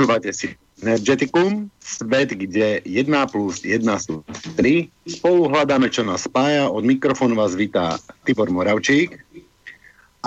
Počúvate 0.00 0.32
si 0.32 0.56
Energeticum, 0.80 1.68
svet, 1.76 2.32
kde 2.32 2.80
1 2.88 3.04
plus 3.28 3.60
1 3.60 3.84
sú 4.00 4.24
3. 4.56 4.88
Spolu 5.04 5.52
hľadáme, 5.52 5.92
čo 5.92 6.00
nás 6.00 6.24
spája. 6.24 6.72
Od 6.72 6.80
mikrofónu 6.80 7.36
vás 7.36 7.52
vítá 7.52 8.00
Tibor 8.24 8.48
Moravčík. 8.48 9.20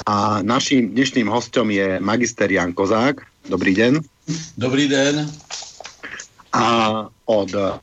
A 0.06 0.46
naším 0.46 0.94
dnešným 0.94 1.26
hostom 1.26 1.74
je 1.74 1.98
magister 1.98 2.54
Jan 2.54 2.70
Kozák. 2.78 3.26
Dobrý 3.50 3.74
den. 3.74 4.06
Dobrý 4.54 4.86
den. 4.86 5.26
A 6.54 6.66
od 7.26 7.50
uh, 7.58 7.82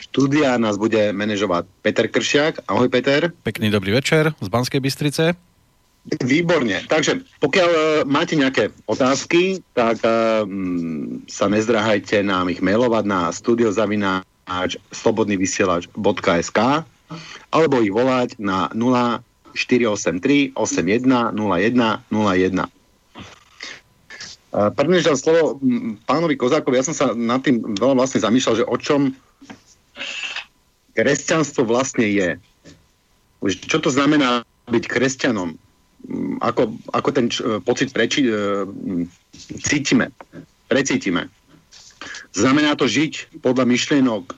štúdia 0.00 0.56
nás 0.56 0.80
bude 0.80 1.12
manažovať 1.12 1.68
Peter 1.84 2.08
Kršiak. 2.08 2.64
Ahoj 2.64 2.88
Peter. 2.88 3.28
Pekný 3.44 3.68
dobrý 3.68 3.92
večer 3.92 4.32
z 4.40 4.48
Banskej 4.48 4.80
Bystrice. 4.80 5.36
Výborne. 6.00 6.80
Takže 6.88 7.20
pokiaľ 7.44 7.68
uh, 7.68 7.82
máte 8.08 8.32
nejaké 8.32 8.72
otázky, 8.88 9.60
tak 9.76 10.00
uh, 10.00 10.48
sa 11.28 11.46
nezdrahajte 11.52 12.24
nám 12.24 12.48
ich 12.48 12.64
mailovať 12.64 13.04
na 13.04 13.28
studiozavináč 13.28 14.80
slobodnyvysielač.sk 14.96 16.58
alebo 17.50 17.74
ich 17.84 17.92
volať 17.92 18.40
na 18.40 18.72
0483 18.72 20.56
81 20.56 21.36
01 21.36 21.36
01. 22.08 22.70
Prvne, 24.50 24.98
že 24.98 25.14
slovo 25.14 25.62
pánovi 26.10 26.34
Kozákovi, 26.34 26.74
ja 26.74 26.86
som 26.86 26.96
sa 26.96 27.14
nad 27.14 27.38
tým 27.46 27.62
veľa 27.78 27.94
vlastne 28.02 28.18
zamýšľal, 28.18 28.58
že 28.58 28.66
o 28.66 28.76
čom 28.82 29.14
kresťanstvo 30.98 31.62
vlastne 31.70 32.02
je. 32.10 32.28
Čo 33.46 33.78
to 33.78 33.94
znamená 33.94 34.42
byť 34.66 34.84
kresťanom? 34.90 35.54
Mm, 36.08 36.40
ako, 36.40 36.74
ako 36.96 37.08
ten 37.12 37.26
č- 37.28 37.44
pocit 37.60 37.92
preči, 37.92 38.24
e, 38.24 38.32
cítime, 39.60 40.08
precítime. 40.70 41.28
Znamená 42.32 42.72
to 42.78 42.88
žiť 42.88 43.42
podľa 43.44 43.68
myšlienok, 43.68 44.32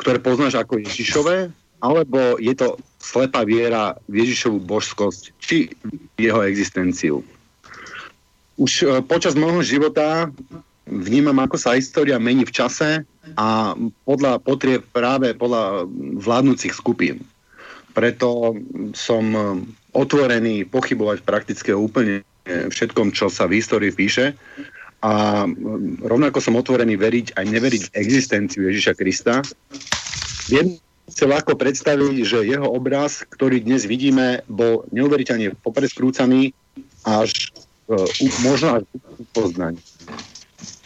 ktoré 0.00 0.18
poznáš 0.18 0.58
ako 0.58 0.82
Ježišové, 0.82 1.54
alebo 1.78 2.40
je 2.42 2.54
to 2.56 2.80
slepá 2.98 3.46
viera 3.46 3.94
v 4.10 4.24
Ježišovú 4.24 4.58
božskosť, 4.64 5.22
či 5.38 5.70
jeho 6.18 6.42
existenciu. 6.42 7.22
Už 8.58 8.72
e, 8.82 8.84
počas 9.06 9.38
môjho 9.38 9.62
života 9.62 10.34
vnímam, 10.88 11.38
ako 11.40 11.56
sa 11.56 11.78
história 11.78 12.18
mení 12.18 12.42
v 12.42 12.52
čase 12.52 13.06
a 13.38 13.72
podľa 14.04 14.42
potrieb 14.42 14.82
práve 14.90 15.32
podľa 15.32 15.88
vládnúcich 16.20 16.74
skupín. 16.74 17.24
Preto 17.94 18.58
som 18.92 19.24
otvorený 19.94 20.66
pochybovať 20.68 21.22
prakticky 21.22 21.70
úplne 21.72 22.26
všetkom, 22.44 23.14
čo 23.14 23.32
sa 23.32 23.48
v 23.48 23.62
histórii 23.62 23.94
píše. 23.94 24.36
A 25.04 25.44
rovnako 26.04 26.40
som 26.40 26.56
otvorený 26.56 26.96
veriť 26.96 27.36
aj 27.36 27.44
neveriť 27.44 27.82
v 27.88 27.94
existenciu 28.00 28.68
Ježiša 28.68 28.92
Krista. 28.96 29.44
Viem 30.48 30.80
si 31.04 31.24
ľahko 31.28 31.60
predstaviť, 31.60 32.24
že 32.24 32.48
jeho 32.48 32.64
obraz, 32.64 33.20
ktorý 33.28 33.60
dnes 33.60 33.84
vidíme, 33.84 34.40
bol 34.48 34.88
neuveriteľne 34.96 35.52
popreskrúcaný 35.60 36.56
až 37.04 37.52
uh, 37.92 38.08
možno 38.40 38.80
až 38.80 38.82
upoznaň. 39.20 39.76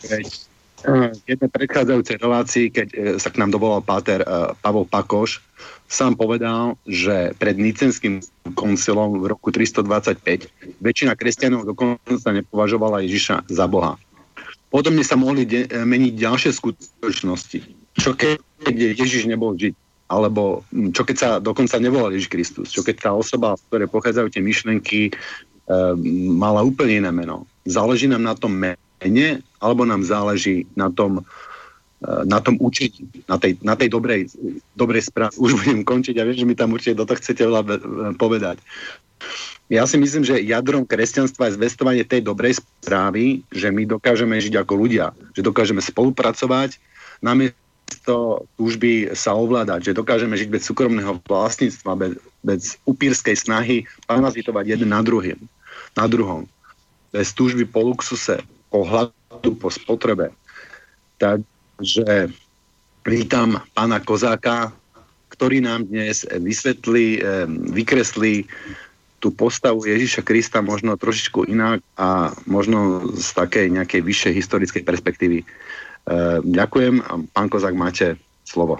Keď 0.02 0.26
uh, 0.90 1.14
jednej 1.30 1.50
predchádzajúcej 1.54 2.16
relácii, 2.18 2.66
keď 2.74 2.88
uh, 2.90 2.98
sa 3.22 3.30
k 3.30 3.38
nám 3.38 3.54
dovolal 3.54 3.86
páter 3.86 4.26
Pavol 4.58 4.90
Pakoš, 4.90 5.38
sám 5.88 6.20
povedal, 6.20 6.76
že 6.84 7.32
pred 7.40 7.56
Nicenským 7.56 8.20
koncilom 8.52 9.24
v 9.24 9.32
roku 9.32 9.48
325 9.48 10.20
väčšina 10.84 11.16
kresťanov 11.16 11.64
dokonca 11.64 12.28
nepovažovala 12.28 13.02
Ježiša 13.08 13.48
za 13.48 13.64
Boha. 13.66 13.96
Podobne 14.68 15.00
sa 15.00 15.16
mohli 15.16 15.48
de- 15.48 15.64
meniť 15.64 16.12
ďalšie 16.12 16.52
skutočnosti. 16.52 17.58
Čo 17.96 18.12
keď 18.14 18.76
Ježiš 19.00 19.24
nebol 19.24 19.56
žiť? 19.56 19.74
Alebo 20.08 20.64
čo 20.92 21.04
keď 21.04 21.16
sa 21.16 21.28
dokonca 21.40 21.80
nevolal 21.80 22.12
Ježiš 22.12 22.32
Kristus? 22.32 22.72
Čo 22.72 22.84
keď 22.84 22.96
tá 23.08 23.10
osoba, 23.12 23.56
z 23.56 23.64
ktorej 23.68 23.88
pochádzajú 23.92 24.28
tie 24.32 24.44
myšlenky, 24.44 25.00
e, 25.08 25.12
mala 26.32 26.64
úplne 26.64 27.04
iné 27.04 27.12
meno? 27.12 27.44
Záleží 27.68 28.08
nám 28.08 28.24
na 28.24 28.32
tom 28.36 28.56
mene, 28.56 29.44
alebo 29.60 29.84
nám 29.84 30.04
záleží 30.04 30.64
na 30.76 30.88
tom, 30.92 31.24
na 32.02 32.38
tom 32.38 32.54
učení, 32.62 33.10
na 33.26 33.42
tej, 33.42 33.58
na 33.58 33.74
tej 33.74 33.90
dobrej, 33.90 34.30
dobrej 34.78 35.10
správe. 35.10 35.34
Už 35.34 35.58
budem 35.58 35.82
končiť 35.82 36.14
a 36.22 36.26
viem, 36.26 36.38
že 36.38 36.46
mi 36.46 36.54
tam 36.54 36.70
určite 36.70 36.94
do 36.94 37.02
toho 37.02 37.18
chcete 37.18 37.42
veľa 37.42 37.62
eh, 37.66 37.78
povedať. 38.14 38.62
Ja 39.68 39.84
si 39.84 40.00
myslím, 40.00 40.24
že 40.24 40.40
jadrom 40.40 40.86
kresťanstva 40.86 41.50
je 41.50 41.58
zvestovanie 41.60 42.06
tej 42.06 42.24
dobrej 42.24 42.62
správy, 42.62 43.44
že 43.52 43.68
my 43.68 43.84
dokážeme 43.84 44.38
žiť 44.38 44.62
ako 44.62 44.74
ľudia, 44.78 45.12
že 45.36 45.44
dokážeme 45.44 45.82
spolupracovať, 45.82 46.80
namiesto 47.20 48.48
túžby 48.56 49.12
sa 49.12 49.36
ovládať, 49.36 49.92
že 49.92 49.98
dokážeme 49.98 50.38
žiť 50.38 50.48
bez 50.48 50.62
súkromného 50.64 51.20
vlastníctva, 51.20 51.90
bez, 51.98 52.12
bez 52.40 52.62
upírskej 52.88 53.36
snahy 53.36 53.84
parazitovať 54.08 54.78
jeden 54.78 54.88
na 54.94 55.04
druhým, 55.04 55.36
na 55.98 56.06
druhom, 56.08 56.48
bez 57.12 57.34
túžby 57.36 57.68
po 57.68 57.84
luxuse, 57.84 58.40
po 58.72 58.86
hladu, 58.86 59.52
po 59.58 59.68
spotrebe. 59.68 60.32
Tak 61.20 61.44
že 61.78 62.30
vítam 63.06 63.62
pána 63.72 64.02
Kozáka, 64.02 64.74
ktorý 65.30 65.62
nám 65.62 65.86
dnes 65.86 66.26
vysvetlí, 66.26 67.22
vykreslí 67.70 68.46
tú 69.18 69.34
postavu 69.34 69.82
Ježiša 69.86 70.22
Krista 70.22 70.62
možno 70.62 70.94
trošičku 70.94 71.50
inak 71.50 71.82
a 71.98 72.34
možno 72.46 73.06
z 73.18 73.28
takej 73.34 73.66
nejakej 73.74 74.02
vyššej 74.02 74.32
historickej 74.34 74.82
perspektívy. 74.86 75.38
Ďakujem 76.42 77.02
a 77.02 77.12
pán 77.34 77.48
Kozák, 77.50 77.74
máte 77.74 78.14
slovo. 78.46 78.78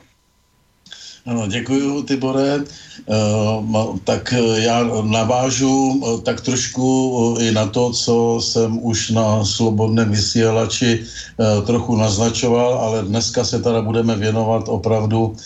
Ano, 1.28 1.46
děkuji, 1.46 2.02
Tibore. 2.02 2.64
Uh, 3.06 3.98
tak 4.04 4.34
já 4.54 4.84
navážu 5.02 5.88
uh, 5.88 6.20
tak 6.20 6.40
trošku 6.40 7.36
i 7.40 7.52
na 7.52 7.66
to, 7.66 7.92
co 7.92 8.40
jsem 8.40 8.78
už 8.82 9.10
na 9.10 9.44
slobodném 9.44 10.10
vysílači 10.10 11.04
trochu 11.66 11.96
naznačoval, 11.96 12.74
ale 12.74 13.02
dneska 13.02 13.44
se 13.44 13.62
teda 13.62 13.82
budeme 13.82 14.16
věnovat 14.16 14.68
opravdu 14.68 15.36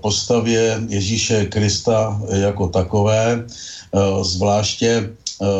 postavě 0.00 0.80
Ježíše 0.88 1.44
Krista 1.44 2.20
jako 2.28 2.68
takové, 2.68 3.44
zvláště 4.22 5.10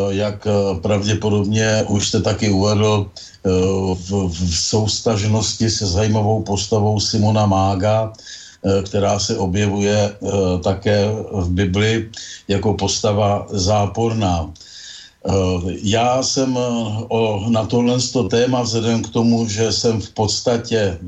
jak 0.08 0.46
pravděpodobně 0.82 1.84
už 1.88 2.08
jste 2.08 2.20
taky 2.20 2.50
uvedl, 2.50 3.10
v, 3.94 4.10
v 4.28 4.56
soustažnosti 4.56 5.70
se 5.70 5.86
zajímavou 5.86 6.42
postavou 6.42 7.00
Simona 7.00 7.46
Mága, 7.46 8.12
Eh, 8.12 8.39
která 8.84 9.18
se 9.18 9.36
objevuje 9.38 9.96
eh, 9.96 10.28
také 10.62 11.08
v 11.32 11.48
Bibli 11.50 12.10
jako 12.48 12.74
postava 12.74 13.46
záporná. 13.50 14.52
Eh, 14.52 15.32
já 15.82 16.22
jsem 16.22 16.58
na 17.48 17.66
tohle 17.66 17.98
téma, 18.30 18.62
vzhledem 18.62 19.02
k 19.02 19.08
tomu, 19.08 19.48
že 19.48 19.72
jsem 19.72 20.00
v 20.00 20.10
podstatě 20.10 20.98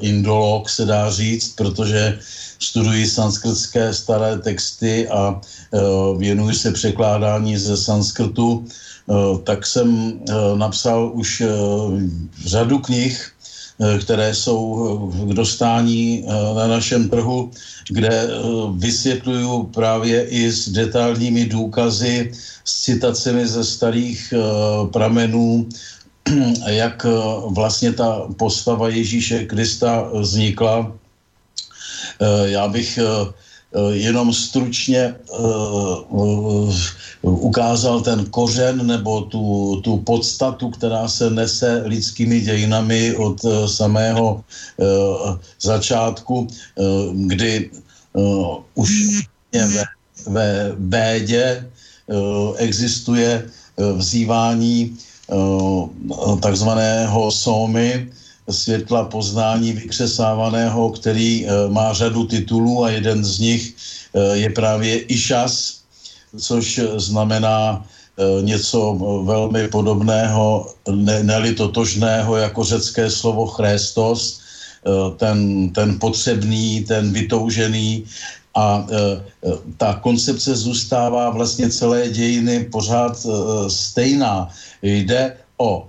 indolog, 0.00 0.68
se 0.68 0.84
dá 0.84 1.10
říct, 1.10 1.54
protože 1.56 2.18
studuji 2.58 3.06
sanskrtské 3.06 3.94
staré 3.94 4.38
texty 4.38 5.08
a 5.08 5.40
věnuji 6.16 6.54
se 6.54 6.72
překládání 6.72 7.56
ze 7.56 7.76
sanskrtu, 7.76 8.64
tak 9.44 9.66
jsem 9.66 10.20
napsal 10.54 11.10
už 11.14 11.42
řadu 12.44 12.78
knih, 12.78 13.32
Eh, 13.39 13.39
které 14.00 14.34
jsou 14.34 14.62
eh, 15.12 15.32
k 15.32 15.34
dostání 15.34 16.24
eh, 16.24 16.54
na 16.54 16.66
našem 16.66 17.08
trhu, 17.08 17.50
kde 17.88 18.28
vysvětluju 18.76 19.62
právě 19.62 20.28
i 20.28 20.52
s 20.52 20.68
detailními 20.68 21.46
důkazy, 21.46 22.32
s 22.64 22.82
citacemi 22.82 23.46
ze 23.46 23.64
starých 23.64 24.34
pramenů, 24.92 25.68
jak 26.66 27.06
vlastně 27.46 27.92
ta 27.92 28.28
postava 28.36 28.88
Ježíše 28.88 29.44
Krista 29.44 30.10
vznikla. 30.12 30.92
Já 32.44 32.68
bych 32.68 32.98
Eh, 32.98 33.32
jenom 33.90 34.34
stručně 34.34 35.14
uh, 35.38 36.74
ukázal 37.22 38.00
ten 38.00 38.26
kořen 38.26 38.86
nebo 38.86 39.20
tu, 39.20 39.76
tu 39.84 39.96
podstatu, 39.96 40.70
která 40.70 41.08
se 41.08 41.30
nese 41.30 41.82
lidskými 41.84 42.40
dějinami 42.40 43.16
od 43.16 43.40
samého 43.66 44.44
začátku, 45.60 46.48
kdy 47.12 47.70
už 48.74 48.90
ve, 49.52 49.84
ve 50.26 50.72
bédě 50.78 51.70
existuje 52.56 53.50
vzývání 53.96 54.98
takzvaného 56.40 57.30
somy, 57.30 58.10
světla 58.48 59.04
poznání 59.04 59.72
vykřesávaného, 59.72 60.90
který 60.90 61.46
eh, 61.46 61.68
má 61.68 61.92
řadu 61.92 62.24
titulů 62.24 62.84
a 62.84 62.90
jeden 62.90 63.24
z 63.24 63.38
nich 63.38 63.62
eh, 64.14 64.36
je 64.36 64.50
právě 64.50 64.98
Išas, 64.98 65.80
což 66.38 66.80
znamená 66.96 67.86
něco 68.42 68.94
velmi 69.24 69.68
podobného, 69.68 70.74
ne, 70.92 71.22
ne 71.24 71.54
totožného 71.54 72.36
jako 72.36 72.64
řecké 72.64 73.10
slovo 73.10 73.46
Christos, 73.46 74.40
ten, 75.16 75.70
ten 75.72 75.98
potřebný, 75.98 76.84
ten 76.84 77.12
vytoužený 77.12 78.04
a 78.54 78.86
ta 79.76 79.94
koncepce 80.04 80.56
zůstává 80.56 81.30
vlastně 81.30 81.70
celé 81.70 82.08
dějiny 82.08 82.68
pořád 82.68 83.26
stejná. 83.68 84.52
Jde 84.82 85.36
o 85.56 85.88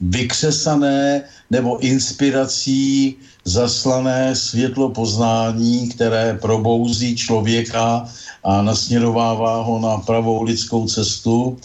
vykřesané 0.00 1.22
nebo 1.50 1.78
inspirací 1.78 3.16
zaslané 3.44 4.36
světlo 4.36 4.90
poznání, 4.90 5.88
které 5.88 6.38
probouzí 6.40 7.16
člověka 7.16 8.08
a 8.44 8.62
nasměrovává 8.62 9.62
ho 9.62 9.80
na 9.80 9.98
pravou 9.98 10.42
lidskou 10.42 10.86
cestu. 10.86 11.56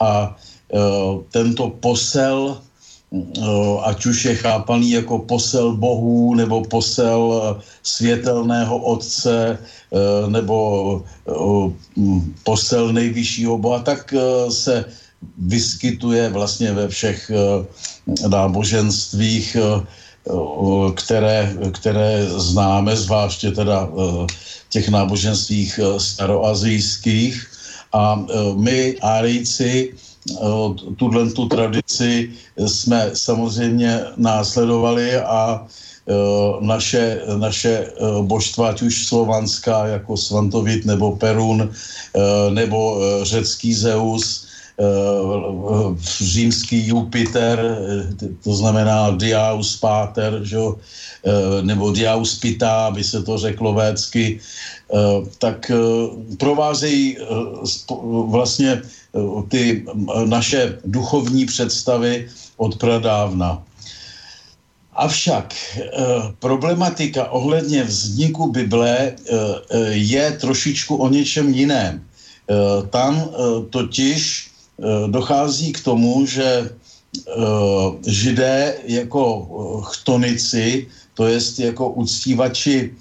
A 0.00 0.36
e, 0.36 0.78
tento 1.30 1.70
posel, 1.80 2.58
e, 2.58 3.20
ať 3.82 4.06
už 4.06 4.24
je 4.24 4.34
chápaný 4.34 4.90
jako 4.90 5.18
posel 5.18 5.76
bohů 5.76 6.34
nebo 6.34 6.64
posel 6.64 7.56
světelného 7.82 8.78
otce 8.78 9.58
nebo 10.28 11.02
posel 12.44 12.92
nejvyššího 12.92 13.58
boha, 13.58 13.80
tak 13.80 14.14
se 14.50 14.84
vyskytuje 15.38 16.28
vlastně 16.28 16.72
ve 16.72 16.88
všech 16.88 17.30
eh, 17.30 18.28
náboženstvích, 18.28 19.56
eh, 19.56 19.86
které, 20.94 21.56
které 21.72 22.26
známe, 22.28 22.96
zvláště 22.96 23.50
teda 23.50 23.88
eh, 23.88 24.26
těch 24.68 24.88
náboženstvích 24.88 25.80
staroazijských. 25.98 27.46
A 27.92 28.20
my, 28.56 29.00
Árijci, 29.00 29.96
tuhle 30.96 31.30
tu 31.32 31.48
tradici 31.48 32.30
jsme 32.66 33.10
samozřejmě 33.14 34.00
následovali 34.16 35.16
a 35.16 35.66
naše, 36.60 37.20
naše 37.36 37.86
božstva, 38.22 38.68
ať 38.68 38.82
už 38.82 39.06
slovanská, 39.06 39.86
jako 39.86 40.16
Svantovit 40.16 40.84
nebo 40.84 41.16
Perun, 41.16 41.72
nebo 42.52 43.00
řecký 43.24 43.74
Zeus, 43.74 44.47
Eh, 44.47 44.47
římský 46.22 46.86
Jupiter, 46.86 47.58
eh, 47.58 48.28
to 48.44 48.54
znamená 48.54 49.10
Diaus 49.10 49.76
Pater, 49.76 50.40
že? 50.42 50.58
Eh, 50.58 51.62
nebo 51.62 51.90
Diaus 51.90 52.38
Pita, 52.38 52.86
aby 52.86 53.04
se 53.04 53.22
to 53.22 53.38
řeklo 53.38 53.74
védsky, 53.74 54.40
tak 55.38 55.68
provázejí 56.40 57.16
vlastně 58.24 58.82
ty 59.48 59.84
naše 60.24 60.80
duchovní 60.84 61.44
představy 61.44 62.28
od 62.56 62.80
pradávna. 62.80 63.62
Avšak 64.96 65.52
problematika 66.40 67.28
ohledně 67.28 67.84
vzniku 67.84 68.48
Bible 68.48 69.12
je 69.92 70.24
trošičku 70.40 70.96
o 70.96 71.08
něčem 71.08 71.52
jiném. 71.52 72.00
Tam 72.88 73.28
totiž 73.70 74.47
Eh, 74.47 74.47
dochází 75.06 75.72
k 75.72 75.84
tomu, 75.84 76.26
že 76.26 76.70
eh, 76.70 77.32
židé 78.06 78.74
jako 78.84 79.22
eh, 79.26 79.86
chtonici, 79.90 80.86
to 81.14 81.26
jest 81.26 81.58
jako 81.58 81.88
uctívači, 81.90 82.94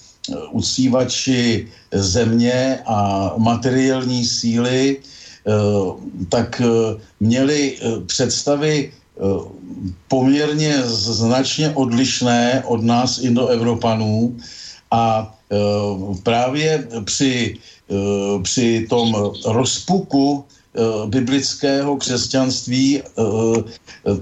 uctívači 0.52 1.68
země 1.94 2.80
a 2.86 3.32
materiální 3.38 4.26
síly, 4.26 5.00
tak 6.30 6.62
měli 7.20 7.78
představy 8.06 8.92
poměrně 10.08 10.84
značně 10.84 11.70
odlišné 11.70 12.64
od 12.68 12.84
nás 12.84 13.24
Indoevropanů 13.24 14.36
a 14.92 15.36
právě 16.24 16.88
při, 17.06 17.56
při 18.44 18.88
tom 18.90 19.16
rozpuku 19.46 20.44
Eh, 20.44 20.57
biblického 21.06 21.98
křesťanství 21.98 23.02
eh, 23.02 23.04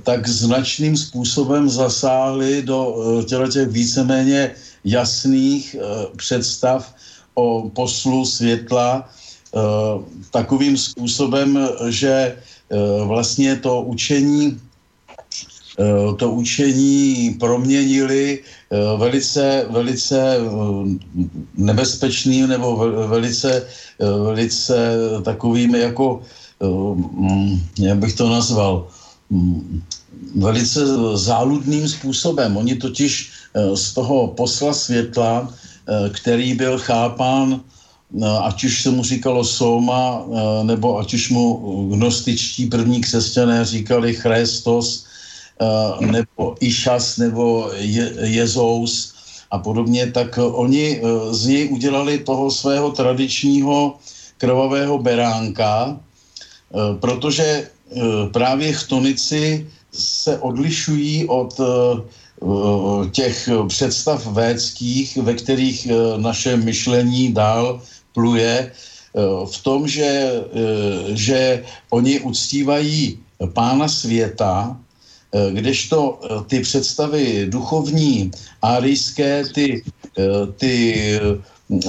tak 0.04 0.28
značným 0.28 0.98
způsobem 0.98 1.70
zasáhly 1.70 2.62
do 2.62 2.96
eh, 3.46 3.52
těch 3.52 3.68
víceméně 3.68 4.52
jasných 4.86 5.76
představ 6.16 6.94
o 7.34 7.70
poslu 7.70 8.26
světla 8.26 9.10
takovým 10.32 10.78
způsobem, 10.78 11.70
že 11.90 12.38
vlastně 13.06 13.56
to 13.56 13.82
učení 13.82 14.60
to 16.18 16.32
učení 16.32 17.36
proměnili 17.40 18.40
velice, 18.98 19.66
velice 19.70 20.38
nebezpečným 21.58 22.48
nebo 22.48 22.76
velice, 23.08 23.68
velice 24.00 24.78
takovým 25.24 25.76
jako 25.76 26.22
jak 27.80 27.98
bych 27.98 28.14
to 28.14 28.30
nazval, 28.30 28.88
mm, 29.30 29.82
velice 30.36 30.80
záludným 31.18 31.90
způsobem. 31.90 32.58
Oni 32.58 32.76
totiž 32.76 33.32
eh, 33.54 33.78
z 33.78 33.94
toho 33.94 34.28
posla 34.28 34.74
světla, 34.74 35.48
eh, 35.50 36.10
který 36.10 36.54
byl 36.54 36.80
chápán, 36.80 37.62
eh, 37.62 38.26
ať 38.44 38.64
už 38.64 38.74
se 38.84 38.90
mu 38.92 39.04
říkalo 39.04 39.44
Soma, 39.44 40.26
nebo 40.64 41.00
ať 41.00 41.14
už 41.14 41.30
mu 41.30 41.48
gnostičtí 41.96 42.66
první 42.66 43.02
křesťané 43.02 43.66
říkali 43.66 44.14
Christos, 44.16 45.06
nebo 46.04 46.56
Išas, 46.60 47.18
nebo 47.18 47.72
Je- 47.80 48.12
Jezous 48.28 49.16
a 49.52 49.58
podobně, 49.60 50.12
tak 50.12 50.36
oni 50.36 51.00
z 51.32 51.46
něj 51.48 51.64
udělali 51.72 52.28
toho 52.28 52.52
svého 52.52 52.92
tradičního 52.92 53.96
krvavého 54.38 55.00
beránka, 55.00 55.96
Eh, 55.96 56.15
protože 57.00 57.46
eh, 57.46 58.02
právě 58.32 58.74
chtonici 58.74 59.68
se 59.92 60.40
odlišují 60.40 61.26
od 61.28 61.60
eh, 61.60 61.66
těch 63.12 63.50
představ 63.68 64.28
védských, 64.28 65.18
ve 65.18 65.34
kterých 65.34 65.88
naše 66.18 66.58
myšlení 66.58 67.34
dál 67.34 67.82
pluje, 68.14 68.72
v 69.46 69.64
tom, 69.64 69.88
že, 69.88 70.44
že 71.16 71.64
oni 71.90 72.20
uctívají 72.20 73.20
pána 73.54 73.88
světa, 73.88 74.78
kdežto 75.52 76.20
ty 76.48 76.60
představy 76.60 77.48
duchovní, 77.50 78.32
árijské, 78.62 79.44
ty, 79.56 79.84
ty 80.58 81.20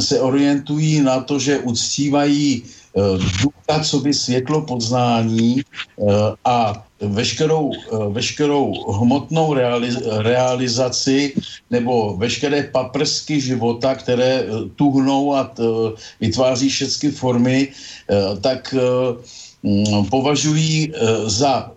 se 0.00 0.20
orientují 0.20 1.00
na 1.02 1.20
to, 1.20 1.38
že 1.38 1.58
uctívají 1.58 2.62
Eh, 2.96 3.18
ducha, 3.42 3.84
co 3.84 4.00
by 4.00 4.14
světlo 4.14 4.60
poznání 4.60 5.60
eh, 5.60 6.04
a 6.44 6.84
veškerou, 7.00 7.72
eh, 7.76 7.96
veškerou 8.08 8.72
hmotnou 8.92 9.54
realizaci 10.24 11.36
nebo 11.70 12.16
veškeré 12.16 12.72
paprsky 12.72 13.40
života, 13.40 13.94
které 13.94 14.48
tuhnou 14.76 15.34
a 15.34 15.52
vytváří 16.20 16.68
všechny 16.68 17.10
formy, 17.10 17.68
tak 18.40 18.74
mm, 19.62 20.04
považují 20.08 20.92
za 21.26 21.72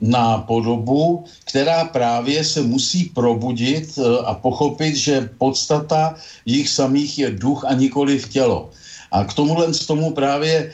nápodobu, 0.00 1.24
která 1.48 1.84
právě 1.84 2.44
se 2.44 2.62
musí 2.62 3.04
probudit 3.04 3.98
a 4.24 4.34
pochopit, 4.34 4.96
že 4.96 5.30
podstata 5.38 6.14
jich 6.46 6.68
samých 6.68 7.18
je 7.18 7.30
duch 7.30 7.64
a 7.64 7.72
nikoli 7.72 8.18
v 8.18 8.28
tělo. 8.28 8.70
A 9.12 9.24
k 9.24 9.34
tomuhle 9.34 9.74
z 9.74 9.86
tomu 9.86 10.10
právě 10.10 10.54
e, 10.56 10.72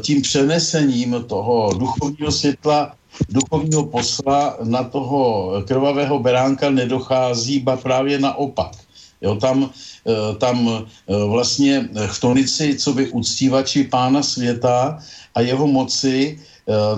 tím 0.00 0.22
přenesením 0.22 1.24
toho 1.26 1.72
duchovního 1.72 2.32
světla, 2.32 2.94
duchovního 3.28 3.86
posla 3.86 4.56
na 4.62 4.84
toho 4.84 5.52
krvavého 5.66 6.18
beránka 6.18 6.70
nedochází, 6.70 7.60
ba 7.60 7.76
právě 7.76 8.18
naopak. 8.18 8.76
Jo, 9.22 9.34
tam, 9.34 9.70
e, 10.06 10.36
tam 10.36 10.68
e, 10.68 10.82
vlastně 11.26 11.88
chtonici, 12.06 12.76
co 12.76 12.92
by 12.92 13.08
uctívači 13.08 13.84
pána 13.84 14.22
světa 14.22 14.98
a 15.34 15.40
jeho 15.40 15.66
moci, 15.66 16.38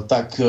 tak 0.07 0.41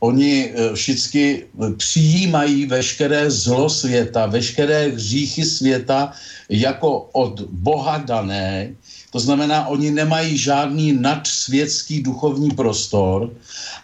oni 0.00 0.52
všichni 0.74 1.42
přijímají 1.76 2.66
veškeré 2.66 3.30
zlo 3.30 3.70
světa, 3.70 4.26
veškeré 4.26 4.92
hříchy 4.92 5.44
světa 5.44 6.12
jako 6.48 7.08
od 7.12 7.40
Boha 7.40 7.98
dané, 7.98 8.76
to 9.18 9.26
znamená, 9.26 9.66
oni 9.66 9.90
nemají 9.90 10.38
žádný 10.38 10.92
nadsvětský 10.94 12.06
duchovní 12.06 12.54
prostor 12.54 13.34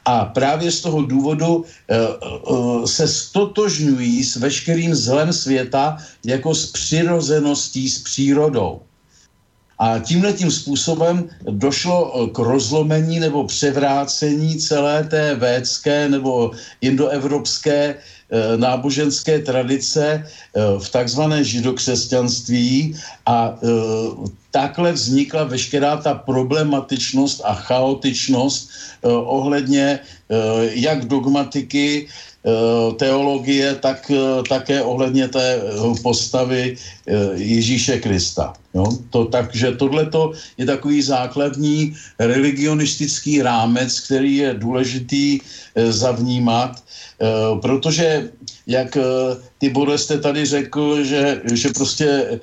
a 0.05 0.31
právě 0.31 0.71
z 0.71 0.81
toho 0.81 1.03
důvodu 1.03 1.65
e, 1.67 1.99
e, 1.99 2.07
se 2.87 3.09
stotožňují 3.09 4.25
s 4.25 4.37
veškerým 4.37 4.95
zlem 4.95 5.33
světa 5.35 5.99
jako 6.23 6.55
s 6.55 6.71
přirozeností, 6.71 7.91
s 7.91 7.99
přírodou. 7.99 8.87
A 9.79 9.99
tímhle 9.99 10.33
tím 10.33 10.51
způsobem 10.51 11.27
došlo 11.51 12.31
k 12.31 12.39
rozlomení 12.39 13.19
nebo 13.19 13.51
převrácení 13.51 14.63
celé 14.63 15.05
té 15.05 15.35
védské 15.35 16.09
nebo 16.09 16.55
indoevropské 16.81 17.99
Eh, 18.24 18.24
náboženské 18.57 19.39
tradice 19.39 20.23
eh, 20.23 20.61
v 20.79 20.89
takzvané 20.91 21.45
židokřesťanství 21.45 22.97
a 23.27 23.55
eh, 23.55 23.67
takhle 24.51 24.93
vznikla 24.93 25.45
veškerá 25.45 25.97
ta 25.97 26.15
problematičnost 26.15 27.43
a 27.45 27.55
chaotičnost 27.55 28.71
ohledně 29.05 29.99
jak 30.73 31.05
dogmatiky, 31.05 32.09
teologie, 32.97 33.75
tak 33.75 34.11
také 34.49 34.83
ohledně 34.83 35.29
té 35.29 35.61
postavy 36.03 36.77
Ježíše 37.35 38.01
Krista. 38.01 38.53
Jo? 38.75 38.87
To, 39.11 39.25
takže 39.25 39.73
tohle 39.73 40.09
je 40.59 40.67
takový 40.67 41.03
základní 41.03 41.97
religionistický 42.19 43.43
rámec, 43.43 44.01
který 44.01 44.37
je 44.37 44.55
důležitý 44.55 45.41
zavnímat 45.75 46.79
Eh, 46.79 46.84
protože 47.63 48.31
jak 48.67 48.97
eh, 48.97 49.03
ty 49.59 49.71
Bore 49.71 49.99
jste 49.99 50.19
tady 50.19 50.47
řekl, 50.47 51.05
že, 51.05 51.41
že 51.53 51.69
prostě 51.69 52.41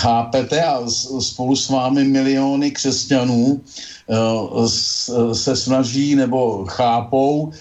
chápete 0.00 0.62
a 0.62 0.82
spolu 1.20 1.56
s 1.56 1.68
vámi 1.68 2.04
miliony 2.04 2.70
křesťanů 2.70 3.60
eh, 3.60 5.34
se 5.34 5.56
snaží 5.56 6.14
nebo 6.14 6.64
chápou 6.64 7.52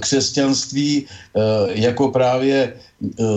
křesťanství 0.00 1.06
jako 1.68 2.08
právě 2.08 2.76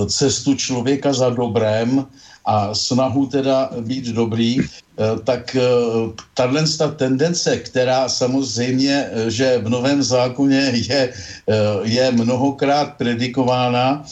cestu 0.07 0.55
člověka 0.55 1.13
za 1.13 1.29
dobrem 1.29 2.05
a 2.45 2.75
snahu 2.75 3.25
teda 3.25 3.69
být 3.81 4.05
dobrý, 4.05 4.59
Eh, 4.93 5.19
tak 5.25 5.55
eh, 5.55 5.61
tahle 6.33 6.63
tendence, 6.95 7.57
která 7.57 8.09
samozřejmě, 8.09 9.09
eh, 9.09 9.31
že 9.31 9.57
v 9.57 9.69
Novém 9.69 10.03
zákoně 10.03 10.71
je, 10.75 11.13
je 11.83 12.11
mnohokrát 12.11 12.93
predikována, 12.97 14.05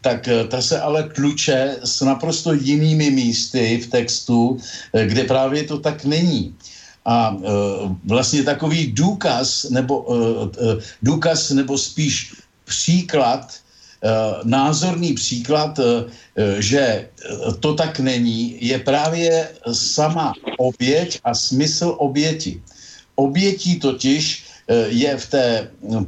tak 0.00 0.28
ta 0.48 0.62
se 0.62 0.80
ale 0.80 1.02
tluče 1.02 1.76
s 1.84 2.00
naprosto 2.00 2.52
jinými 2.52 3.10
místy 3.10 3.80
v 3.84 3.86
textu, 3.90 4.58
kde 4.92 5.24
právě 5.24 5.62
to 5.64 5.78
tak 5.78 6.04
není. 6.04 6.54
A 7.04 7.36
vlastně 8.04 8.42
takový 8.42 8.92
důkaz, 8.92 9.66
nebo 9.70 10.06
důkaz, 11.02 11.50
nebo 11.50 11.78
spíš 11.78 12.34
příklad, 12.64 13.54
názorný 14.44 15.14
příklad 15.14 15.80
Eh, 16.38 16.62
že 16.62 16.80
eh, 16.80 17.08
to 17.60 17.74
tak 17.74 17.98
není, 17.98 18.54
je 18.62 18.78
právě 18.78 19.48
sama 19.72 20.32
oběť 20.58 21.18
a 21.24 21.34
smysl 21.34 21.98
oběti. 21.98 22.62
Obětí 23.18 23.82
totiž 23.82 24.22
eh, 24.70 24.86
je 24.94 25.16
v 25.16 25.26
té 25.26 25.46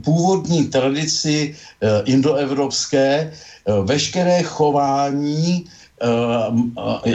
původní 0.07 0.71
tradici 0.71 1.57
indoevropské 2.05 3.33
veškeré 3.85 4.43
chování, 4.43 5.65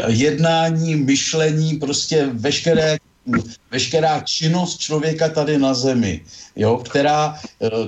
jednání, 0.08 0.96
myšlení, 0.96 1.78
prostě 1.78 2.30
veškeré 2.34 2.98
veškerá 3.72 4.22
činnost 4.22 4.78
člověka 4.78 5.30
tady 5.30 5.58
na 5.58 5.74
zemi, 5.74 6.22
jo, 6.56 6.78
která, 6.78 7.40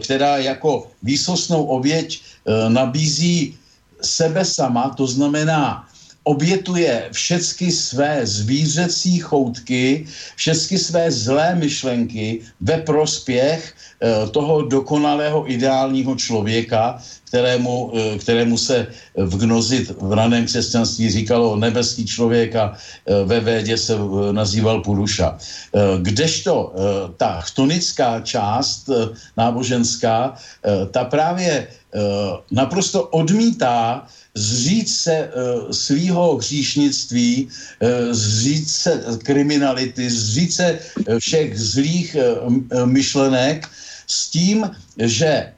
která 0.02 0.38
jako 0.38 0.90
výsostnou 1.04 1.66
oběť 1.66 2.22
nabízí 2.70 3.58
sebe 4.02 4.46
sama, 4.46 4.90
to 4.90 5.08
znamená, 5.08 5.88
obětuje 6.28 7.08
všechny 7.12 7.72
své 7.72 8.28
zvířecí 8.28 9.20
choutky, 9.20 10.06
všechny 10.36 10.78
své 10.78 11.12
zlé 11.12 11.56
myšlenky 11.56 12.44
ve 12.62 12.84
prospěch 12.84 13.72
e, 13.72 14.28
toho 14.36 14.68
dokonalého 14.68 15.48
ideálního 15.48 16.16
člověka, 16.16 17.00
kterému, 17.32 17.92
e, 17.96 18.18
kterému 18.20 18.58
se 18.58 18.88
v 19.16 19.34
gnozit 19.40 19.96
v 20.04 20.12
raném 20.14 20.46
křesťanství 20.46 21.10
říkalo 21.10 21.56
nebeský 21.56 22.04
člověk 22.04 22.56
a 22.56 22.76
e, 22.76 23.24
ve 23.24 23.40
védě 23.40 23.78
se 23.80 23.96
nazýval 24.32 24.84
Puruša. 24.84 25.38
Kdežto 26.02 26.74
ta 27.18 27.42
chtonická 27.42 28.20
část 28.22 28.90
náboženská, 29.38 30.34
ta 30.92 31.04
právě 31.06 31.68
naprosto 32.52 33.04
odmítá 33.04 34.08
zříct 34.36 34.96
se 34.96 35.30
uh, 35.30 35.72
svýho 35.72 36.38
hříšnictví, 36.38 37.48
uh, 37.48 37.90
zříct 38.14 38.76
se 38.76 39.04
kriminality, 39.24 40.10
zříct 40.10 40.56
se 40.56 40.80
všech 41.20 41.60
zlých 41.60 42.16
myšlenek 42.86 43.68
s 44.08 44.30
tím, 44.30 44.70
že 44.98 45.54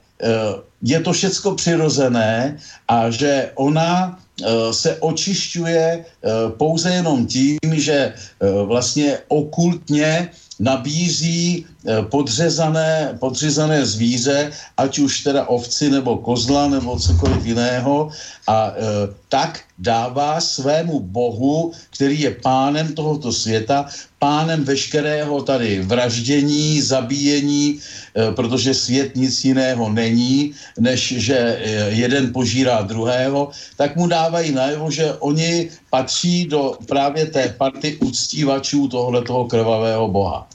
je 0.82 1.00
to 1.00 1.14
všecko 1.14 1.56
přirozené 1.56 2.58
a 2.88 3.10
že 3.10 3.52
ona 3.56 4.20
se 4.72 4.98
očišťuje 5.00 6.06
pouze 6.58 6.90
jenom 6.90 7.28
tím, 7.28 7.60
že 7.74 8.14
vlastně 8.66 9.18
okultně 9.28 10.30
nabízí 10.60 11.66
eh, 11.66 11.79
podřezané, 12.10 13.18
podřezané 13.20 13.86
zvíře, 13.86 14.52
ať 14.78 15.00
už 15.00 15.24
teda 15.24 15.46
ovci 15.48 15.90
nebo 15.90 16.18
kozla 16.18 16.68
nebo 16.68 17.00
cokoliv 17.00 17.46
jiného 17.46 18.12
a 18.48 18.68
e, 18.68 18.74
tak 19.30 19.60
dává 19.78 20.42
svému 20.42 21.00
bohu, 21.00 21.72
který 21.90 22.20
je 22.20 22.32
pánem 22.44 22.94
tohoto 22.94 23.32
světa, 23.32 23.86
pánem 24.20 24.64
veškerého 24.64 25.42
tady 25.42 25.82
vraždění, 25.82 26.82
zabíjení, 26.82 27.80
e, 27.80 28.32
protože 28.32 28.74
svět 28.74 29.16
nic 29.16 29.46
jiného 29.46 29.90
není, 29.90 30.54
než 30.80 31.14
že 31.18 31.60
jeden 31.90 32.34
požírá 32.34 32.82
druhého, 32.82 33.50
tak 33.78 33.96
mu 33.96 34.08
dávají 34.08 34.52
najevo, 34.52 34.92
že 34.92 35.14
oni 35.14 35.70
patří 35.90 36.46
do 36.46 36.76
právě 36.86 37.26
té 37.26 37.56
party 37.58 37.98
uctívačů 38.04 38.88
tohoto 38.88 39.46
krvavého 39.46 40.08
boha. 40.08 40.48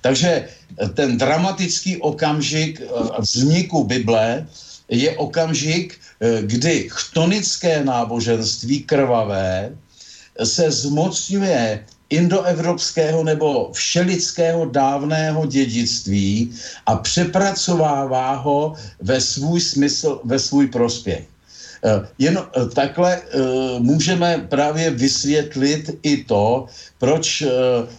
Takže 0.00 0.48
ten 0.94 1.18
dramatický 1.18 1.96
okamžik 1.96 2.82
vzniku 3.18 3.84
Bible 3.84 4.46
je 4.88 5.10
okamžik, 5.16 5.94
eh, 5.94 6.42
kdy 6.42 6.88
chtonické 6.90 7.84
náboženství 7.84 8.82
krvavé 8.82 9.76
se 10.44 10.70
zmocňuje 10.70 11.84
indoevropského 12.10 13.24
nebo 13.24 13.70
všelidského 13.72 14.66
dávného 14.66 15.46
dědictví 15.46 16.52
a 16.86 16.96
přepracovává 16.96 18.34
ho 18.34 18.74
ve 19.00 19.20
svůj 19.20 19.60
smysl, 19.60 20.20
ve 20.24 20.38
svůj 20.38 20.66
prospěch. 20.66 21.24
Eh, 21.84 22.06
jen 22.18 22.38
eh, 22.38 22.66
takhle 22.66 23.22
můžeme 23.78 24.46
právě 24.48 24.90
vysvětlit 24.90 25.98
i 26.02 26.24
to, 26.24 26.66
proč 26.98 27.44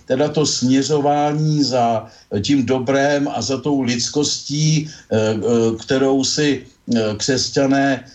teda 0.06 0.30
to 0.30 0.46
směřování 0.46 1.64
za 1.64 2.08
tím 2.42 2.66
dobrém 2.66 3.28
a 3.28 3.42
za 3.42 3.58
tou 3.58 3.82
lidskostí, 3.82 4.90
kterou 5.80 6.24
si 6.24 6.66
Eh, 6.96 7.16
křesťané 7.18 8.04
eh, 8.04 8.10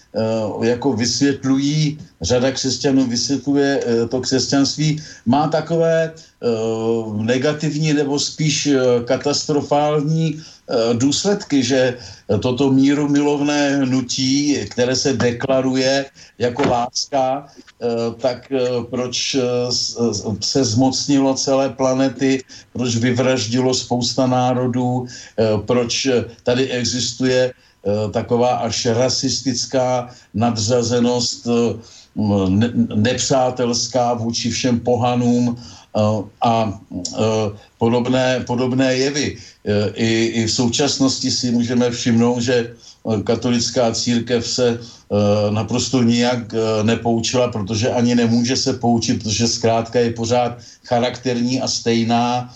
jako 0.62 0.92
vysvětlují, 0.92 1.99
řada 2.23 2.50
křesťanů 2.52 3.06
vysvětluje 3.06 3.80
eh, 3.87 4.08
to 4.08 4.20
křesťanství, 4.20 5.02
má 5.26 5.49
takové 5.49 6.12
negativní 7.16 7.92
nebo 7.92 8.18
spíš 8.18 8.68
katastrofální 9.04 10.42
důsledky, 10.92 11.62
že 11.62 11.99
toto 12.40 12.70
míru 12.70 13.08
milovné 13.08 13.76
hnutí, 13.76 14.56
které 14.70 14.96
se 14.96 15.12
deklaruje 15.12 16.04
jako 16.38 16.68
láska, 16.68 17.46
tak 18.20 18.52
proč 18.90 19.37
se 20.40 20.64
zmocnilo 20.64 21.35
celé 21.35 21.68
planety, 21.68 22.44
proč 22.73 22.96
vyvraždilo 22.96 23.75
spousta 23.75 24.26
národů, 24.26 25.06
proč 25.66 26.08
tady 26.42 26.70
existuje 26.70 27.52
Eh, 27.52 27.65
taková 28.11 28.66
až 28.66 28.87
rasistická 28.87 30.11
nadřazenost, 30.35 31.47
eh, 31.47 31.75
nepřátelská 32.97 34.14
vůči 34.14 34.50
všem 34.50 34.81
pohanům 34.81 35.57
eh, 35.57 36.00
a 36.43 36.81
podobné, 37.78 38.45
podobné 38.47 38.95
jevy. 38.95 39.37
I, 39.95 40.11
I 40.25 40.47
v 40.47 40.52
současnosti 40.52 41.31
si 41.31 41.50
můžeme 41.50 41.90
všimnout, 41.90 42.40
že 42.40 42.75
katolická 43.25 43.93
církev 43.93 44.47
se 44.47 44.78
naprosto 45.50 46.02
nijak 46.02 46.55
nepoučila, 46.83 47.50
protože 47.50 47.90
ani 47.90 48.14
nemůže 48.14 48.57
se 48.57 48.73
poučit, 48.78 49.23
protože 49.23 49.49
zkrátka 49.49 49.99
je 49.99 50.11
pořád 50.14 50.59
charakterní 50.87 51.61
a 51.61 51.69
stejná. 51.69 52.55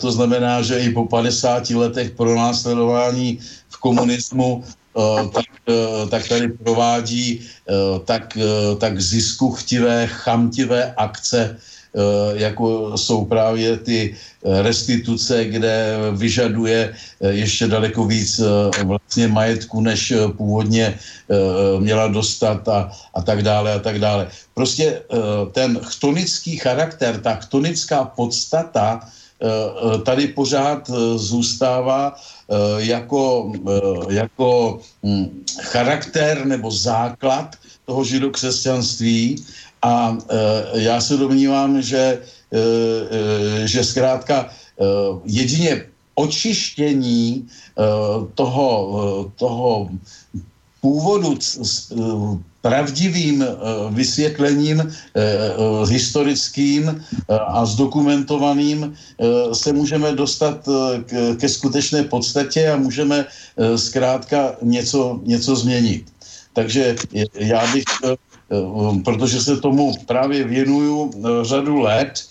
To 0.00 0.08
znamená, 0.12 0.62
že 0.62 0.80
i 0.80 0.96
po 0.96 1.04
50 1.04 1.70
letech 1.70 2.10
pronásledování 2.16 3.38
komunismu, 3.76 4.64
eh, 4.64 5.28
tak, 5.32 5.50
eh, 5.68 6.06
tak 6.08 6.28
tady 6.28 6.48
provádí 6.48 7.40
eh, 7.40 7.72
tak, 8.04 8.38
tak 8.78 9.00
ziskuchtivé, 9.00 10.06
chamtivé 10.06 10.94
akce 10.96 11.56
jako 12.36 12.92
jsou 12.92 13.24
právě 13.24 13.80
ty 13.80 14.12
restituce, 14.44 15.48
kde 15.48 15.96
vyžaduje 16.12 16.92
ještě 17.24 17.72
daleko 17.72 18.04
víc 18.04 18.36
vlastně 18.84 19.32
majetku, 19.32 19.80
než 19.80 20.12
původně 20.36 20.92
měla 21.80 22.12
dostat 22.12 22.68
a, 22.68 22.92
a 23.16 23.18
tak 23.24 23.40
dále 23.40 23.74
a 23.74 23.80
tak 23.80 23.96
dále. 23.96 24.28
Prostě 24.52 25.08
ten 25.56 25.80
chtonický 25.88 26.60
charakter, 26.60 27.16
ta 27.16 27.40
chtonická 27.40 28.04
podstata 28.04 29.00
tady 30.04 30.28
pořád 30.28 30.90
zůstává 31.16 32.16
jako, 32.76 33.52
jako 34.08 34.80
hm, 35.04 35.44
charakter 35.60 36.46
nebo 36.46 36.70
základ 36.70 37.56
toho 37.84 38.04
židokřesťanství. 38.04 39.44
A 39.82 40.18
já 40.72 41.00
se 41.00 41.16
domnívám, 41.16 41.82
že, 41.82 42.22
že 43.64 43.84
zkrátka 43.84 44.48
jedině 45.24 45.86
očištění 46.14 47.48
toho, 48.34 49.30
toho 49.36 49.88
původu 50.80 51.38
pravdivým 52.66 53.46
vysvětlením 53.90 54.82
historickým 55.88 57.04
a 57.30 57.66
zdokumentovaným 57.66 58.94
se 59.52 59.72
můžeme 59.72 60.12
dostat 60.12 60.68
ke 61.38 61.48
skutečné 61.48 62.02
podstatě 62.10 62.70
a 62.70 62.76
můžeme 62.76 63.26
zkrátka 63.76 64.56
něco, 64.62 65.20
něco 65.22 65.56
změnit. 65.56 66.10
Takže 66.52 66.96
já 67.34 67.62
bych, 67.72 67.84
protože 69.04 69.40
se 69.40 69.56
tomu 69.56 69.94
právě 70.06 70.44
věnuju 70.44 71.10
řadu 71.42 71.80
let, 71.80 72.26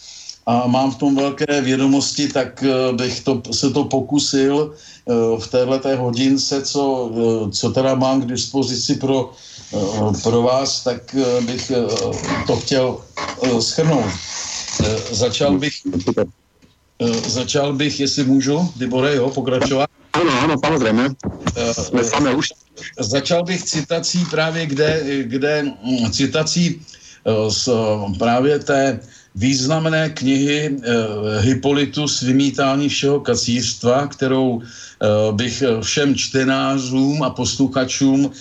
a 0.46 0.68
mám 0.68 0.92
v 0.92 0.98
tom 0.98 1.16
velké 1.16 1.62
vědomosti, 1.62 2.28
tak 2.28 2.64
eh, 2.64 2.94
bych 2.94 3.24
to, 3.24 3.42
se 3.52 3.70
to 3.70 3.84
pokusil 3.84 4.74
eh, 4.74 5.14
v 5.40 5.48
této 5.48 5.98
hodince, 5.98 6.62
co, 6.62 7.12
eh, 7.12 7.52
co 7.52 7.72
teda 7.72 7.96
mám 7.96 8.22
k 8.22 8.26
dispozici 8.26 8.96
pro, 8.96 9.34
pro 10.24 10.42
vás, 10.42 10.84
tak 10.84 11.16
bych 11.42 11.72
to 12.48 12.56
chtěl 12.56 12.98
schrnout. 13.60 14.06
Začal 15.12 15.58
bych, 15.58 15.74
začal 17.28 17.74
bych, 17.74 18.00
jestli 18.00 18.24
můžu, 18.24 18.74
Tibore, 18.80 19.16
jo, 19.16 19.30
pokračovat? 19.30 19.90
Ano, 20.14 20.32
ano, 20.42 20.56
samozřejmě. 20.66 21.10
Jsme 22.02 22.36
už. 22.36 22.48
Začal 23.00 23.44
bych 23.44 23.64
citací 23.64 24.26
právě, 24.26 24.66
kde, 24.66 25.04
kde 25.24 25.64
hm, 25.64 26.12
citací 26.12 26.82
z 27.50 27.70
právě 28.20 28.60
té 28.60 29.00
významné 29.36 30.10
knihy 30.10 30.70
uh, 30.72 30.84
Hippolytus 31.44 32.22
Vymítání 32.22 32.90
všeho 32.90 33.20
kacířstva, 33.20 34.08
kterou 34.08 34.50
uh, 34.50 34.64
bych 35.36 35.64
všem 35.82 36.16
čtenářům 36.16 37.24
a 37.24 37.30
posluchačům 37.30 38.26
uh, 38.26 38.32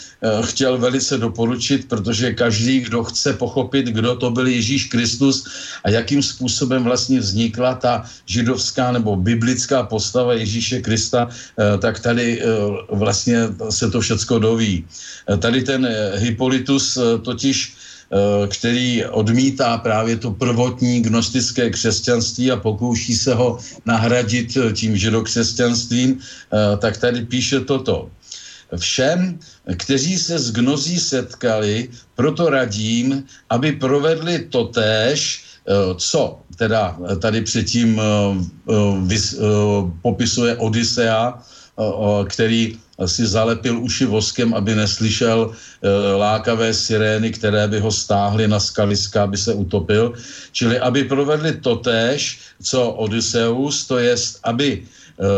chtěl 0.46 0.78
velice 0.78 1.18
doporučit, 1.18 1.88
protože 1.88 2.34
každý, 2.34 2.80
kdo 2.80 3.04
chce 3.04 3.32
pochopit, 3.32 3.86
kdo 3.86 4.16
to 4.16 4.30
byl 4.30 4.46
Ježíš 4.46 4.84
Kristus 4.84 5.46
a 5.84 5.90
jakým 5.90 6.22
způsobem 6.22 6.84
vlastně 6.84 7.20
vznikla 7.20 7.74
ta 7.74 8.04
židovská 8.26 8.92
nebo 8.92 9.16
biblická 9.16 9.82
postava 9.82 10.34
Ježíše 10.34 10.80
Krista, 10.80 11.26
uh, 11.26 11.80
tak 11.80 12.00
tady 12.00 12.42
uh, 12.42 12.98
vlastně 12.98 13.38
se 13.70 13.90
to 13.90 14.00
všecko 14.00 14.38
doví. 14.38 14.86
Uh, 15.26 15.36
tady 15.36 15.62
ten 15.62 15.82
uh, 15.82 16.22
Hippolytus 16.22 16.96
uh, 16.96 17.18
totiž 17.18 17.74
Eh, 17.74 17.83
který 18.48 19.04
odmítá 19.04 19.78
právě 19.78 20.16
to 20.16 20.30
prvotní 20.30 21.02
gnostické 21.02 21.70
křesťanství 21.70 22.50
a 22.50 22.56
pokouší 22.56 23.14
se 23.14 23.34
ho 23.34 23.58
nahradit 23.86 24.56
eh, 24.56 24.72
tím 24.72 24.96
židokřesťanstvím, 24.96 26.18
eh, 26.18 26.76
tak 26.76 26.96
tady 26.96 27.26
píše 27.26 27.60
toto. 27.60 28.10
Všem, 28.76 29.38
kteří 29.76 30.18
se 30.18 30.38
s 30.38 30.50
gnozí 30.52 30.98
setkali, 30.98 31.88
proto 32.14 32.50
radím, 32.50 33.22
aby 33.50 33.72
provedli 33.72 34.50
totéž, 34.50 35.44
co 35.96 36.38
teda 36.56 36.98
tady 37.20 37.40
předtím 37.40 38.00
popisuje 40.02 40.56
Odisea, 40.56 41.38
který 42.28 42.76
si 43.02 43.26
zalepil 43.26 43.82
uši 43.82 44.06
voskem, 44.06 44.54
aby 44.54 44.74
neslyšel 44.74 45.50
e, 45.50 45.54
lákavé 46.14 46.74
sirény, 46.74 47.30
které 47.30 47.68
by 47.68 47.78
ho 47.80 47.90
stáhly 47.90 48.48
na 48.48 48.60
skaliska, 48.60 49.26
aby 49.26 49.36
se 49.36 49.54
utopil. 49.54 50.14
Čili 50.52 50.78
aby 50.78 51.04
provedli 51.04 51.58
totéž, 51.58 52.38
co 52.62 52.90
Odysseus, 52.90 53.86
to 53.86 53.98
jest, 53.98 54.38
aby 54.46 54.78
e, 54.78 54.82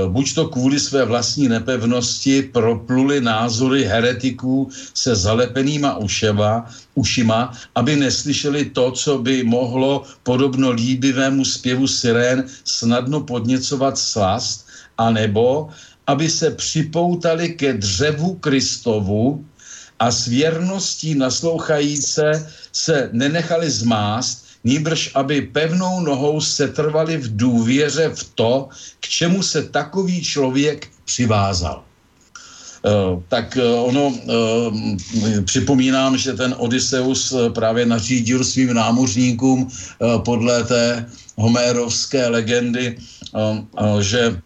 buď 0.09 0.35
to 0.35 0.49
kvůli 0.49 0.81
své 0.81 1.05
vlastní 1.05 1.49
nepevnosti 1.49 2.43
propluli 2.53 3.21
názory 3.21 3.85
heretiků 3.85 4.69
se 4.95 5.17
zalepenýma 5.17 5.97
ušema, 5.97 6.69
ušima, 6.95 7.57
aby 7.75 7.97
neslyšeli 7.97 8.65
to, 8.77 8.91
co 8.93 9.19
by 9.19 9.45
mohlo 9.45 10.05
podobno 10.23 10.71
líbivému 10.71 11.45
zpěvu 11.45 11.89
sirén 11.89 12.45
snadno 12.65 13.21
podněcovat 13.21 13.99
slast, 13.99 14.69
anebo 14.99 15.69
aby 16.07 16.31
se 16.31 16.51
připoutali 16.51 17.49
ke 17.49 17.73
dřevu 17.73 18.35
Kristovu 18.35 19.45
a 19.99 20.11
s 20.11 20.27
věrností 20.27 21.15
naslouchajíce 21.15 22.53
se 22.73 23.09
nenechali 23.13 23.71
zmást, 23.71 24.45
nýbrž 24.65 25.11
aby 25.15 25.43
pevnou 25.43 26.01
nohou 26.01 26.41
se 26.41 26.69
trvali 26.69 27.17
v 27.17 27.37
důvěře 27.37 28.11
v 28.15 28.25
to, 28.35 28.69
k 29.01 29.09
čemu 29.09 29.43
se 29.43 29.63
takový 29.63 30.23
člověk 30.23 30.89
přivázal. 31.05 31.83
Uh, 32.87 33.23
tak 33.29 33.59
uh, 33.59 33.89
ono, 33.89 34.07
uh, 34.07 35.43
připomínám, 35.45 36.19
že 36.19 36.33
ten 36.33 36.55
Odysseus 36.59 37.35
právě 37.55 37.87
nařídil 37.87 38.45
svým 38.45 38.75
námořníkům 38.75 39.69
podle 40.25 40.65
té 40.65 41.07
homérovské 41.37 42.29
legendy, 42.29 42.99
že 44.01 44.21
Eh, 44.21 44.37
eh, 44.37 44.46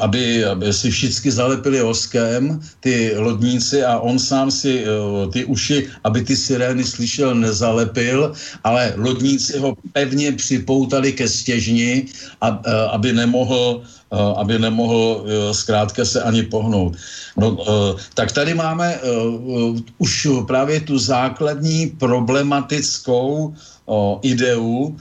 aby, 0.00 0.44
aby 0.44 0.72
si 0.72 0.90
všichni 0.90 1.30
zalepili 1.30 1.82
oskem 1.82 2.60
ty 2.80 3.12
lodníci 3.16 3.84
a 3.84 3.98
on 3.98 4.18
sám 4.18 4.50
si 4.50 4.84
eh, 4.84 4.86
ty 5.32 5.44
uši, 5.44 5.88
aby 6.04 6.22
ty 6.22 6.36
sirény 6.36 6.84
slyšel, 6.84 7.34
nezalepil, 7.34 8.32
ale 8.64 8.94
lodníci 8.96 9.58
ho 9.58 9.76
pevně 9.92 10.32
připoutali 10.32 11.12
ke 11.12 11.28
stěžni, 11.28 12.06
aby 12.90 13.12
nemohl 13.12 13.82
aby 14.36 14.58
nemohl 14.58 15.26
zkrátka 15.52 16.04
se 16.04 16.22
ani 16.22 16.46
pohnout. 16.46 16.94
No, 17.36 17.58
tak 18.14 18.32
tady 18.32 18.54
máme 18.54 19.02
už 19.98 20.28
právě 20.46 20.80
tu 20.80 20.98
základní 20.98 21.98
problematickou 21.98 23.54
ideu, 24.22 24.96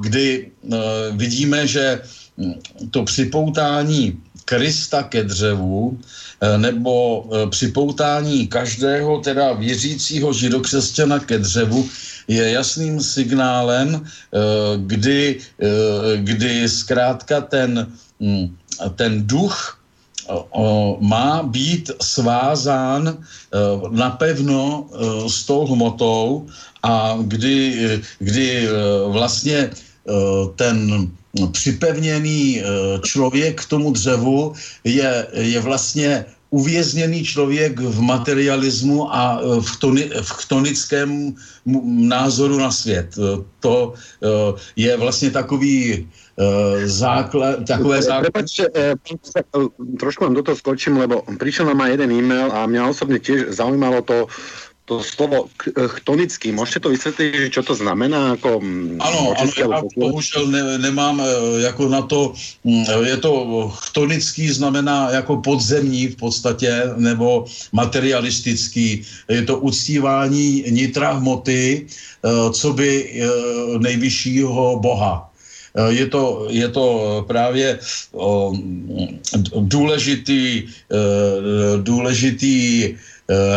kdy 0.00 0.50
vidíme, 1.12 1.66
že 1.66 2.00
to 2.90 3.02
připoutání 3.02 4.18
Krista 4.48 5.02
ke 5.02 5.24
dřevu 5.24 5.98
eh, 6.40 6.58
nebo 6.58 7.24
eh, 7.28 7.46
připoutání 7.50 8.48
každého 8.48 9.20
teda 9.20 9.52
věřícího 9.52 10.32
židokřesťana 10.32 11.18
ke 11.18 11.38
dřevu 11.38 11.88
je 12.28 12.50
jasným 12.50 13.00
signálem, 13.00 14.00
eh, 14.00 14.38
kdy, 14.76 15.40
kdy 16.16 16.68
zkrátka 16.68 17.40
ten, 17.40 17.86
hm, 18.20 18.56
ten 18.96 19.26
duch 19.26 19.76
má 21.00 21.42
být 21.42 21.90
svázán 22.04 23.24
napevno 23.90 24.88
s 25.24 25.44
tou 25.48 25.64
hmotou 25.66 26.46
a 26.82 27.16
kdy, 27.16 28.00
kdy 28.20 28.68
vlastně 29.08 29.70
ten 30.56 31.08
připevněný 31.52 32.60
eh, 32.60 32.64
člověk 33.04 33.62
k 33.62 33.68
tomu 33.68 33.92
dřevu 33.92 34.52
je, 34.84 35.26
je 35.32 35.60
vlastně 35.60 36.24
uvězněný 36.50 37.24
člověk 37.24 37.80
v 37.80 38.00
materialismu 38.00 39.14
a 39.14 39.40
eh, 39.40 39.60
v, 39.60 39.76
toni, 39.76 40.04
v 40.22 40.30
chtonickém 40.32 41.34
názoru 42.08 42.58
na 42.58 42.70
svět. 42.70 43.18
Eh, 43.18 43.44
to 43.60 43.94
je 44.76 44.96
vlastně 44.96 45.30
takový 45.30 46.08
základ, 46.84 47.66
takové 47.66 48.02
základ. 48.02 48.30
Prepačte, 48.30 48.70
trošku 49.98 50.24
vám 50.24 50.34
do 50.34 50.42
toho 50.42 50.56
skočím, 50.56 50.96
lebo 50.96 51.22
prišiel 51.38 51.66
nám 51.66 51.82
aj 51.82 51.90
jeden 51.90 52.10
e-mail 52.14 52.54
a 52.54 52.62
mňa 52.70 52.94
osobne 52.94 53.18
tiež 53.18 53.58
zaujímalo 53.58 54.06
to, 54.06 54.30
to 54.88 55.04
slovo 55.04 55.52
chtonický, 55.86 56.52
můžete 56.52 56.80
to 56.80 56.88
vysvětlit, 56.88 57.52
čo 57.52 57.62
to 57.62 57.74
znamená? 57.74 58.28
Jako, 58.28 58.60
ano, 58.98 59.34
ano 59.36 59.52
já 59.60 59.82
bohužel 59.96 60.46
ne, 60.46 60.78
nemám 60.78 61.20
e, 61.20 61.24
jako 61.60 61.88
na 61.88 62.02
to, 62.02 62.32
mm, 62.64 62.84
je 63.04 63.16
to 63.16 63.32
chtonický 63.68 64.48
znamená 64.48 65.10
jako 65.10 65.36
podzemní 65.36 66.06
v 66.08 66.16
podstatě, 66.16 66.82
nebo 66.96 67.44
materialistický. 67.72 69.04
Je 69.28 69.42
to 69.44 69.58
uctívání 69.60 70.64
nitra 70.72 71.20
hmoty, 71.20 71.84
e, 71.84 72.52
co 72.52 72.72
by 72.72 72.88
nejvyššího 73.78 74.80
boha. 74.80 75.28
Je 75.88 76.06
to, 76.10 76.48
je 76.50 76.68
to 76.68 76.84
právě 77.28 77.78
důležitý, 79.54 80.66
důležitý 81.76 82.58
Eh, 82.88 82.96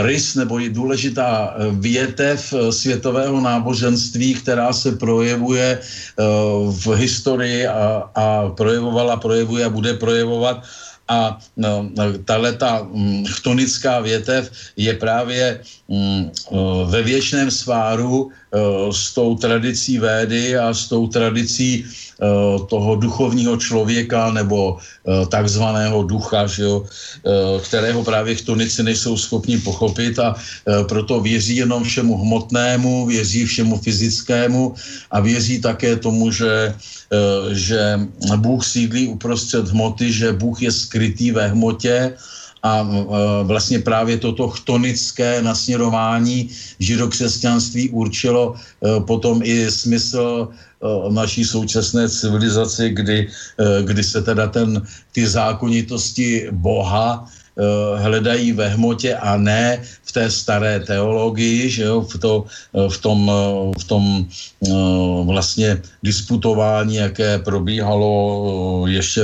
rys 0.02 0.36
nebo 0.36 0.60
je 0.60 0.70
důležitá 0.70 1.56
eh, 1.56 1.72
větev 1.72 2.54
eh, 2.54 2.72
světového 2.72 3.42
náboženství, 3.42 4.34
která 4.34 4.74
se 4.74 4.92
projevuje 4.92 5.80
v 6.68 6.88
historii 6.96 7.68
a, 7.68 8.12
a 8.16 8.50
projevovala, 8.50 9.18
projevuje 9.18 9.66
a 9.66 9.70
bude 9.70 9.94
projevovat. 9.94 10.64
A 11.08 11.40
no, 11.58 11.90
tahle 12.26 12.54
ta 12.54 12.88
hm, 12.88 13.26
chtonická 13.28 14.00
větev 14.00 14.52
je 14.78 14.94
právě 14.94 15.60
hm, 15.90 16.32
ve 16.86 17.04
věčném 17.04 17.52
sváru 17.52 18.32
s 18.92 19.14
tou 19.14 19.36
tradicí 19.36 20.00
védy 20.00 20.58
a 20.58 20.74
s 20.74 20.88
tou 20.88 21.08
tradicí 21.08 21.86
Eh, 22.22 22.60
toho 22.70 22.96
duchovního 22.96 23.58
člověka 23.58 24.30
nebo 24.32 24.78
eh, 24.78 25.26
takzvaného 25.26 26.06
ducha, 26.06 26.46
že 26.46 26.64
jo, 26.64 26.86
eh, 26.86 27.60
kterého 27.66 28.06
právě 28.06 28.36
chtonici 28.36 28.84
nejsou 28.86 29.18
schopni 29.18 29.58
pochopit 29.58 30.20
a 30.20 30.38
proto 30.86 31.18
věří 31.18 31.66
jenom 31.66 31.84
všemu 31.84 32.18
hmotnému, 32.18 33.06
věří 33.10 33.46
všemu 33.46 33.78
fyzickému 33.78 34.76
a 35.12 35.18
věří 35.20 35.62
také 35.62 35.98
tomu, 35.98 36.32
že, 36.32 36.74
že 37.52 38.00
Bůh 38.38 38.62
sídlí 38.66 39.08
uprostřed 39.08 39.68
hmoty, 39.74 40.14
že 40.14 40.34
Bůh 40.34 40.62
je 40.62 40.72
skrytý 40.72 41.32
ve 41.32 41.48
hmotě 41.48 42.14
a 42.63 42.89
vlastně 43.43 43.80
právě 43.80 44.17
toto 44.17 44.47
chtonické 44.47 45.41
nasměrování 45.41 46.50
židokřesťanství 46.80 47.89
určilo 47.89 48.56
potom 49.06 49.41
i 49.43 49.71
smysl 49.71 50.47
naší 51.10 51.45
současné 51.45 52.10
civilizaci, 52.10 52.89
kdy, 52.89 53.28
e, 53.60 53.84
kdy 53.84 54.04
se 54.04 54.21
teda 54.21 54.47
ten, 54.47 54.82
ty 55.12 55.28
zákonitosti 55.28 56.50
Boha 56.52 57.26
e, 57.26 58.02
hledají 58.02 58.52
ve 58.52 58.67
hmotě 58.67 59.15
a 59.15 59.38
ne 59.38 59.82
v 60.04 60.12
té 60.12 60.32
staré 60.32 60.80
teologii, 60.80 61.69
že 61.69 61.84
jo, 61.84 62.02
v, 62.02 62.17
to, 62.17 62.45
e, 62.74 62.89
v, 62.89 62.97
tom, 62.97 63.32
v 63.80 63.84
tom 63.84 64.26
vlastně 65.26 65.82
disputování, 66.04 66.95
jaké 66.95 67.39
probíhalo 67.39 68.86
ještě 68.88 69.21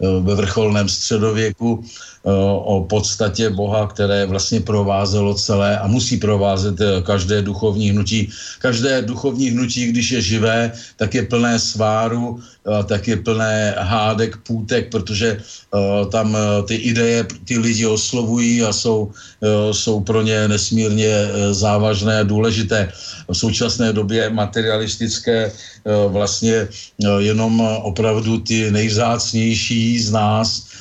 ve 0.00 0.34
vrcholném 0.34 0.88
středověku, 0.88 1.84
o 2.24 2.84
podstatě 2.88 3.50
Boha, 3.50 3.86
které 3.86 4.26
vlastně 4.26 4.60
provázelo 4.60 5.34
celé 5.34 5.78
a 5.78 5.86
musí 5.86 6.16
provázet 6.16 6.80
eh, 6.80 7.02
každé 7.02 7.42
duchovní 7.42 7.90
hnutí. 7.90 8.32
Každé 8.58 9.02
duchovní 9.02 9.50
hnutí, 9.50 9.86
když 9.86 10.10
je 10.10 10.20
živé, 10.20 10.72
tak 10.96 11.14
je 11.14 11.22
plné 11.22 11.58
sváru, 11.58 12.40
tak 12.88 13.08
je 13.08 13.16
plné 13.16 13.74
hádek, 13.78 14.36
půtek, 14.36 14.90
protože 14.90 15.36
uh, 15.36 16.08
tam 16.08 16.36
ty 16.64 16.74
ideje 16.74 17.26
ty 17.44 17.58
lidi 17.58 17.86
oslovují 17.86 18.62
a 18.62 18.72
jsou, 18.72 19.12
jsou 19.72 20.00
pro 20.00 20.22
ně 20.22 20.48
nesmírně 20.48 21.12
závažné 21.52 22.20
a 22.20 22.28
důležité. 22.28 22.92
V 23.28 23.36
současné 23.36 23.92
době 23.92 24.30
materialistické 24.30 25.52
vlastně 26.08 26.68
jenom 27.18 27.60
opravdu 27.60 28.40
ty 28.40 28.70
nejzácnější 28.70 30.00
z 30.00 30.10
nás 30.12 30.73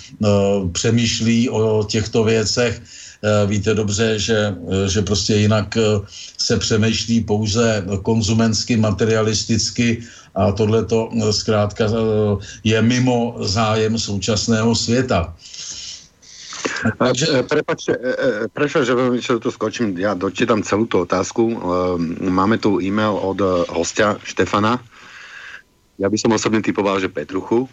přemýšlí 0.72 1.50
o 1.50 1.84
těchto 1.90 2.24
věcech. 2.24 2.82
Víte 3.48 3.74
dobře, 3.74 4.20
že, 4.20 4.56
že 4.88 5.02
prostě 5.02 5.36
jinak 5.36 5.78
se 6.38 6.58
přemýšlí 6.58 7.22
pouze 7.24 7.86
konzumensky, 8.04 8.78
materialisticky 8.78 10.04
a 10.36 10.52
tohle 10.52 10.86
to 10.86 11.10
zkrátka 11.32 11.86
je 12.64 12.82
mimo 12.82 13.36
zájem 13.40 13.98
současného 13.98 14.76
světa. 14.76 15.36
Takže... 17.00 17.44
Prepačte, 17.48 17.96
prečo, 18.52 18.84
že 18.84 18.96
veľmi 18.96 19.20
čo 19.24 19.40
tu 19.40 19.52
skočím, 19.52 19.96
ja 20.00 20.16
dočítam 20.16 20.64
celú 20.64 20.88
tú 20.88 21.04
otázku. 21.04 21.60
Máme 22.20 22.60
tu 22.60 22.80
e-mail 22.84 23.16
od 23.20 23.40
hostia 23.72 24.20
Štefana. 24.24 24.80
Ja 26.00 26.08
by 26.08 26.18
som 26.20 26.36
osobne 26.36 26.60
typoval, 26.60 27.00
že 27.00 27.12
Petruchu. 27.12 27.68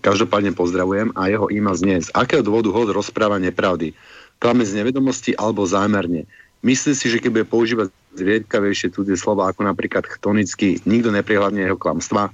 Každopádne 0.00 0.56
pozdravujem 0.56 1.12
a 1.12 1.28
jeho 1.28 1.52
e-mail 1.52 1.76
znie, 1.76 2.00
z 2.00 2.08
akého 2.16 2.40
dôvodu 2.40 2.72
host 2.72 2.96
rozpráva 2.96 3.36
nepravdy? 3.36 3.92
Klame 4.40 4.64
z 4.64 4.80
nevedomosti 4.80 5.36
alebo 5.36 5.68
zámerne? 5.68 6.24
Myslí 6.64 6.96
si, 6.96 7.12
že 7.12 7.20
keď 7.20 7.30
bude 7.34 7.46
používať 7.50 7.92
zviedkavejšie 8.16 8.94
cudzie 8.94 9.18
slova, 9.20 9.52
ako 9.52 9.68
napríklad 9.68 10.08
chtonicky, 10.08 10.80
nikto 10.88 11.12
neprihľadne 11.12 11.60
jeho 11.60 11.76
klamstva? 11.76 12.32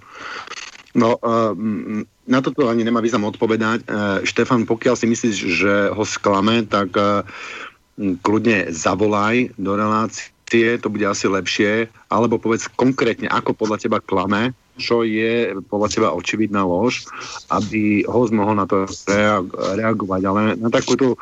No, 0.94 1.18
uh, 1.18 1.52
na 2.28 2.38
toto 2.44 2.70
ani 2.70 2.86
nemá 2.86 3.02
význam 3.02 3.26
odpovedať. 3.26 3.88
Uh, 3.88 4.20
Štefan, 4.22 4.68
pokiaľ 4.68 4.94
si 4.94 5.06
myslíš, 5.10 5.36
že 5.36 5.74
ho 5.90 6.04
sklame, 6.06 6.62
tak 6.68 6.94
uh, 6.94 7.26
kľudne 7.98 8.70
zavolaj 8.70 9.50
do 9.58 9.74
relácie, 9.74 10.78
to 10.78 10.88
bude 10.88 11.04
asi 11.04 11.26
lepšie, 11.26 11.90
alebo 12.08 12.38
povedz 12.38 12.70
konkrétne, 12.70 13.26
ako 13.28 13.52
podľa 13.52 13.82
teba 13.82 13.98
klame, 13.98 14.54
čo 14.78 15.02
je 15.02 15.52
podľa 15.66 15.88
teba 15.90 16.08
očividná 16.14 16.62
lož, 16.64 17.04
aby 17.50 18.06
host 18.06 18.32
mohol 18.32 18.56
na 18.56 18.66
to 18.66 18.86
reagovať. 19.74 20.20
Ale 20.24 20.40
na 20.56 20.70
takúto 20.70 21.18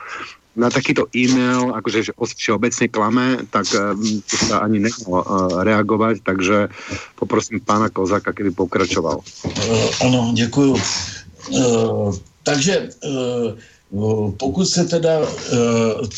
na 0.56 0.72
takýto 0.72 1.04
e-mail, 1.12 1.76
akože 1.76 2.10
že 2.10 2.12
všeobecne 2.16 2.88
klame, 2.88 3.44
tak 3.52 3.68
um, 3.76 4.00
sa 4.24 4.64
ani 4.64 4.80
nechal 4.80 5.20
uh, 5.20 5.60
reagovať, 5.60 6.24
takže 6.24 6.72
poprosím 7.20 7.60
pána 7.60 7.92
Kozáka, 7.92 8.32
keby 8.32 8.56
pokračoval. 8.56 9.20
Uh, 9.20 9.88
ano, 10.00 10.32
děkuju. 10.32 10.72
Uh, 10.72 12.16
takže 12.42 12.88
uh, 13.04 14.32
pokud 14.40 14.64
se 14.64 14.84
teda 14.84 15.20
uh, 15.20 15.28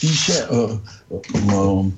týče 0.01 0.46
uh, 0.46 0.79
uh, 1.51 1.90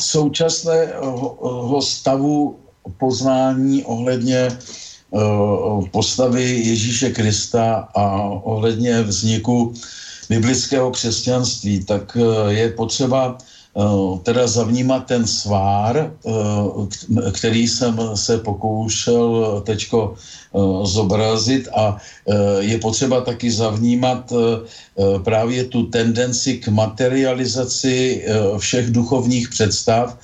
současného 0.00 1.82
stavu 1.82 2.58
poznání 2.98 3.84
ohledně 3.84 4.48
uh, 5.10 5.86
postavy 5.88 6.42
Ježíše 6.42 7.10
Krista 7.10 7.74
a 7.94 8.22
ohledně 8.22 9.02
vzniku 9.02 9.74
biblického 10.28 10.90
křesťanství, 10.90 11.84
tak 11.84 12.16
uh, 12.16 12.48
je 12.48 12.70
potřeba 12.70 13.38
teda 14.22 14.46
zavnímat 14.46 15.06
ten 15.06 15.26
svár, 15.26 16.12
který 17.32 17.68
jsem 17.68 18.00
se 18.14 18.38
pokoušel 18.38 19.62
teďko 19.66 20.14
zobrazit 20.82 21.68
a 21.74 21.96
je 22.58 22.78
potřeba 22.78 23.20
taky 23.20 23.50
zavnímat 23.50 24.32
právě 25.24 25.64
tu 25.64 25.86
tendenci 25.86 26.58
k 26.58 26.68
materializaci 26.68 28.26
všech 28.58 28.90
duchovních 28.90 29.48
představ, 29.48 30.18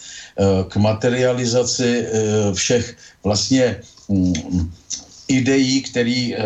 k 0.68 0.76
materializaci 0.76 2.06
eh, 2.06 2.52
všech 2.52 2.96
vlastně 3.24 3.80
mm, 4.08 4.72
ideí, 5.28 5.82
který, 5.82 6.34
eh, 6.34 6.38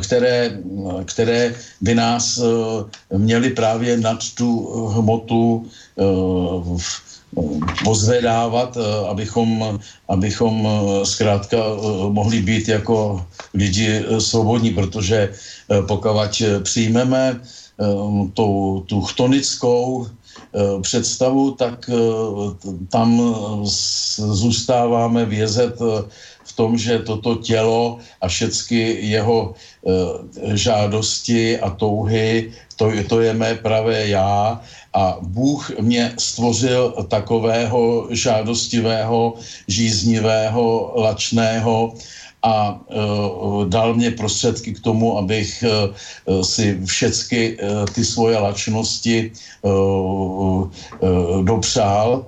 které, 0.00 0.58
které 1.04 1.54
by 1.80 1.94
nás 1.94 2.38
eh, 2.38 2.46
měly 3.18 3.50
právě 3.50 3.96
nad 3.96 4.18
tu 4.34 4.66
hmotu 4.88 5.66
pozvedávat, 7.84 8.78
abychom, 9.10 9.78
abychom 10.08 10.68
zkrátka 11.04 11.58
mohli 12.08 12.40
být 12.40 12.68
jako 12.68 13.26
lidi 13.54 14.04
svobodní, 14.18 14.70
protože 14.70 15.32
pokud 15.88 16.42
přijmeme 16.62 17.40
tu, 18.34 18.48
tu 18.86 19.02
chtonickou 19.02 20.06
Eh, 20.54 20.80
představu, 20.80 21.50
tak 21.50 21.90
eh, 21.92 21.94
tam 22.88 23.34
zůstáváme 24.16 25.24
vězet 25.24 25.76
eh, 25.80 26.08
tom, 26.58 26.74
že 26.74 27.06
toto 27.06 27.38
tělo 27.38 28.02
a 28.18 28.26
všechny 28.26 28.98
jeho 29.06 29.54
žádosti 30.58 31.54
a 31.62 31.70
touhy, 31.70 32.50
to, 32.74 32.90
to 33.06 33.22
je 33.22 33.30
mé 33.30 33.54
pravé 33.62 34.10
já 34.10 34.58
a 34.90 35.16
Bůh 35.22 35.70
mě 35.78 36.18
stvořil 36.18 37.06
takového 37.06 38.10
žádostivého, 38.10 39.38
žíznivého, 39.70 40.92
lačného 40.98 41.94
a 42.42 42.80
dal 43.66 43.94
mě 43.94 44.10
prostředky 44.10 44.74
k 44.74 44.82
tomu, 44.82 45.18
abych 45.18 45.64
si 46.42 46.78
všecky 46.86 47.58
ty 47.94 48.02
svoje 48.02 48.38
lačnosti 48.38 49.30
dopřál. 51.42 52.26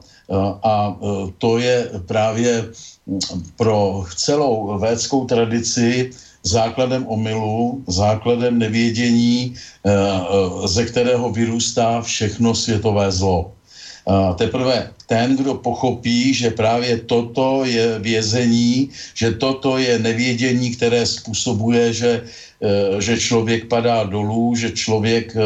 A 0.62 0.94
to 1.38 1.58
je 1.58 1.90
právě 2.06 2.70
pro 3.56 4.04
celou 4.16 4.78
védskou 4.78 5.24
tradici 5.24 6.10
základem 6.42 7.06
omylu, 7.06 7.84
základem 7.86 8.58
nevědění, 8.58 9.54
ze 10.64 10.84
kterého 10.84 11.30
vyrůstá 11.30 12.00
všechno 12.02 12.54
světové 12.54 13.12
zlo. 13.12 13.52
A 14.06 14.32
teprve 14.32 14.90
ten, 15.06 15.36
kdo 15.36 15.54
pochopí, 15.54 16.34
že 16.34 16.50
právě 16.50 16.96
toto 16.96 17.64
je 17.64 17.98
vězení, 17.98 18.88
že 19.14 19.30
toto 19.30 19.78
je 19.78 19.98
nevědění, 19.98 20.70
které 20.70 21.06
způsobuje, 21.06 21.92
že, 21.92 22.24
že 22.98 23.18
člověk 23.18 23.68
padá 23.68 24.04
dolů, 24.04 24.56
že 24.56 24.70
člověk 24.70 25.36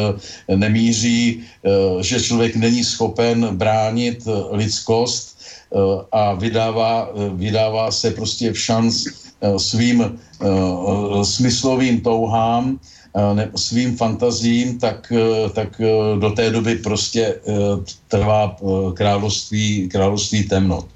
nemíří, 0.54 1.42
že 2.00 2.20
člověk 2.22 2.56
není 2.56 2.84
schopen 2.84 3.56
bránit 3.56 4.28
lidskost 4.50 5.33
a 6.12 6.34
vydává, 6.34 7.08
vydává 7.34 7.90
se 7.90 8.10
prostě 8.10 8.52
v 8.52 8.58
šanc 8.58 9.06
svým 9.56 10.18
smyslovým 11.22 12.00
touhám, 12.00 12.78
ne, 13.34 13.50
svým 13.56 13.96
fantazím, 13.96 14.78
tak, 14.78 15.12
tak 15.52 15.80
do 16.18 16.30
té 16.30 16.50
doby 16.50 16.74
prostě 16.74 17.40
trvá 18.08 18.56
království, 18.94 19.88
království 19.88 20.48
temnot. 20.48 20.86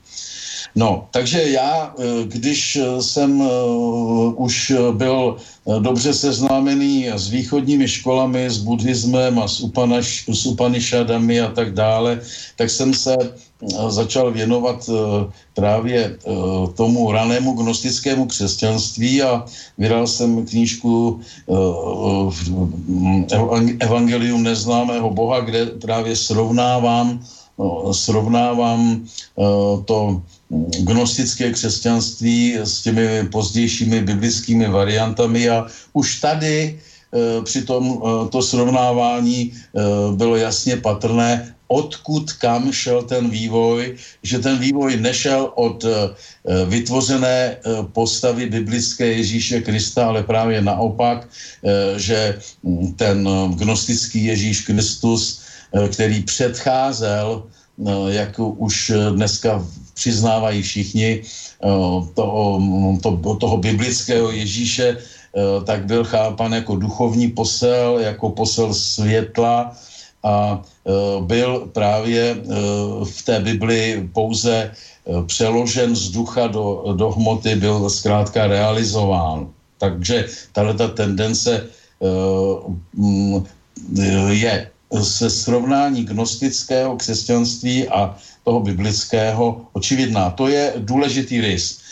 No, 0.74 1.08
takže 1.10 1.42
já, 1.42 1.94
když 2.24 2.78
jsem 3.00 3.42
už 4.36 4.72
byl 4.92 5.36
dobře 5.78 6.14
seznámený 6.14 7.08
s 7.08 7.28
východními 7.28 7.88
školami, 7.88 8.50
s 8.50 8.58
buddhismem 8.58 9.38
a 9.38 9.48
s, 9.48 10.46
upanišadami 10.46 11.40
a 11.40 11.50
tak 11.50 11.74
dále, 11.74 12.20
tak 12.56 12.70
jsem 12.70 12.94
se 12.94 13.16
začal 13.88 14.30
věnovat 14.32 14.90
eh, 14.90 14.92
právě 15.54 15.98
eh, 16.04 16.16
tomu 16.74 17.12
ranému 17.12 17.52
gnostickému 17.52 18.26
křesťanství 18.26 19.22
a 19.22 19.44
vydal 19.78 20.06
jsem 20.06 20.46
knížku 20.46 21.20
eh, 21.20 21.54
Evangelium 23.80 24.42
neznámého 24.42 25.10
Boha, 25.10 25.40
kde 25.40 25.66
právě 25.66 26.16
srovnávám, 26.16 27.20
srovnávám 27.92 29.04
to 29.84 30.22
gnostické 30.80 31.52
křesťanství 31.52 32.56
s 32.56 32.82
těmi 32.82 33.28
pozdějšími 33.32 34.00
biblickými 34.02 34.68
variantami 34.68 35.48
a 35.48 35.66
už 35.92 36.20
tady 36.20 36.80
při 37.44 37.62
tom 37.62 38.02
to 38.30 38.42
srovnávání 38.42 39.52
bylo 40.16 40.36
jasně 40.36 40.76
patrné, 40.76 41.54
odkud 41.68 42.32
kam 42.32 42.72
šel 42.72 43.02
ten 43.02 43.30
vývoj, 43.30 43.96
že 44.22 44.38
ten 44.38 44.58
vývoj 44.58 44.96
nešel 44.96 45.52
od 45.54 45.84
vytvořené 46.66 47.56
postavy 47.92 48.46
biblické 48.46 49.06
Ježíše 49.06 49.60
Krista, 49.60 50.08
ale 50.08 50.22
právě 50.22 50.60
naopak, 50.60 51.28
že 51.96 52.38
hm, 52.64 52.92
ten 52.96 53.28
gnostický 53.56 54.24
Ježíš 54.24 54.60
Kristus, 54.60 55.40
který 55.92 56.22
předcházel, 56.22 57.44
jak 58.08 58.32
už 58.38 58.92
dneska 59.14 59.64
přiznávají 59.98 60.62
všichni, 60.62 61.26
toho, 62.14 62.62
to, 63.02 63.34
toho 63.42 63.56
biblického 63.58 64.30
Ježíše, 64.30 65.02
tak 65.66 65.90
byl 65.90 66.06
chápan 66.06 66.54
jako 66.54 66.78
duchovní 66.78 67.34
posel, 67.34 67.98
jako 67.98 68.30
posel 68.30 68.70
světla, 68.74 69.74
a 70.18 70.58
e, 70.58 70.90
byl 71.22 71.70
právě 71.70 72.42
v 73.06 73.18
té 73.22 73.38
Bibli 73.40 74.02
pouze 74.10 74.74
přeložen 75.26 75.94
z 75.94 76.10
ducha 76.10 76.46
do, 76.50 76.94
do 76.98 77.14
hmoty, 77.14 77.54
byl 77.54 77.90
zkrátka 77.90 78.46
realizován. 78.46 79.50
Takže 79.78 80.26
tahle 80.52 80.74
ta 80.74 80.88
tendence 80.90 81.70
je 84.30 84.70
se 85.02 85.30
srovnání 85.30 86.04
gnostického 86.04 86.96
křesťanství 86.96 87.88
a 87.88 88.16
toho 88.48 88.64
biblického 88.64 89.68
očividná. 89.76 90.32
To 90.40 90.48
je 90.48 90.72
důležitý 90.80 91.40
rys. 91.40 91.84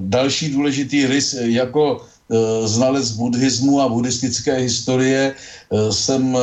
Další 0.00 0.50
důležitý 0.56 1.06
rys 1.06 1.36
jako 1.52 2.00
Eh, 2.32 2.68
znalec 2.68 3.10
buddhismu 3.10 3.80
a 3.80 3.88
buddhistické 3.88 4.56
historie 4.64 5.34
eh, 5.36 5.92
jsem 5.92 6.32
eh, 6.32 6.40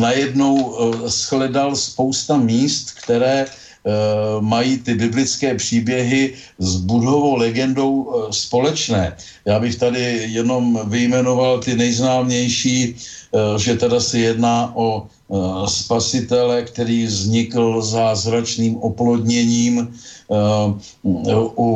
najednou 0.00 0.76
shledal 1.08 1.76
spousta 1.76 2.36
míst, 2.36 2.90
které 3.04 3.46
mají 4.40 4.78
ty 4.78 4.94
biblické 4.94 5.54
příběhy 5.54 6.34
s 6.58 6.76
budhovou 6.76 7.34
legendou 7.36 8.12
společné. 8.30 9.16
Já 9.44 9.60
bych 9.60 9.76
tady 9.76 10.28
jenom 10.30 10.90
vyjmenoval 10.90 11.58
ty 11.58 11.76
nejznámější, 11.76 12.96
že 13.56 13.74
teda 13.74 14.00
se 14.00 14.18
jedná 14.18 14.76
o 14.76 15.06
spasitele, 15.66 16.62
který 16.62 17.04
vznikl 17.04 17.82
zázračným 17.82 18.76
oplodněním 18.76 19.94
u 21.56 21.68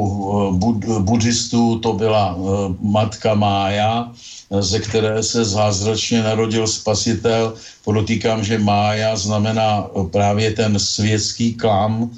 buddhistů 0.98 1.78
to 1.78 1.92
byla 1.92 2.36
matka 2.80 3.34
Mája, 3.34 4.12
ze 4.50 4.80
které 4.80 5.22
se 5.22 5.44
zázračně 5.44 6.22
narodil 6.22 6.66
spasitel. 6.66 7.54
Podotýkám, 7.84 8.44
že 8.44 8.58
Mája 8.58 9.16
znamená 9.16 9.86
právě 10.10 10.50
ten 10.52 10.78
světský 10.78 11.54
klam, 11.54 12.10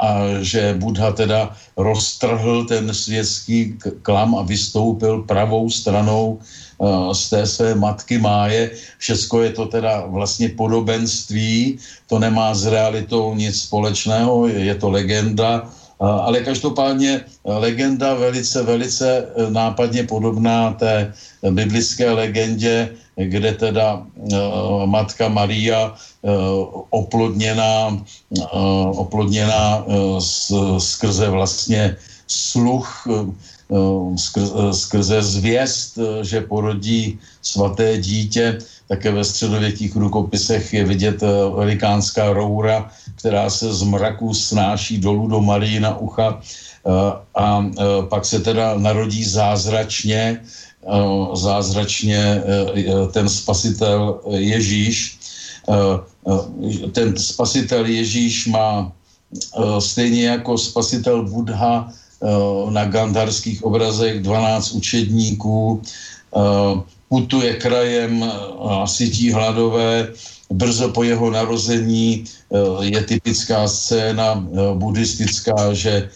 a 0.00 0.24
že 0.40 0.74
Buddha 0.78 1.12
teda 1.12 1.56
roztrhl 1.76 2.64
ten 2.64 2.94
světský 2.94 3.76
klam 4.02 4.34
a 4.34 4.42
vystoupil 4.42 5.22
pravou 5.22 5.70
stranou 5.70 6.40
z 7.12 7.30
té 7.30 7.46
své 7.46 7.74
matky 7.74 8.18
Máje. 8.18 8.70
Všecko 8.98 9.42
je 9.42 9.50
to 9.52 9.66
teda 9.66 10.04
vlastně 10.06 10.48
podobenství, 10.48 11.78
to 12.08 12.18
nemá 12.18 12.54
s 12.54 12.66
realitou 12.66 13.34
nic 13.34 13.60
společného, 13.60 14.48
je 14.48 14.74
to 14.74 14.90
legenda, 14.90 15.68
ale 16.00 16.40
každopádně 16.40 17.20
legenda 17.44 18.14
velice, 18.14 18.62
velice 18.62 19.08
e, 19.18 19.50
nápadně 19.50 20.02
podobná 20.02 20.72
té 20.72 21.12
biblické 21.50 22.10
legendě, 22.10 22.88
kde 23.16 23.52
teda 23.52 24.06
matka 24.84 25.28
Maria 25.28 25.94
oplodněná, 26.90 28.00
oplodněná 28.96 29.84
skrze 30.78 31.28
vlastně 31.28 31.96
sluch 32.26 33.06
Eh, 33.70 34.72
skrze, 34.74 35.22
zvěst, 35.22 35.98
eh, 35.98 36.24
že 36.24 36.40
porodí 36.40 37.18
svaté 37.42 37.98
dítě. 37.98 38.58
Také 38.88 39.14
ve 39.14 39.24
středověkých 39.24 39.96
rukopisech 39.96 40.74
je 40.74 40.84
vidět 40.84 41.22
eh, 41.22 41.26
velikánská 41.54 42.32
roura, 42.32 42.90
která 43.20 43.50
se 43.50 43.72
z 43.72 43.82
mraku 43.82 44.34
snáší 44.34 44.98
dolů 44.98 45.28
do 45.28 45.40
Marii 45.40 45.80
na 45.80 45.98
ucha 45.98 46.40
a 47.34 47.64
pak 48.08 48.24
se 48.24 48.40
teda 48.40 48.74
narodí 48.78 49.24
zázračně, 49.24 50.40
zázračně 51.34 52.42
ten 53.12 53.28
spasitel 53.28 54.20
Ježíš. 54.32 55.18
Ten 56.92 57.18
spasitel 57.18 57.86
Ježíš 57.86 58.46
má 58.46 58.92
stejně 59.78 60.26
jako 60.40 60.58
spasitel 60.58 61.28
Buddha 61.28 61.92
Eh, 62.20 62.70
na 62.70 62.84
gandarských 62.84 63.64
obrazech 63.64 64.20
12 64.20 64.72
učedníků, 64.72 65.80
eh, 65.80 66.40
putuje 67.08 67.54
krajem 67.56 68.20
a 68.60 68.86
sytí 68.86 69.32
hladové. 69.32 70.12
Brzo 70.50 70.88
po 70.88 71.02
jeho 71.02 71.30
narození 71.30 72.24
eh, 72.24 72.56
je 72.80 73.00
typická 73.02 73.68
scéna 73.68 74.46
buddhistická, 74.74 75.74
že 75.74 76.08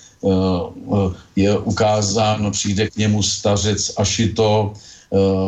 je 1.36 1.58
ukázán, 1.58 2.50
přijde 2.50 2.88
k 2.88 2.96
němu 2.96 3.22
stařec 3.22 3.92
Ashito, 3.96 4.72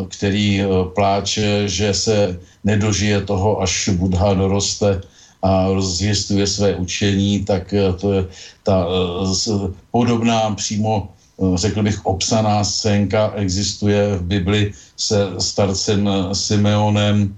který 0.07 0.61
pláče, 0.93 1.65
že 1.65 1.93
se 1.93 2.39
nedožije 2.63 3.25
toho, 3.25 3.61
až 3.61 3.89
Buddha 3.89 4.33
doroste 4.33 5.01
a 5.41 5.67
rozvěstuje 5.67 6.47
své 6.47 6.75
učení, 6.75 7.45
tak 7.45 7.73
eh, 7.73 7.93
to 7.93 8.13
je 8.13 8.25
ta 8.63 8.85
eh, 8.85 9.71
podobná 9.91 10.55
přímo 10.55 11.07
eh, 11.07 11.57
řekl 11.57 11.83
bych, 11.83 12.05
obsaná 12.05 12.63
scénka 12.63 13.31
existuje 13.35 14.17
v 14.17 14.21
Bibli 14.21 14.73
se 14.97 15.27
starcem 15.39 16.09
Simeonem. 16.33 17.37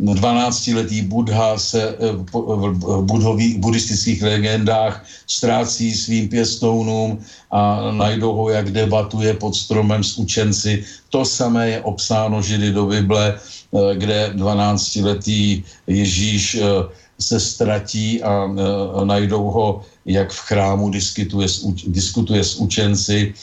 12-letý 0.00 1.02
Budha 1.02 1.58
se 1.58 1.96
v 2.32 3.02
budhových, 3.02 3.58
buddhistických 3.58 4.22
legendách 4.22 5.04
ztrácí 5.26 5.94
svým 5.94 6.28
pěstounům 6.28 7.18
a 7.50 7.90
najdou 7.90 8.34
ho, 8.34 8.48
jak 8.50 8.70
debatuje 8.70 9.34
pod 9.34 9.56
stromem 9.56 10.04
s 10.04 10.18
učenci. 10.18 10.84
To 11.10 11.24
samé 11.24 11.70
je 11.70 11.80
obsáno 11.80 12.42
Židy 12.42 12.72
do 12.72 12.86
Bible, 12.86 13.38
kde 13.94 14.32
12-letý 14.34 15.64
Ježíš 15.86 16.58
se 17.20 17.40
ztratí 17.40 18.22
a 18.22 18.50
najdou 19.04 19.44
ho, 19.50 19.82
jak 20.06 20.32
v 20.32 20.40
chrámu 20.40 20.90
diskutuje 20.90 21.48
s, 21.48 21.64
diskutuje 21.86 22.44
s 22.44 22.56
učenci. 22.56 23.34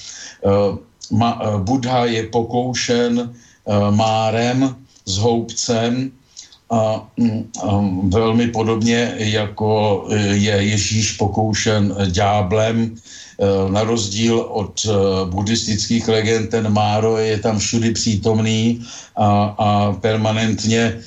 Buddha 1.58 2.06
je 2.06 2.24
pokoušen 2.28 3.34
márem 3.90 4.76
s 5.06 5.18
houbcem 5.18 6.12
a, 6.70 7.08
mm, 7.18 7.50
a 7.64 7.86
velmi 8.04 8.48
podobně 8.48 9.14
jako 9.18 10.06
e, 10.10 10.18
je 10.18 10.54
Ježíš 10.54 11.12
pokoušen 11.12 11.96
ďáblem, 12.12 12.78
e, 12.86 13.72
na 13.72 13.84
rozdíl 13.84 14.40
od 14.40 14.86
e, 14.86 14.90
buddhistických 15.30 16.08
legend, 16.08 16.50
ten 16.50 16.70
Máro 16.74 17.18
je 17.18 17.40
tam 17.40 17.60
všudy 17.60 17.92
přítomný 17.92 18.86
a, 19.16 19.56
a 19.58 19.94
permanentně 19.94 21.00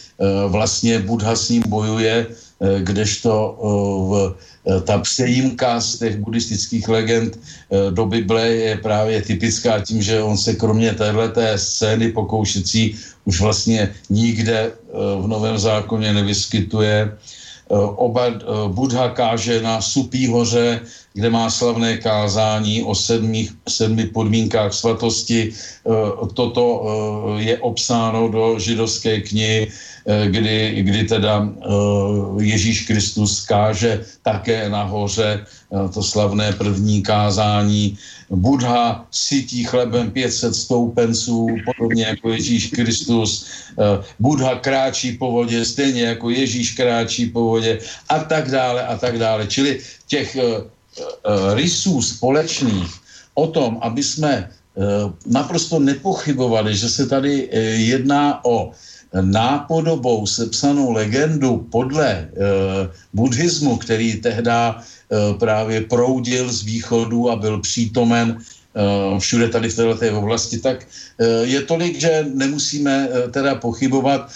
vlastně 0.48 0.98
Buddha 0.98 1.34
s 1.34 1.50
ním 1.50 1.62
bojuje, 1.66 2.26
kdežto 2.78 3.58
v 4.10 4.36
ta 4.84 4.98
přejímka 4.98 5.80
z 5.80 5.98
těch 5.98 6.16
buddhistických 6.22 6.88
legend 6.88 7.38
do 7.90 8.06
Bible 8.06 8.48
je 8.48 8.76
právě 8.76 9.22
typická 9.22 9.80
tím, 9.80 10.02
že 10.02 10.22
on 10.22 10.38
se 10.38 10.54
kromě 10.54 10.94
téhleté 10.94 11.58
scény 11.58 12.12
pokoušecí 12.12 12.94
už 13.24 13.40
vlastně 13.40 13.94
nikde 14.10 14.58
eh, 14.58 14.72
v 15.22 15.26
Novém 15.26 15.58
zákoně 15.58 16.12
nevyskytuje. 16.12 17.18
Oba 17.96 18.22
Buddha 18.68 19.08
káže 19.08 19.62
na 19.62 19.80
Supí 19.80 20.26
hoře, 20.28 20.80
kde 21.14 21.30
má 21.30 21.50
slavné 21.50 21.96
kázání 21.96 22.82
o 22.82 22.94
sedmi, 22.94 23.48
sedmi 23.68 24.06
podmínkách 24.06 24.72
svatosti. 24.72 25.52
Toto 26.34 26.64
je 27.36 27.58
obsáno 27.58 28.28
do 28.28 28.58
židovské 28.58 29.20
knihy 29.20 29.68
Eh, 30.06 30.26
kdy, 30.26 30.82
kdy 30.82 31.04
teda 31.04 31.46
Ježíš 32.40 32.86
Kristus 32.90 33.46
káže 33.46 34.02
také 34.22 34.68
nahoře 34.68 35.46
to 35.94 36.02
slavné 36.02 36.52
první 36.52 37.02
kázání. 37.02 37.98
Budha 38.30 39.06
sytí 39.10 39.64
chlebem 39.64 40.10
500 40.10 40.54
stoupenců, 40.54 41.46
podobně 41.64 42.04
jako 42.04 42.28
Ježíš 42.30 42.66
Kristus. 42.66 43.46
Budha 44.18 44.54
kráčí 44.58 45.12
po 45.12 45.30
vodě, 45.30 45.64
stejně 45.64 46.02
jako 46.02 46.30
Ježíš 46.30 46.72
kráčí 46.72 47.26
po 47.26 47.40
vodě 47.40 47.78
a 48.08 48.18
tak 48.18 48.50
dále 48.50 48.86
a 48.86 48.98
tak 48.98 49.18
dále. 49.18 49.46
Čili 49.46 49.80
těch 50.06 50.36
rysů 51.54 52.02
společných 52.02 52.90
o 53.34 53.46
tom, 53.46 53.78
aby 53.80 54.02
jsme 54.02 54.50
naprosto 55.26 55.78
nepochybovali, 55.78 56.76
že 56.76 56.88
se 56.88 57.06
tady 57.06 57.48
jedná 57.76 58.44
o 58.44 58.72
nápodobou 59.20 60.26
sepsanou 60.26 60.92
legendu 60.92 61.68
podle 61.70 62.08
e, 62.08 62.28
buddhismu, 63.12 63.76
který 63.76 64.20
tehdy 64.20 64.50
e, 64.50 64.72
právě 65.38 65.80
proudil 65.80 66.52
z 66.52 66.62
východu 66.62 67.30
a 67.30 67.36
byl 67.36 67.60
přítomen 67.60 68.40
všude 69.18 69.48
tady 69.48 69.68
v 69.68 69.76
této 69.76 70.18
oblasti, 70.18 70.58
tak 70.58 70.86
e, 71.18 71.26
je 71.44 71.60
tolik, 71.62 72.00
že 72.00 72.26
nemusíme 72.34 73.08
e, 73.08 73.28
teda 73.28 73.54
pochybovat, 73.54 74.32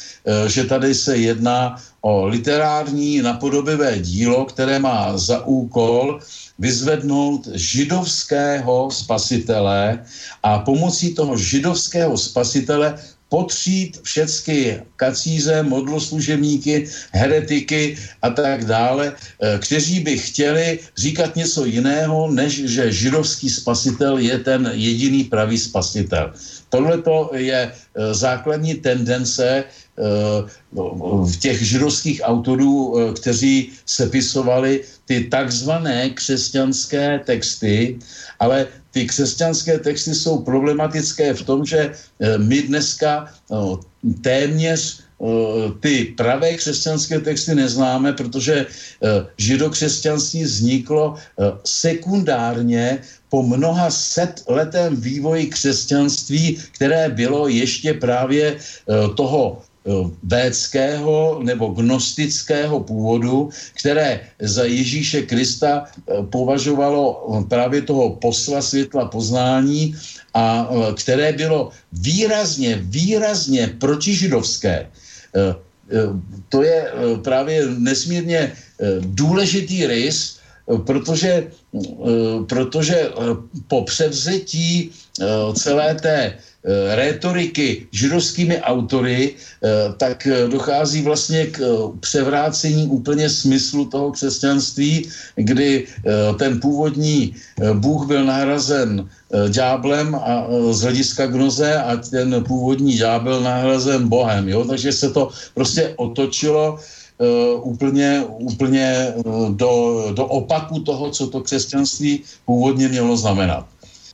že 0.47 0.65
tady 0.65 0.95
se 0.95 1.17
jedná 1.17 1.77
o 2.01 2.27
literární 2.27 3.23
napodobivé 3.23 3.99
dílo, 3.99 4.45
které 4.45 4.79
má 4.79 5.19
za 5.19 5.47
úkol 5.47 6.21
vyzvednout 6.59 7.49
židovského 7.55 8.91
spasitele 8.91 10.05
a 10.43 10.59
pomocí 10.59 11.15
toho 11.15 11.37
židovského 11.37 12.17
spasitele 12.17 12.99
potřít 13.29 14.01
všechny 14.03 14.83
kacíře, 14.97 15.63
modloslužebníky, 15.63 16.89
heretiky 17.13 17.99
a 18.23 18.31
tak 18.31 18.65
dále, 18.65 19.13
eh, 19.13 19.59
kteří 19.59 20.01
by 20.01 20.19
chtěli 20.19 20.79
říkat 20.99 21.37
něco 21.37 21.65
jiného, 21.65 22.31
než 22.31 22.53
že 22.71 22.93
židovský 22.93 23.51
spasitel 23.51 24.19
je 24.19 24.39
ten 24.39 24.71
jediný 24.75 25.25
pravý 25.25 25.59
spasitel. 25.59 26.33
Tohle 26.69 27.03
je 27.35 27.61
eh, 27.73 28.15
základní 28.15 28.75
tendence 28.75 29.65
v 31.25 31.37
těch 31.39 31.63
židovských 31.63 32.21
autorů, 32.25 32.95
kteří 33.17 33.73
sepisovali 33.87 34.85
ty 35.07 35.25
takzvané 35.25 36.11
křesťanské 36.11 37.21
texty, 37.25 37.99
ale 38.39 38.67
ty 38.91 39.07
křesťanské 39.07 39.79
texty 39.79 40.15
jsou 40.15 40.39
problematické 40.39 41.35
v 41.35 41.43
tom, 41.43 41.65
že 41.65 41.93
eh, 41.93 42.39
my 42.39 42.63
dneska 42.63 43.29
no, 43.51 43.81
téměř 44.21 44.81
eh, 45.01 45.25
ty 45.81 46.17
pravé 46.17 46.57
křesťanské 46.57 47.21
texty 47.21 47.55
neznáme, 47.55 48.13
protože 48.13 48.67
eh, 48.67 49.09
židokřesťanství 49.39 50.45
vzniklo 50.45 51.15
sekundárně 51.65 52.99
po 53.29 53.43
mnoha 53.43 53.91
set 53.91 54.43
letém 54.49 54.97
vývoji 54.97 55.47
křesťanství, 55.47 56.59
které 56.73 57.09
bylo 57.09 57.49
ještě 57.49 57.95
právě 57.95 58.59
toho 59.17 59.61
Eh, 59.61 59.76
védského 60.23 61.41
nebo 61.43 61.69
gnostického 61.69 62.81
původu, 62.81 63.51
které 63.79 64.21
za 64.41 64.65
Ježíše 64.65 65.23
Krista 65.23 65.85
eh, 65.87 66.23
považovalo 66.31 67.05
eh, 67.07 67.45
právě 67.49 67.83
toho 67.83 68.11
posla 68.19 68.63
světla 68.63 69.09
poznání 69.09 69.95
a 70.35 70.69
které 71.01 71.33
bylo 71.33 71.71
výrazně, 71.93 72.77
výrazně 72.83 73.73
protižidovské. 73.81 74.87
To 76.49 76.63
je 76.63 76.93
právě 77.25 77.67
nesmírně 77.79 78.53
důležitý 79.01 79.87
rys, 79.87 80.39
protože, 80.85 81.49
protože 82.49 83.09
po 83.69 83.85
převzetí 83.85 84.91
celé 85.57 85.95
té 85.95 86.37
Eh, 86.37 86.56
rétoriky 86.95 87.87
židovskými 87.95 88.59
autory, 88.61 89.35
eh, 89.35 89.95
tak 89.97 90.27
eh, 90.27 90.49
dochází 90.49 91.03
vlastně 91.03 91.47
k 91.47 91.63
převrácení 92.01 92.87
úplně 92.87 93.31
smyslu 93.31 93.87
toho 93.87 94.13
křesťanství, 94.13 95.09
kdy 95.37 95.87
ten 96.39 96.61
původní 96.61 97.35
Bůh 97.75 98.07
byl 98.07 98.25
nahrazen 98.25 99.09
ďáblem 99.49 100.15
a 100.15 100.47
z 100.71 100.81
hlediska 100.81 101.27
gnoze 101.27 101.75
a 101.75 101.97
ten 101.97 102.45
původní 102.45 102.97
ďábel 102.97 103.41
nahrazen 103.41 104.09
Bohem. 104.09 104.49
Jo? 104.49 104.65
Takže 104.65 104.93
se 104.93 105.11
to 105.11 105.31
prostě 105.55 105.95
otočilo 105.97 106.79
Uh, 107.17 107.65
úplně, 107.65 108.25
úplně 108.29 109.15
do, 109.57 110.05
do 110.13 110.25
opaku 110.27 110.81
toho, 110.85 111.11
co 111.11 111.27
to 111.27 111.41
křesťanství 111.41 112.45
původně 112.45 112.89
mělo 112.89 113.17
znamenat. 113.17 113.65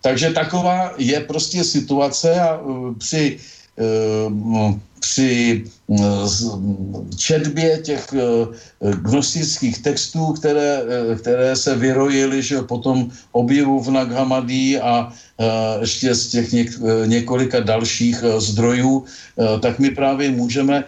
Takže 0.02 0.30
taková 0.30 0.92
je 0.98 1.20
prostě 1.20 1.64
situace 1.64 2.40
a 2.40 2.58
uh, 2.58 2.94
při 2.98 3.38
uh, 3.78 4.74
při 5.00 5.64
uh, 5.86 6.30
četbě 7.16 7.78
těch 7.78 8.14
gnostických 9.02 9.82
textů, 9.82 10.32
které, 10.32 10.82
které 11.18 11.56
se 11.56 11.74
vyrojily, 11.74 12.42
že 12.42 12.62
potom 12.62 13.10
objevu 13.32 13.82
v 13.82 13.90
Naghamadí 13.90 14.78
a 14.78 15.12
ještě 15.80 16.14
z 16.14 16.28
těch 16.28 16.52
něk, 16.52 16.70
několika 17.06 17.60
dalších 17.60 18.24
zdrojů, 18.38 19.04
tak 19.60 19.78
my 19.78 19.90
právě 19.90 20.30
můžeme 20.30 20.84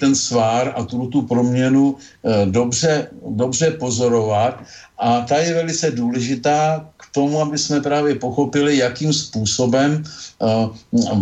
ten 0.00 0.14
svár 0.16 0.72
a 0.76 0.84
tu, 0.84 1.06
tu 1.06 1.22
proměnu 1.22 1.96
dobře, 2.44 3.08
dobře 3.28 3.70
pozorovat. 3.70 4.64
A 4.98 5.20
ta 5.20 5.36
je 5.36 5.54
velice 5.54 5.90
důležitá 5.90 6.88
tomu, 7.12 7.40
aby 7.40 7.58
jsme 7.58 7.80
právě 7.80 8.14
pochopili, 8.14 8.76
jakým 8.76 9.12
způsobem 9.12 10.04
uh, 10.38 10.70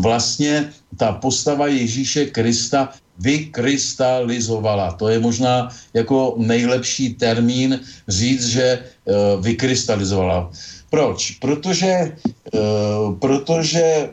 vlastně 0.00 0.72
ta 0.96 1.12
postava 1.12 1.66
Ježíše 1.66 2.26
Krista 2.26 2.92
vykrystalizovala. 3.18 4.92
To 4.92 5.08
je 5.08 5.18
možná 5.18 5.68
jako 5.94 6.34
nejlepší 6.38 7.14
termín 7.14 7.80
říct, 8.08 8.46
že 8.46 8.78
uh, 8.78 9.44
vykrystalizovala. 9.44 10.50
Proč? 10.90 11.30
Protože, 11.30 12.12
uh, 12.52 13.14
protože 13.18 14.10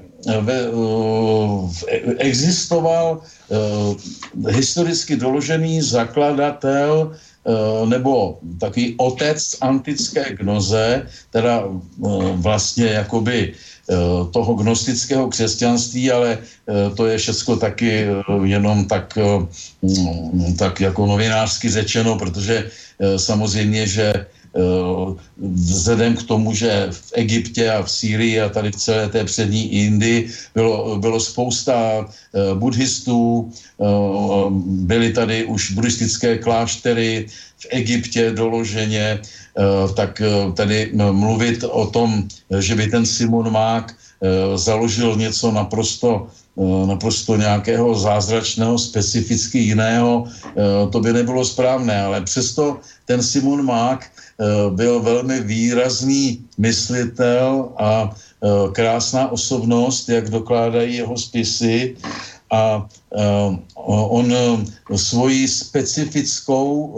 uh, 0.71 1.71
existoval 2.17 3.21
historicky 4.49 5.15
doložený 5.15 5.82
zakladatel 5.82 7.11
Eh, 7.11 7.33
nebo 7.86 8.39
takový 8.60 8.96
otec 8.98 9.56
antické 9.62 10.36
gnoze, 10.39 11.08
teda 11.32 11.64
eh, 11.68 12.08
vlastně 12.36 12.86
jakoby 12.86 13.54
toho 14.32 14.54
gnostického 14.54 15.28
křesťanství, 15.28 16.12
ale 16.12 16.38
to 16.96 17.06
je 17.06 17.18
všechno 17.18 17.60
taky 17.60 18.08
jenom 18.44 18.88
tak, 18.88 19.20
mm, 19.82 20.56
tak 20.56 20.80
jako 20.80 21.06
novinářsky 21.06 21.70
řečeno, 21.70 22.16
protože 22.16 22.72
samozřejmě, 23.18 23.88
že 23.88 24.26
vzhledem 25.38 26.16
k 26.16 26.24
tomu, 26.24 26.54
že 26.54 26.88
v 26.91 27.12
Egyptě 27.14 27.72
a 27.72 27.84
v 27.84 27.91
Sýrii 27.91 28.41
a 28.41 28.49
tady 28.49 28.72
v 28.72 28.76
celé 28.76 29.10
té 29.10 29.24
přední 29.24 29.74
Indii 29.74 30.30
bylo, 30.56 30.97
bylo 30.99 31.20
spousta 31.20 32.06
buddhistů, 32.54 33.51
byly 34.62 35.14
tady 35.14 35.45
už 35.45 35.72
buddhistické 35.72 36.38
kláštery 36.38 37.26
v 37.58 37.66
Egyptě 37.70 38.32
doloženě, 38.32 39.20
Eh, 39.54 39.93
tak 39.93 40.22
eh, 40.22 40.51
tady 40.58 40.91
mluvit 41.12 41.64
o 41.64 41.86
tom, 41.88 42.26
že 42.60 42.76
by 42.76 42.88
ten 42.88 43.06
Simon 43.06 43.54
Mák 43.54 43.93
eh, 43.93 44.58
založil 44.58 45.16
něco 45.16 45.51
naprosto 45.51 46.28
naprosto 46.86 47.34
nějakého 47.36 47.95
zázračného, 47.97 48.78
specificky 48.78 49.74
jiného, 49.74 50.30
to 50.91 50.99
by 51.01 51.14
nebylo 51.14 51.41
správné, 51.45 52.01
ale 52.01 52.22
přesto 52.22 52.78
ten 53.10 53.24
Simon 53.26 53.66
Mák 53.66 54.06
byl 54.70 55.00
velmi 55.00 55.39
výrazný 55.39 56.46
myslitel 56.58 57.70
a 57.78 58.16
krásná 58.72 59.32
osobnost, 59.32 60.10
jak 60.10 60.30
dokládají 60.30 60.96
jeho 60.96 61.18
spisy 61.18 61.96
a 62.52 62.88
on 64.10 64.34
svoji 64.96 65.48
specifickou 65.48 66.94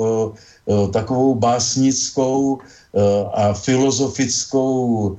Eh, 0.66 0.88
takovou 0.92 1.36
básnickou 1.36 2.58
eh, 2.58 3.00
a 3.34 3.54
filozofickou 3.54 5.18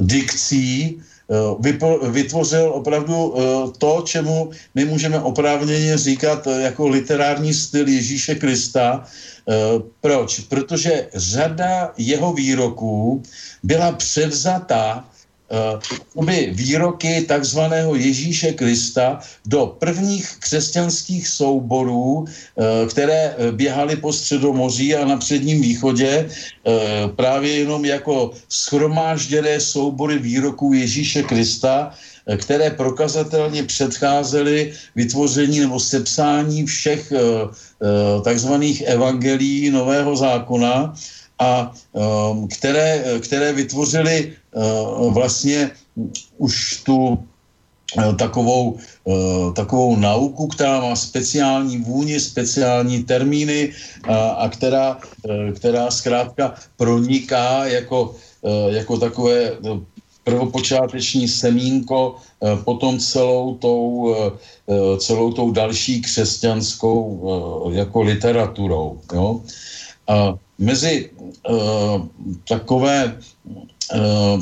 dikcí 0.00 0.98
eh, 1.00 2.10
vytvořil 2.10 2.68
opravdu 2.68 3.34
to, 3.78 4.02
čemu 4.04 4.50
my 4.74 4.84
můžeme 4.84 5.20
oprávněně 5.20 5.98
říkat 5.98 6.48
jako 6.60 6.88
literární 6.88 7.54
styl 7.54 7.88
Ježíše 7.88 8.34
Krista. 8.34 9.04
Proč? 10.00 10.40
Protože 10.40 11.08
řada 11.14 11.92
jeho 11.96 12.32
výroků 12.32 13.22
byla 13.62 13.92
převzata 13.92 15.04
by 16.24 16.50
výroky 16.52 17.22
takzvaného 17.28 17.94
Ježíše 17.94 18.52
Krista 18.52 19.20
do 19.46 19.76
prvních 19.78 20.36
křesťanských 20.40 21.28
souborů, 21.28 22.24
eh, 22.24 22.86
které 22.88 23.34
eh, 23.36 23.52
běhaly 23.52 23.96
po 23.96 24.12
středomoří 24.12 24.94
a 24.96 25.04
na 25.04 25.16
předním 25.16 25.60
východě, 25.62 26.28
eh, 26.28 26.72
právě 27.16 27.58
jenom 27.58 27.84
jako 27.84 28.32
schromážděné 28.48 29.60
soubory 29.60 30.18
výroků 30.18 30.72
Ježíše 30.72 31.22
Krista, 31.22 31.92
které 32.36 32.70
prokazatelně 32.70 33.62
předcházely 33.62 34.72
vytvoření 34.96 35.60
nebo 35.60 35.80
sepsání 35.80 36.66
všech 36.66 37.12
takzvaných 38.24 38.80
evangelií 38.80 39.70
Nového 39.70 40.16
zákona 40.16 40.94
a 41.38 41.72
um, 41.92 42.48
které, 42.48 43.04
které 43.20 43.52
vytvořily 43.52 44.32
vlastně 45.08 45.70
už 46.38 46.82
tu 46.86 47.18
takovou, 48.18 48.78
takovou 49.54 49.96
nauku, 49.96 50.46
která 50.46 50.80
má 50.80 50.96
speciální 50.96 51.78
vůni, 51.78 52.20
speciální 52.20 53.04
termíny 53.04 53.72
a 54.36 54.48
která, 54.48 54.98
která 55.54 55.90
zkrátka 55.90 56.54
proniká 56.76 57.66
jako, 57.66 58.14
jako 58.68 58.98
takové 58.98 59.50
prvopočáteční 60.24 61.28
semínko 61.28 62.16
potom 62.64 62.98
celou 62.98 63.54
tou, 63.54 64.16
celou 64.98 65.32
tou 65.32 65.50
další 65.50 66.02
křesťanskou 66.02 67.20
jako 67.72 68.02
literaturou. 68.02 69.00
Jo? 69.12 69.40
A 70.08 70.34
mezi 70.58 71.10
takové, 72.48 73.18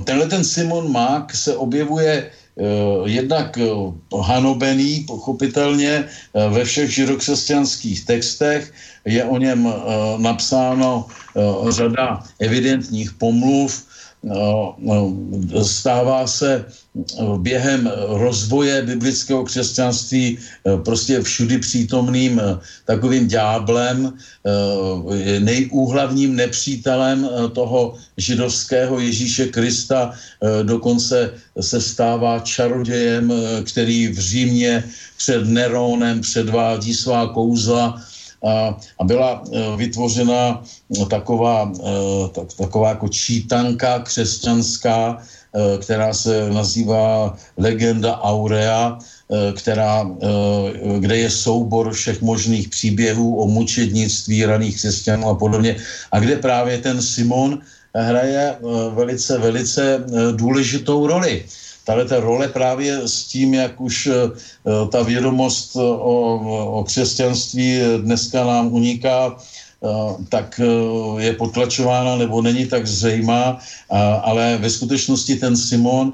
tenhle 0.05 0.27
ten 0.29 0.45
Simon 0.45 0.93
Mák 0.93 1.35
se 1.35 1.57
objevuje 1.57 2.31
jednak 3.05 3.59
hanobený, 4.21 5.05
pochopitelně, 5.07 6.05
ve 6.49 6.65
všech 6.65 6.95
židokřesťanských 6.95 8.05
textech, 8.05 8.73
je 9.05 9.25
o 9.25 9.39
něm 9.39 9.73
napsáno 10.17 11.07
řada 11.69 12.23
evidentních 12.39 13.13
pomluv, 13.13 13.87
No, 14.23 14.75
no, 14.79 15.17
stává 15.63 16.27
se 16.27 16.65
během 17.37 17.91
rozvoje 18.09 18.83
biblického 18.83 19.45
křesťanství 19.45 20.39
eh, 20.39 20.77
prostě 20.85 21.23
všudy 21.23 21.59
přítomným 21.59 22.41
eh, 22.41 22.59
takovým 22.85 23.29
dňáblem, 23.29 24.13
eh, 24.13 25.41
nejúhlavním 25.41 26.37
nepřítelem 26.37 27.29
toho 27.53 27.99
židovského 28.17 29.01
Ježíše 29.01 29.47
Krista, 29.47 30.15
dokonce 30.63 31.35
se 31.61 31.81
stává 31.81 32.39
čarodějem, 32.39 33.33
který 33.67 34.09
v 34.09 34.19
Římě 34.19 34.85
před 35.17 35.47
Nerónem 35.49 36.21
předvádí 36.21 36.95
svá 36.95 37.27
kouzla 37.27 38.03
a, 38.43 38.79
a 38.99 39.05
byla 39.05 39.43
e, 39.43 39.77
vytvořena 39.77 40.63
no, 40.99 41.07
taková, 41.07 41.73
e, 41.73 42.29
tak, 42.29 42.53
taková 42.53 42.89
jako 42.89 43.09
čítanka 43.09 43.99
křesťanská, 43.99 45.19
e, 45.19 45.79
která 45.79 46.15
se 46.15 46.51
nazývá 46.51 47.37
Legenda 47.57 48.21
Aurea, 48.21 48.99
která, 49.57 50.05
kde 50.99 51.17
je 51.17 51.31
soubor 51.31 51.93
všech 51.93 52.21
možných 52.23 52.69
příběhů 52.69 53.41
o 53.41 53.49
mučednictví 53.49 54.45
raných 54.45 54.77
křesťanů 54.77 55.29
a 55.29 55.35
podobně, 55.35 55.77
a 56.13 56.21
kde 56.21 56.37
právě 56.37 56.79
ten 56.79 57.03
Simon 57.03 57.59
hraje 57.95 58.57
velice, 58.93 59.39
velice 59.39 60.05
důležitou 60.37 61.07
roli 61.07 61.45
tahle 61.85 62.05
ta 62.05 62.21
role 62.21 62.49
právě 62.49 63.09
s 63.09 63.25
tím, 63.25 63.55
jak 63.55 63.81
už 63.81 64.07
eh, 64.07 64.31
ta 64.91 65.03
vědomost 65.03 65.77
o, 65.77 66.81
o 66.81 66.85
křesťanství 66.85 67.81
dneska 68.03 68.45
nám 68.45 68.73
uniká, 68.73 69.37
eh, 69.37 69.89
tak 70.29 70.61
eh, 70.61 71.23
je 71.23 71.33
potlačována 71.33 72.17
nebo 72.17 72.43
není 72.43 72.67
tak 72.67 72.87
zřejmá, 72.87 73.59
ale 74.23 74.59
ve 74.59 74.71
skutečnosti 74.71 75.37
ten 75.37 75.57
Simon 75.57 76.13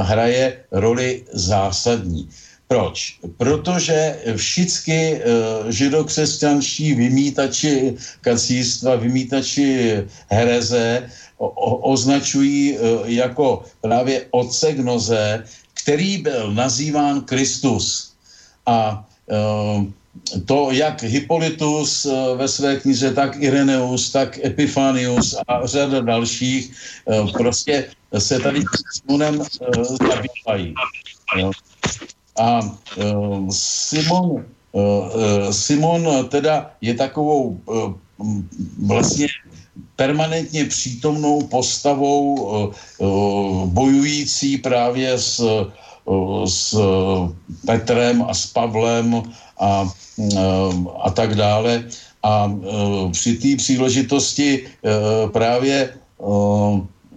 hraje 0.00 0.56
roli 0.72 1.24
zásadní. 1.32 2.28
Proč? 2.68 3.18
Protože 3.36 4.18
všichni 4.36 5.20
židokřesťanští 5.68 6.94
vymítači 6.94 7.94
kacístva, 8.20 8.96
vymítači 8.96 9.96
hereze 10.30 11.10
o, 11.40 11.76
označují 11.92 12.76
e, 12.76 12.78
jako 13.04 13.62
právě 13.80 14.26
otce 14.30 14.72
gnoze, 14.72 15.44
který 15.82 16.18
byl 16.18 16.54
nazýván 16.54 17.20
Kristus. 17.20 18.12
A 18.66 19.04
e, 19.30 19.36
to 20.44 20.68
jak 20.70 21.02
Hippolytus 21.02 22.04
e, 22.04 22.34
ve 22.36 22.48
své 22.48 22.76
knize, 22.76 23.14
tak 23.14 23.36
Ireneus, 23.40 24.12
tak 24.12 24.38
Epifanius 24.44 25.36
a 25.48 25.66
řada 25.66 26.00
dalších 26.00 26.72
prostě 27.32 27.90
se 28.18 28.40
tady 28.40 28.60
s 28.60 28.98
Simonem 29.00 29.42
zabývají. 29.86 30.74
A 32.40 32.60
Simon, 33.50 34.44
Simon 35.50 36.28
teda 36.28 36.70
je 36.80 36.94
takovou 36.94 37.60
vlastně 38.86 39.26
permanentně 40.00 40.64
přítomnou 40.64 41.42
postavou 41.52 42.24
eh, 42.24 42.56
eh, 42.72 43.04
bojující 43.68 44.56
právě 44.64 45.12
s, 45.12 45.36
eh, 45.44 45.68
s 46.48 46.72
Petrem 47.66 48.24
a 48.24 48.32
s 48.34 48.48
Pavlem 48.48 49.22
a, 49.60 49.84
a 51.04 51.08
tak 51.12 51.36
dále. 51.36 51.84
A 52.22 52.50
při 53.12 53.36
té 53.36 53.56
příležitosti 53.56 54.66
právě 55.32 55.94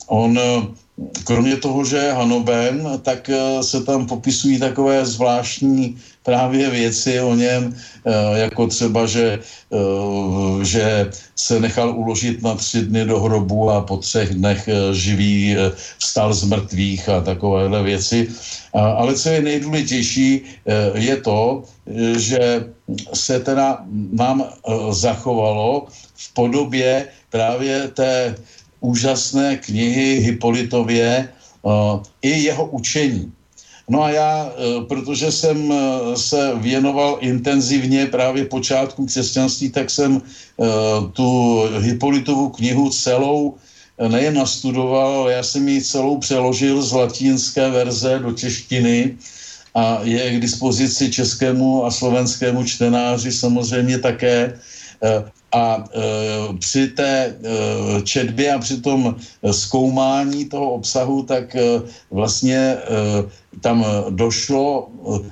on 0.07 0.39
kromě 1.23 1.57
toho, 1.57 1.85
že 1.87 1.97
je 1.97 2.13
hanoben, 2.13 2.99
tak 3.01 3.29
se 3.61 3.83
tam 3.83 4.05
popisují 4.05 4.59
takové 4.59 5.05
zvláštní 5.07 5.97
právě 6.23 6.69
věci 6.69 7.21
o 7.21 7.35
něm, 7.35 7.75
eh, 7.75 8.39
jako 8.39 8.67
třeba, 8.67 9.05
že, 9.05 9.39
eh, 9.39 10.65
že 10.65 11.09
se 11.35 11.59
nechal 11.59 11.91
uložit 11.91 12.43
na 12.43 12.55
tři 12.55 12.81
dny 12.87 13.05
do 13.05 13.19
hrobu 13.19 13.69
a 13.69 13.81
po 13.83 13.97
třech 13.97 14.33
dnech 14.33 14.67
eh, 14.67 14.95
živý 14.95 15.55
vstal 15.99 16.33
z 16.33 16.43
mrtvých 16.43 17.09
a 17.09 17.21
takovéhle 17.21 17.83
věci. 17.83 18.27
Ale 18.73 19.13
co 19.13 19.29
je 19.29 19.41
nejdůležitější, 19.41 20.41
je 20.93 21.15
to, 21.21 21.63
že 22.17 22.65
se 23.13 23.39
teda 23.39 23.85
nám 24.11 24.49
zachovalo 24.89 25.85
v 25.93 26.27
podobě 26.33 27.07
právě 27.29 27.87
té 27.93 28.35
úžasné 28.81 29.57
knihy 29.57 30.25
Hipolitově 30.25 31.29
i 32.21 32.29
jeho 32.29 32.65
učení. 32.65 33.32
No 33.89 34.03
a 34.03 34.09
já, 34.09 34.51
protože 34.87 35.31
jsem 35.31 35.73
se 36.15 36.51
věnoval 36.55 37.17
intenzivně 37.21 38.07
právě 38.07 38.45
počátku 38.45 39.05
křesťanství, 39.05 39.69
tak 39.69 39.89
jsem 39.89 40.21
tu 41.13 41.61
Hipolitovu 41.79 42.49
knihu 42.49 42.89
celou 42.89 43.55
nejen 44.07 44.33
nastudoval, 44.33 45.13
ale 45.21 45.33
já 45.33 45.43
jsem 45.43 45.67
ji 45.67 45.81
celou 45.81 46.17
přeložil 46.17 46.81
z 46.81 46.91
latinské 46.91 47.69
verze 47.69 48.19
do 48.19 48.31
češtiny 48.31 49.17
a 49.75 49.99
je 50.03 50.31
k 50.31 50.41
dispozici 50.41 51.11
českému 51.11 51.85
a 51.85 51.91
slovenskému 51.91 52.63
čtenáři 52.63 53.31
samozřejmě 53.31 53.97
také. 53.99 54.59
A 55.53 55.85
e, 55.85 56.57
při 56.59 56.87
té 56.87 57.25
e, 57.25 57.33
četbě 58.01 58.53
a 58.53 58.59
při 58.59 58.81
tom 58.81 59.15
zkoumání 59.51 60.45
toho 60.45 60.71
obsahu, 60.71 61.23
tak 61.23 61.55
e, 61.55 61.81
vlastně 62.11 62.57
e, 62.57 62.77
tam 63.61 63.85
došlo, 64.09 64.89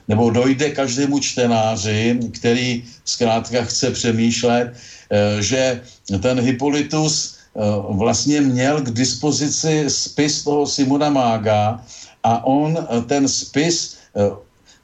nebo 0.08 0.30
dojde 0.30 0.70
každému 0.70 1.20
čtenáři, 1.20 2.20
který 2.32 2.84
zkrátka 3.06 3.64
chce 3.64 3.92
přemýšlet, 3.92 4.74
e, 5.10 5.42
že 5.42 5.82
ten 6.22 6.40
Hippolytus 6.40 7.36
e, 7.36 7.60
vlastně 7.90 8.42
měl 8.42 8.82
k 8.82 8.90
dispozici 8.94 9.86
spis 9.88 10.44
toho 10.44 10.68
Simona 10.68 11.10
Mága 11.10 11.82
a 12.24 12.46
on 12.46 12.88
ten 13.08 13.28
spis 13.28 13.98
e, 14.16 14.30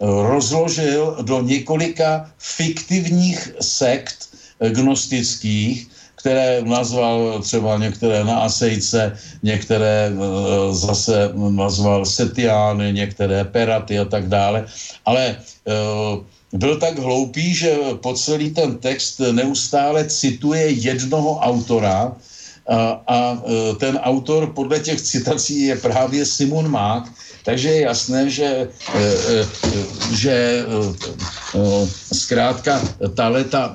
rozložil 0.02 1.18
do 1.22 1.42
několika 1.42 2.32
fiktivních 2.38 3.50
sekt, 3.62 4.37
gnostických, 4.60 5.88
které 6.16 6.62
nazval 6.66 7.40
třeba 7.42 7.78
některé 7.78 8.24
na 8.24 8.40
Asejce, 8.40 9.18
některé 9.44 10.12
eh, 10.12 10.74
zase 10.74 11.32
nazval 11.36 12.06
Setiány, 12.06 12.94
některé 12.94 13.44
Peraty 13.44 14.00
a 14.00 14.06
tak 14.06 14.28
dále. 14.28 14.66
Ale 15.06 15.36
eh, 15.38 15.74
byl 16.54 16.80
tak 16.80 17.00
hloupý, 17.00 17.54
že 17.54 17.76
po 18.02 18.14
celý 18.14 18.50
ten 18.50 18.78
text 18.78 19.20
neustále 19.20 20.06
cituje 20.10 20.70
jednoho 20.70 21.40
autora, 21.40 22.16
a, 22.68 23.02
a 23.08 23.18
eh, 23.46 23.76
ten 23.76 23.98
autor 23.98 24.52
podle 24.54 24.80
těch 24.80 25.02
citací 25.02 25.62
je 25.62 25.76
právě 25.76 26.26
Simon 26.26 26.68
Mák, 26.72 27.08
takže 27.48 27.70
je 27.70 27.82
jasné, 27.88 28.22
že, 28.28 28.50
eh, 28.68 29.00
eh, 29.00 29.46
že 30.12 30.36
eh, 30.68 31.84
zkrátka 32.12 32.76
ta 33.16 33.32
leta, 33.32 33.72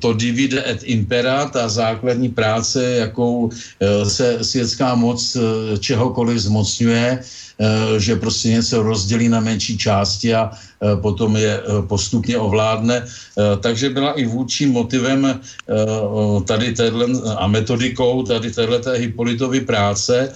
to 0.00 0.16
divide 0.16 0.56
et 0.64 0.80
impera, 0.88 1.44
ta 1.52 1.68
základní 1.68 2.32
práce, 2.32 2.80
jakou 2.80 3.50
se 4.08 4.40
světská 4.40 4.94
moc 4.94 5.36
čehokoliv 5.78 6.38
zmocňuje, 6.38 7.20
že 7.98 8.16
prostě 8.16 8.48
něco 8.48 8.82
rozdělí 8.82 9.28
na 9.28 9.40
menší 9.40 9.78
části 9.78 10.34
a 10.34 10.50
potom 11.02 11.36
je 11.36 11.62
postupně 11.88 12.38
ovládne. 12.38 13.06
Takže 13.60 13.90
byla 13.90 14.12
i 14.12 14.26
vůdčím 14.26 14.72
motivem 14.72 15.40
tady 16.44 16.72
téhle, 16.72 17.06
a 17.36 17.46
metodikou 17.46 18.22
tady 18.22 18.50
téhleté 18.50 18.92
Hippolytovy 18.92 19.60
práce. 19.60 20.32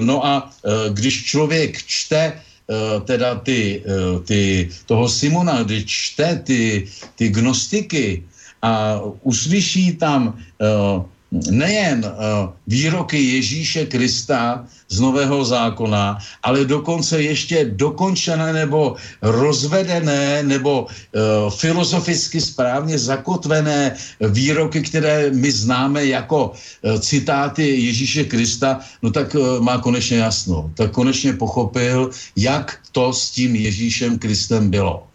No 0.00 0.26
a 0.26 0.50
když 0.88 1.24
člověk 1.24 1.82
čte 1.86 2.32
teda 3.04 3.34
ty, 3.34 3.82
ty, 4.24 4.68
toho 4.86 5.08
Simona, 5.08 5.62
když 5.62 5.84
čte 5.86 6.40
ty, 6.44 6.88
ty 7.16 7.28
gnostiky 7.28 8.24
a 8.62 9.00
uslyší 9.22 9.96
tam 9.96 10.38
nejen 11.30 12.04
uh, 12.04 12.50
výroky 12.66 13.18
Ježíše 13.18 13.86
Krista 13.86 14.64
z 14.88 15.00
Nového 15.00 15.44
zákona, 15.44 16.18
ale 16.42 16.64
dokonce 16.64 17.22
ještě 17.22 17.64
dokončené 17.74 18.52
nebo 18.52 18.96
rozvedené 19.22 20.42
nebo 20.42 20.86
uh, 20.86 21.50
filozoficky 21.50 22.40
správně 22.40 22.98
zakotvené 22.98 23.96
výroky, 24.20 24.82
které 24.82 25.30
my 25.30 25.50
známe 25.50 26.06
jako 26.06 26.50
uh, 26.50 27.00
citáty 27.00 27.80
Ježíše 27.80 28.24
Krista, 28.24 28.80
no 29.02 29.10
tak 29.10 29.36
má 29.60 29.78
konečně 29.78 30.18
jasno. 30.18 30.70
Tak 30.74 30.90
konečně 30.90 31.32
pochopil, 31.32 32.10
jak 32.36 32.78
to 32.92 33.12
s 33.12 33.30
tím 33.30 33.56
Ježíšem 33.56 34.18
Kristem 34.18 34.70
bylo. 34.70 35.06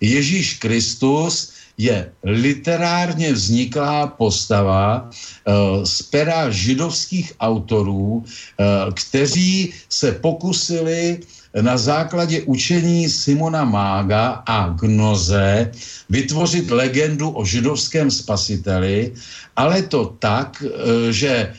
Ježíš 0.00 0.54
Kristus 0.54 1.55
je 1.78 2.12
literárně 2.22 3.32
vzniklá 3.32 4.06
postava 4.06 5.10
eh, 5.10 5.52
z 5.86 6.02
pera 6.02 6.50
židovských 6.50 7.32
autorů, 7.40 8.24
eh, 8.24 8.64
kteří 8.94 9.72
se 9.88 10.12
pokusili 10.12 11.20
na 11.60 11.76
základě 11.78 12.42
učení 12.42 13.08
Simona 13.08 13.64
Mága 13.64 14.42
a 14.46 14.68
Gnoze 14.68 15.72
vytvořit 16.10 16.70
legendu 16.70 17.30
o 17.30 17.44
židovském 17.44 18.10
spasiteli, 18.10 19.12
ale 19.56 19.82
to 19.82 20.16
tak, 20.18 20.62
eh, 20.62 21.12
že, 21.12 21.52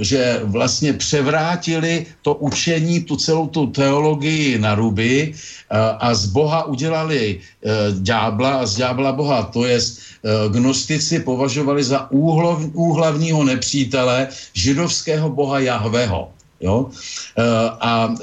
že 0.00 0.40
vlastně 0.44 0.92
převrátili 0.92 2.06
to 2.22 2.34
učení, 2.34 3.02
tu 3.02 3.16
celou 3.16 3.46
tu 3.46 3.66
teologii 3.66 4.58
na 4.58 4.74
ruby 4.74 5.34
a 5.98 6.14
z 6.14 6.26
Boha 6.30 6.70
udělali 6.70 7.42
ďábla 7.98 8.62
a 8.62 8.66
z 8.66 8.76
ďábla 8.76 9.12
Boha. 9.12 9.42
To 9.50 9.66
je 9.66 9.78
gnostici 10.54 11.20
považovali 11.26 11.82
za 11.82 12.10
úhlov, 12.10 12.62
úhlavního 12.74 13.44
nepřítele 13.44 14.28
židovského 14.54 15.30
boha 15.30 15.58
Jahveho. 15.58 16.30
Jo? 16.60 16.90
E, 17.38 17.42
a 17.80 18.14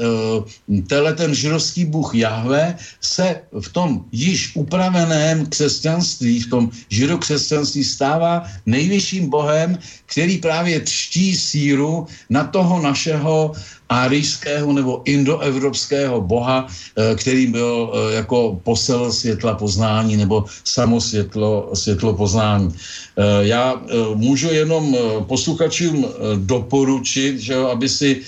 tenhle 0.88 1.14
ten 1.14 1.36
židovský 1.36 1.86
bůh 1.86 2.16
Jahve 2.16 2.78
se 3.02 3.42
v 3.60 3.70
tom 3.70 4.06
již 4.12 4.56
upraveném 4.56 5.46
křesťanství, 5.46 6.40
v 6.42 6.50
tom 6.50 6.72
židokřesťanství 6.90 7.84
stává 7.84 8.44
nejvyšším 8.66 9.30
bohem, 9.30 9.78
který 10.06 10.38
právě 10.38 10.80
třtí 10.80 11.36
síru 11.36 12.08
na 12.30 12.44
toho 12.44 12.82
našeho 12.82 13.52
árijského 13.90 14.74
nebo 14.74 15.02
indoevropského 15.06 16.22
boha, 16.22 16.68
eh, 16.68 17.16
který 17.16 17.48
byl 17.48 17.92
eh, 17.92 18.16
jako 18.16 18.60
posel 18.64 19.12
světla 19.12 19.56
poznání 19.56 20.18
nebo 20.18 20.46
samo 20.64 21.02
světlo, 21.02 21.72
světlo 21.74 22.14
poznání. 22.14 22.70
Eh, 22.72 23.48
já 23.48 23.82
můžu 24.16 24.50
jenom 24.52 24.98
posluchačům 25.28 26.06
doporučit, 26.36 27.40
že 27.40 27.56
aby, 27.56 27.90
si, 27.90 28.22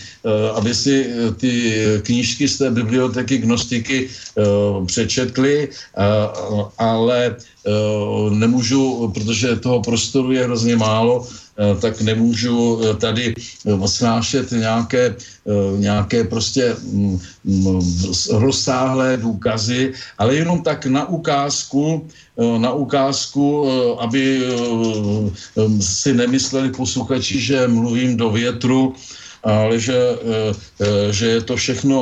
aby 0.56 0.76
si 0.76 1.06
ty 1.38 1.54
knížky 2.04 2.48
z 2.48 2.58
té 2.58 2.72
biblioteky 2.72 3.38
gnostiky 3.38 4.10
přečetli, 4.86 5.70
ale 6.78 7.36
nemůžu, 8.30 9.12
protože 9.14 9.56
toho 9.56 9.82
prostoru 9.82 10.32
je 10.32 10.44
hrozně 10.44 10.76
málo, 10.76 11.28
tak 11.82 12.02
nemůžu 12.02 12.82
eh, 12.82 12.96
tady 12.96 13.36
eh, 13.36 13.88
snášet 13.88 14.52
nějaké, 14.52 15.16
nějaké 15.78 16.24
prostě 16.24 16.76
mm, 16.92 17.20
mm, 17.44 17.82
rozsáhlé 18.32 19.18
důkazy, 19.18 19.94
ale 20.18 20.36
jenom 20.36 20.62
tak 20.62 20.86
na 20.86 21.10
ukázku, 21.10 22.08
na 22.38 22.72
ukázku, 22.72 23.66
aby 24.00 24.46
si 25.82 26.14
nemysleli 26.14 26.70
posluchači, 26.70 27.42
že 27.42 27.68
mluvím 27.68 28.18
do 28.18 28.30
větru, 28.30 28.94
ale 29.44 29.80
že, 29.80 29.98
že 31.12 31.26
je 31.26 31.42
to 31.42 31.56
všechno 31.56 32.00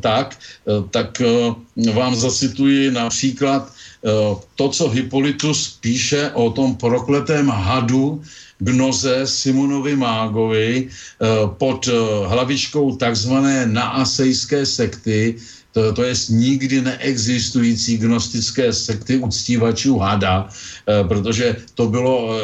tak, 0.00 0.34
tak 0.90 1.22
vám 1.94 2.16
zacituji 2.16 2.90
například 2.90 3.70
to, 4.54 4.68
co 4.68 4.88
Hippolytus 4.88 5.78
píše 5.80 6.30
o 6.34 6.50
tom 6.50 6.74
prokletém 6.74 7.48
hadu, 7.48 8.22
Gnoze 8.60 9.26
Simonovi 9.26 9.96
Mágovi 9.96 10.88
eh, 10.88 11.26
pod 11.58 11.88
eh, 11.88 11.96
hlavičkou 12.28 12.96
takzvané 12.96 13.66
naasejské 13.66 14.66
sekty, 14.66 15.34
to, 15.72 15.92
to 15.92 16.02
je 16.02 16.14
nikdy 16.30 16.82
neexistující 16.82 17.98
gnostické 17.98 18.72
sekty 18.72 19.16
uctívačů 19.16 19.98
hada, 19.98 20.48
eh, 20.48 21.04
protože 21.08 21.56
to 21.74 21.86
bylo 21.88 22.36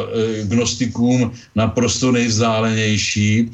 gnostikům 0.43 1.33
naprosto 1.55 2.13
nejvzdálenější. 2.13 3.51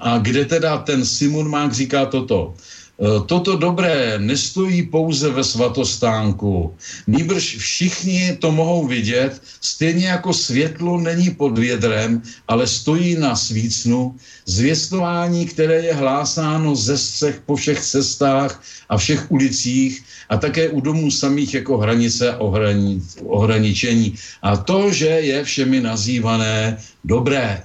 A 0.00 0.20
kde 0.20 0.44
teda 0.44 0.78
ten 0.84 1.04
Simon 1.04 1.48
Mák 1.48 1.72
říká 1.72 2.06
toto? 2.06 2.54
Eh, 2.94 3.26
toto 3.26 3.56
dobré 3.56 4.18
nestojí 4.18 4.86
pouze 4.86 5.30
ve 5.30 5.44
svatostánku. 5.44 6.74
Nýbrž 7.06 7.56
všichni 7.56 8.36
to 8.38 8.52
mohou 8.52 8.86
vidět, 8.86 9.42
stejně 9.60 10.06
jako 10.06 10.32
světlo 10.32 11.00
není 11.00 11.30
pod 11.30 11.58
vědrem, 11.58 12.22
ale 12.48 12.66
stojí 12.66 13.18
na 13.18 13.36
svícnu. 13.36 14.14
Zvěstování, 14.46 15.46
které 15.46 15.90
je 15.90 15.94
hlásáno 15.94 16.76
ze 16.76 16.98
střech 16.98 17.42
po 17.46 17.56
všech 17.56 17.80
cestách 17.80 18.62
a 18.88 18.96
všech 18.96 19.30
ulicích 19.30 20.04
a 20.28 20.36
také 20.36 20.68
u 20.68 20.80
domů 20.80 21.10
samých 21.10 21.54
jako 21.54 21.78
hranice 21.78 22.36
ohrani, 22.36 23.02
ohraničení. 23.26 24.14
A 24.42 24.56
to, 24.56 24.92
že 24.92 25.06
je 25.06 25.44
všemi 25.44 25.80
nazývané 25.80 26.78
dobré. 27.04 27.62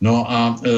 No 0.00 0.30
a 0.30 0.56
e, 0.64 0.70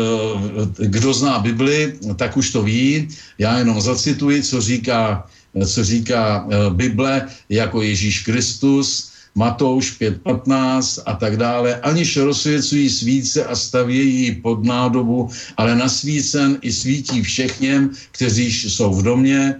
kdo 0.86 1.14
zná 1.14 1.38
Bibli, 1.38 1.94
tak 2.16 2.36
už 2.36 2.50
to 2.50 2.62
ví. 2.62 3.08
Já 3.38 3.58
jenom 3.58 3.80
zacituji, 3.80 4.42
co 4.42 4.60
říká, 4.60 5.26
co 5.66 5.84
říká 5.84 6.46
e, 6.50 6.70
Bible 6.70 7.28
jako 7.48 7.82
Ježíš 7.82 8.22
Kristus, 8.22 9.12
Matouš 9.34 10.00
5.15 10.00 11.02
a 11.06 11.12
tak 11.14 11.36
dále, 11.36 11.80
aniž 11.80 12.16
rozsvěcují 12.16 12.90
svíce 12.90 13.44
a 13.44 13.56
stavějí 13.56 14.34
pod 14.34 14.64
nádobu, 14.64 15.30
ale 15.56 15.76
nasvícen 15.76 16.58
i 16.62 16.72
svítí 16.72 17.22
všechněm, 17.22 17.90
kteří 18.12 18.52
jsou 18.52 18.94
v 18.94 19.02
domě 19.02 19.54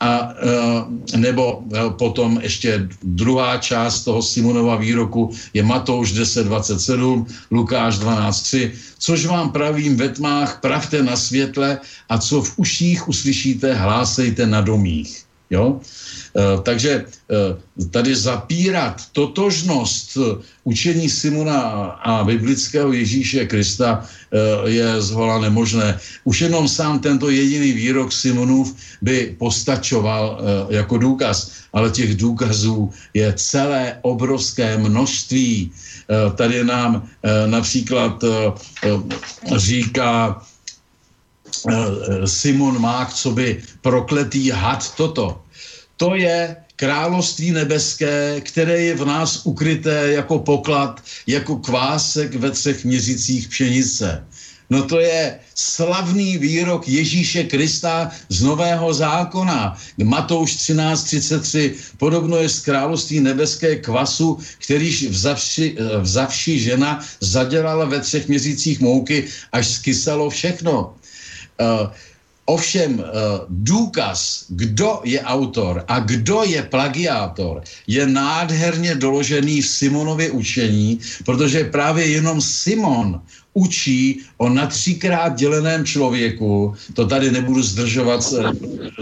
a 0.00 0.34
e, 1.12 1.16
nebo 1.16 1.62
e, 1.74 1.90
potom 1.90 2.38
ještě 2.42 2.88
druhá 3.02 3.58
část 3.58 4.04
toho 4.04 4.22
Simonova 4.22 4.76
výroku 4.76 5.30
je 5.54 5.62
Matouš 5.62 6.14
10.27, 6.14 7.26
Lukáš 7.50 7.98
12.3, 7.98 8.70
což 8.98 9.26
vám 9.26 9.50
pravím 9.52 9.96
ve 9.96 10.08
tmách, 10.08 10.60
pravte 10.60 11.02
na 11.02 11.16
světle 11.16 11.78
a 12.08 12.18
co 12.18 12.42
v 12.42 12.52
uších 12.56 13.08
uslyšíte, 13.08 13.74
hlásejte 13.74 14.46
na 14.46 14.60
domích. 14.60 15.24
Jo? 15.50 15.80
E, 16.36 16.62
takže 16.62 16.90
e, 16.90 17.04
tady 17.90 18.16
zapírat 18.16 19.02
totožnost 19.12 20.18
učení 20.64 21.10
Simona 21.10 21.60
a 22.04 22.24
biblického 22.24 22.92
Ježíše 22.92 23.46
Krista 23.46 24.04
je 24.64 25.00
zhola 25.02 25.40
nemožné. 25.40 25.98
Už 26.24 26.40
jenom 26.40 26.68
sám 26.68 26.98
tento 27.00 27.30
jediný 27.30 27.72
výrok 27.72 28.12
Simonův 28.12 28.76
by 29.02 29.36
postačoval 29.38 30.40
jako 30.68 30.98
důkaz, 30.98 31.50
ale 31.72 31.90
těch 31.90 32.16
důkazů 32.16 32.90
je 33.14 33.32
celé 33.36 33.98
obrovské 34.02 34.76
množství. 34.78 35.72
Tady 36.36 36.64
nám 36.64 37.08
například 37.46 38.24
říká 39.56 40.42
Simon 42.24 42.80
Mák, 42.80 43.12
co 43.14 43.30
by 43.30 43.62
prokletý 43.80 44.50
had 44.50 44.94
toto. 44.96 45.40
To 45.98 46.14
je 46.14 46.56
království 46.76 47.50
nebeské, 47.50 48.40
které 48.40 48.80
je 48.80 48.94
v 48.94 49.04
nás 49.04 49.46
ukryté 49.46 50.12
jako 50.12 50.38
poklad, 50.38 51.02
jako 51.26 51.56
kvásek 51.56 52.34
ve 52.34 52.50
třech 52.50 52.84
měřicích 52.84 53.48
pšenice. 53.48 54.24
No 54.70 54.82
to 54.82 55.00
je 55.00 55.38
slavný 55.54 56.38
výrok 56.38 56.88
Ježíše 56.88 57.44
Krista 57.44 58.10
z 58.28 58.42
Nového 58.42 58.94
zákona. 58.94 59.76
Matouš 60.04 60.56
13.33. 60.56 61.72
Podobno 61.98 62.36
je 62.36 62.48
z 62.48 62.60
království 62.60 63.20
nebeské 63.20 63.76
kvasu, 63.76 64.38
kterýž 64.58 65.08
vzavši, 65.08 65.76
vzavši 66.00 66.58
žena 66.58 67.04
zadělala 67.20 67.84
ve 67.84 68.00
třech 68.00 68.28
měsících 68.28 68.80
mouky, 68.80 69.24
až 69.52 69.66
skysalo 69.66 70.30
všechno. 70.30 70.94
Uh, 71.60 71.90
Ovšem 72.48 72.96
eh, 73.00 73.04
důkaz, 73.48 74.44
kdo 74.48 75.00
je 75.04 75.20
autor 75.20 75.84
a 75.88 76.00
kdo 76.00 76.42
je 76.48 76.62
plagiátor, 76.62 77.62
je 77.86 78.06
nádherně 78.06 78.94
doložený 78.94 79.60
v 79.60 79.68
Simonově 79.68 80.30
učení, 80.30 81.00
protože 81.24 81.64
právě 81.64 82.06
jenom 82.08 82.40
Simon 82.40 83.20
učí 83.54 84.20
o 84.36 84.48
na 84.48 84.66
třikrát 84.66 85.34
děleném 85.34 85.84
člověku, 85.84 86.74
to 86.94 87.06
tady 87.06 87.30
nebudu 87.30 87.62
zdržovat 87.62 88.22
s, 88.22 88.38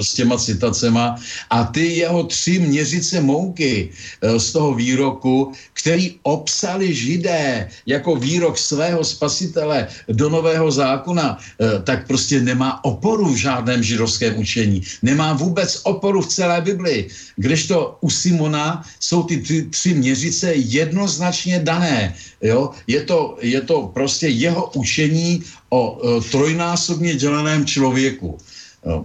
s 0.00 0.14
těma 0.14 0.38
citacema, 0.38 1.16
a 1.50 1.64
ty 1.64 1.86
jeho 2.00 2.24
tři 2.24 2.58
měřice 2.58 3.20
mouky 3.20 3.90
eh, 3.92 4.40
z 4.40 4.52
toho 4.52 4.74
výroku, 4.74 5.52
který 5.72 6.16
obsali 6.22 6.94
židé 6.94 7.68
jako 7.86 8.16
výrok 8.16 8.58
svého 8.58 9.04
spasitele 9.04 9.88
do 10.08 10.28
nového 10.28 10.70
zákona, 10.70 11.38
eh, 11.38 11.82
tak 11.84 12.06
prostě 12.06 12.40
nemá 12.40 12.84
oporu 12.84 13.28
v 13.34 13.36
žádném 13.36 13.82
židovském 13.82 14.38
učení. 14.38 14.82
Nemá 15.02 15.32
vůbec 15.32 15.80
oporu 15.84 16.22
v 16.22 16.32
celé 16.32 16.60
Bibli. 16.60 17.08
Kdežto 17.36 17.98
u 18.00 18.10
Simona 18.10 18.82
jsou 19.00 19.22
ty 19.22 19.36
tři, 19.36 19.62
tři 19.70 19.94
měřice 19.94 20.54
jednoznačně 20.54 21.60
dané. 21.60 22.14
Jo? 22.42 22.70
Je, 22.86 23.02
to, 23.04 23.36
je 23.40 23.60
to 23.60 23.90
prostě 23.94 24.28
jeho 24.28 24.70
učení 24.74 25.42
o 25.70 25.82
e, 25.98 26.20
trojnásobně 26.30 27.14
děleném 27.14 27.66
člověku. 27.66 28.38
Jo? 28.86 29.04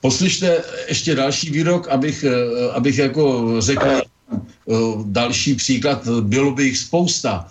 Poslyšte 0.00 0.64
ještě 0.88 1.14
další 1.14 1.50
výrok, 1.50 1.88
abych, 1.88 2.24
e, 2.24 2.70
abych 2.72 2.98
jako 2.98 3.54
řekl 3.60 3.86
e, 3.88 4.02
další 5.04 5.54
příklad, 5.54 6.08
bylo 6.08 6.50
by 6.50 6.64
jich 6.64 6.78
spousta. 6.78 7.50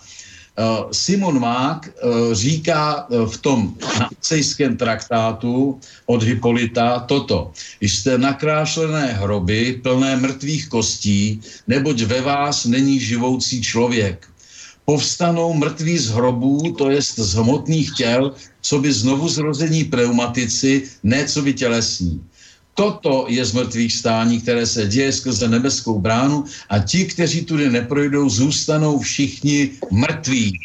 Eh, 0.60 0.84
Simon 0.92 1.40
Mák 1.40 1.88
eh, 1.88 2.34
říká 2.34 3.06
eh, 3.06 3.26
v 3.26 3.36
tom 3.38 3.74
nacejském 4.00 4.76
traktátu 4.76 5.80
od 6.06 6.22
Hipolita 6.22 7.00
toto. 7.08 7.52
Jste 7.80 8.18
nakrášlené 8.18 9.12
hroby 9.12 9.80
plné 9.82 10.16
mrtvých 10.16 10.68
kostí, 10.68 11.40
neboť 11.66 12.02
ve 12.02 12.20
vás 12.20 12.64
není 12.64 13.00
živoucí 13.00 13.62
člověk. 13.62 14.29
Povstanou 14.84 15.52
mrtví 15.52 15.98
z 15.98 16.10
hrobů, 16.10 16.74
to 16.78 16.90
jest 16.90 17.18
z 17.18 17.34
hmotných 17.34 17.94
těl, 17.94 18.34
co 18.60 18.78
by 18.78 18.92
znovu 18.92 19.28
zrození 19.28 19.84
pneumatici, 19.84 20.88
ne 21.02 21.24
co 21.24 21.42
by 21.42 21.54
tělesní. 21.54 22.24
Toto 22.74 23.26
je 23.28 23.44
z 23.44 23.52
mrtvých 23.52 23.92
stání, 23.92 24.40
které 24.40 24.66
se 24.66 24.86
děje 24.86 25.12
skrze 25.12 25.48
nebeskou 25.48 26.00
bránu 26.00 26.44
a 26.68 26.78
ti, 26.78 27.04
kteří 27.04 27.44
tudy 27.44 27.70
neprojdou, 27.70 28.28
zůstanou 28.28 28.98
všichni 28.98 29.70
mrtví. 29.90 30.58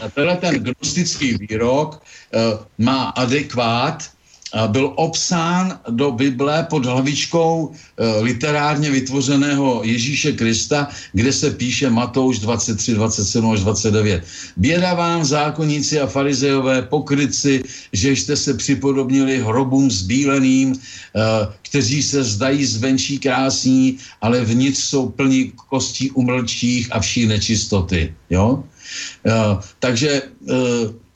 A 0.00 0.08
tenhle 0.14 0.36
ten 0.36 0.54
gnostický 0.54 1.34
výrok 1.34 2.00
uh, 2.00 2.40
má 2.78 3.04
adekvát 3.04 4.04
byl 4.66 4.92
obsán 4.96 5.78
do 5.90 6.10
Bible 6.10 6.66
pod 6.70 6.86
hlavičkou 6.86 7.72
e, 7.72 8.20
literárně 8.20 8.90
vytvořeného 8.90 9.80
Ježíše 9.84 10.32
Krista, 10.32 10.88
kde 11.12 11.32
se 11.32 11.50
píše 11.50 11.90
Matouš 11.90 12.38
23, 12.38 12.94
27 12.94 13.50
až 13.50 13.60
29. 13.60 14.24
Běda 14.56 14.94
vám, 14.94 15.24
zákonníci 15.24 16.00
a 16.00 16.06
farizejové, 16.06 16.82
pokryci, 16.82 17.62
že 17.92 18.10
jste 18.10 18.36
se 18.36 18.54
připodobnili 18.54 19.38
hrobům 19.44 19.90
zbíleným, 19.90 20.72
e, 20.72 20.78
kteří 21.62 22.02
se 22.02 22.24
zdají 22.24 22.64
zvenčí 22.64 23.18
krásní, 23.18 23.98
ale 24.20 24.44
vnitř 24.44 24.78
jsou 24.78 25.08
plní 25.08 25.52
kostí 25.68 26.10
umlčích 26.10 26.88
a 26.92 27.00
vší 27.00 27.26
nečistoty. 27.26 28.14
Jo? 28.30 28.64
E, 29.26 29.32
takže 29.78 30.22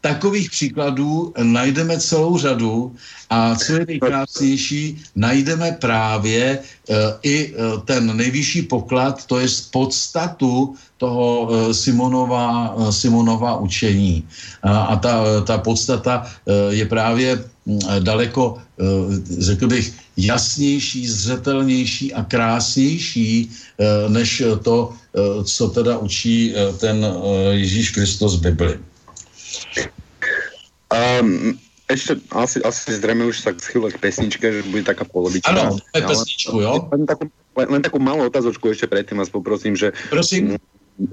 Takových 0.03 0.51
příkladů 0.51 1.33
najdeme 1.43 1.99
celou 1.99 2.39
řadu 2.39 2.95
a 3.31 3.55
co 3.55 3.73
je 3.73 3.87
nejkrásnější, 3.87 4.99
najdeme 5.17 5.79
právě 5.81 6.59
uh, 6.59 6.97
i 7.23 7.55
uh, 7.55 7.81
ten 7.87 8.17
nejvyšší 8.17 8.63
poklad, 8.63 9.27
to 9.27 9.39
je 9.39 9.47
podstatu 9.71 10.75
toho 10.99 11.43
uh, 11.43 11.73
Simonova, 11.73 12.77
Simonova 12.91 13.57
učení. 13.63 14.27
A 14.63 14.97
ta, 14.97 15.41
ta 15.47 15.59
podstata 15.59 16.27
je 16.71 16.87
právě 16.87 17.45
daleko, 17.99 18.59
řekl 19.39 19.67
bych, 19.69 19.95
jasnější, 20.17 21.09
zřetelnější 21.09 22.15
a 22.15 22.25
krásnější 22.25 23.51
než 24.09 24.43
to, 24.63 24.93
co 25.45 25.69
teda 25.69 25.99
učí 25.99 26.55
ten 26.79 27.07
Ježíš 27.51 27.91
Kristus 27.91 28.37
Bibli. 28.37 28.92
Um, 30.93 31.57
ešte 31.93 32.21
asi, 32.33 32.59
asi 32.65 32.97
zrejme 32.97 33.29
už 33.29 33.37
sa 33.43 33.51
schýle 33.57 33.93
k 33.93 34.01
pesničke, 34.01 34.45
že 34.45 34.61
bude 34.69 34.85
taká 34.87 35.05
polovičná. 35.05 35.73
Áno, 35.73 35.81
pesničku, 35.93 36.57
jo? 36.61 36.89
Len 36.89 37.05
takú, 37.05 37.29
len, 37.59 37.67
len 37.69 37.83
takú 37.85 37.99
malú 38.01 38.29
otázočku 38.29 38.73
ešte 38.73 38.89
predtým 38.89 39.21
vás 39.21 39.29
poprosím, 39.29 39.77
že 39.77 39.93
Prosím. 40.09 40.57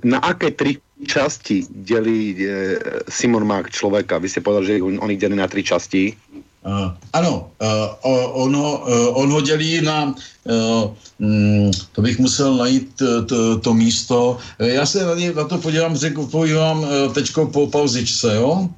na 0.04 0.24
aké 0.24 0.56
tri 0.56 0.80
časti 1.04 1.68
delí 1.68 2.36
e, 2.40 2.80
Simon 3.12 3.44
Mák 3.44 3.72
človeka? 3.72 4.24
Vy 4.24 4.28
ste 4.32 4.44
povedali, 4.44 4.66
že 4.68 4.74
on, 4.84 4.96
on 5.04 5.12
ich 5.12 5.20
delí 5.20 5.36
na 5.36 5.52
tri 5.52 5.64
časti. 5.64 6.16
Uh, 6.60 6.92
ano, 7.14 7.52
uh, 7.62 8.44
ono, 8.44 8.84
uh, 8.84 9.18
on 9.18 9.32
ho 9.32 9.42
dělí 9.42 9.82
na, 9.82 10.12
uh, 10.44 10.92
um, 11.20 11.72
to 11.92 12.02
bych 12.02 12.20
musel 12.20 12.58
najít 12.58 13.02
uh, 13.02 13.26
to, 13.26 13.60
to 13.60 13.74
místo. 13.74 14.38
Já 14.60 14.86
se 14.86 15.06
na, 15.06 15.16
na 15.36 15.44
to 15.48 15.58
podívám, 15.58 15.96
řekl, 15.96 16.26
podívám 16.26 16.80
uh, 16.80 17.14
teďko 17.14 17.46
po 17.46 17.68
pauzičce, 17.68 18.36
jo? 18.36 18.70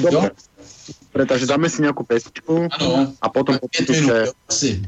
Dobre. 0.00 0.30
Takže 1.26 1.50
dáme 1.50 1.66
si 1.66 1.82
nejakú 1.82 2.06
pesničku 2.06 2.68
ano, 2.78 3.10
a 3.18 3.26
potom... 3.32 3.58
5 3.58 3.90
minút, 3.90 4.36
asi. 4.46 4.78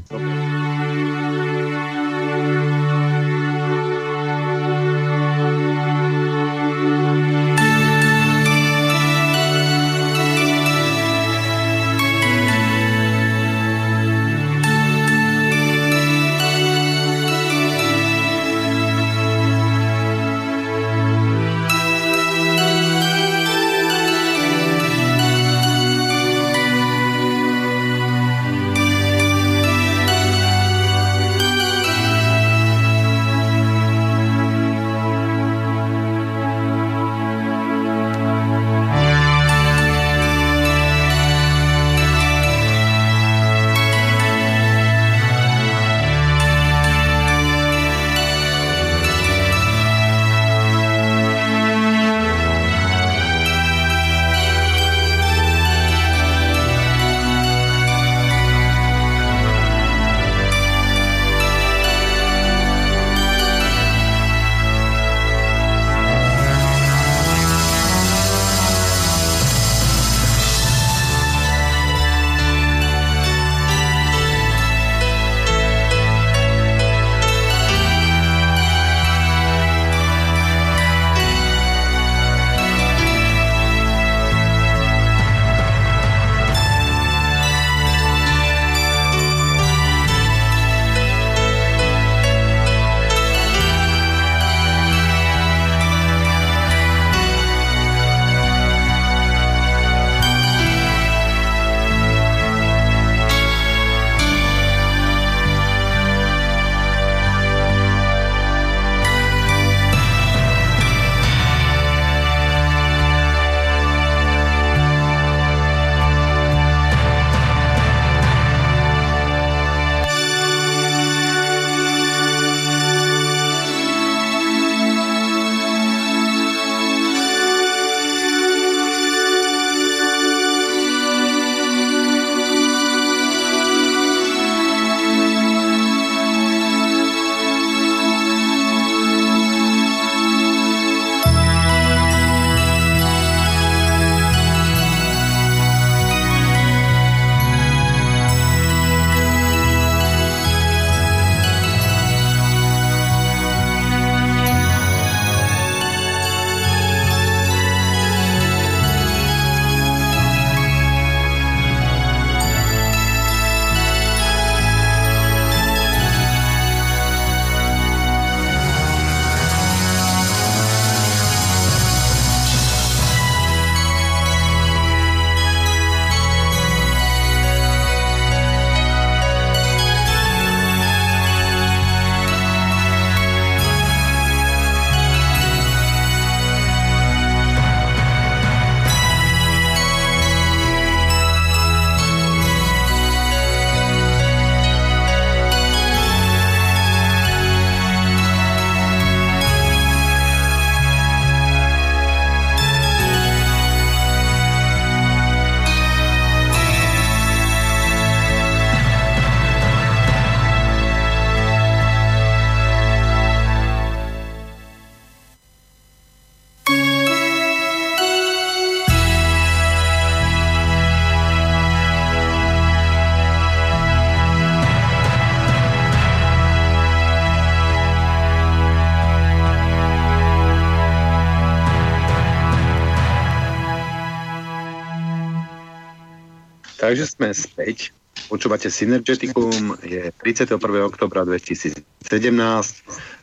Takže 236.91 237.07
sme 237.07 237.31
späť. 237.31 237.95
Počúvate 238.27 238.67
Synergeticum, 238.67 239.79
je 239.79 240.11
31. 240.11 240.59
oktobra 240.83 241.23
2017. 241.23 241.87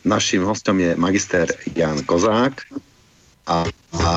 Naším 0.09 0.49
hostom 0.49 0.81
je 0.81 0.97
magister 0.97 1.53
Jan 1.77 2.01
Kozák. 2.01 2.65
A, 3.45 3.69
a 4.01 4.11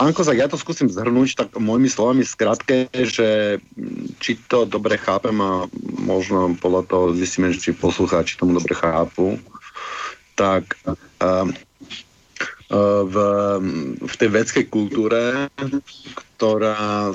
pán 0.00 0.12
Kozák, 0.16 0.40
ja 0.40 0.48
to 0.48 0.56
skúsim 0.56 0.88
zhrnúť 0.88 1.36
tak 1.36 1.52
mojimi 1.60 1.92
slovami 1.92 2.24
skrátke, 2.24 2.88
že 2.96 3.60
či 4.24 4.40
to 4.48 4.64
dobre 4.64 4.96
chápem 4.96 5.36
a 5.36 5.68
možno 6.00 6.56
podľa 6.56 6.88
toho 6.88 7.04
zistíme, 7.12 7.52
či 7.52 7.76
poslucháči 7.76 8.40
tomu 8.40 8.56
dobre 8.56 8.72
chápu, 8.72 9.36
tak 10.32 10.80
uh, 10.88 11.44
v, 12.70 13.16
v 14.02 14.14
tej 14.18 14.28
vedskej 14.30 14.64
kultúre, 14.66 15.46
ktorá 16.36 17.14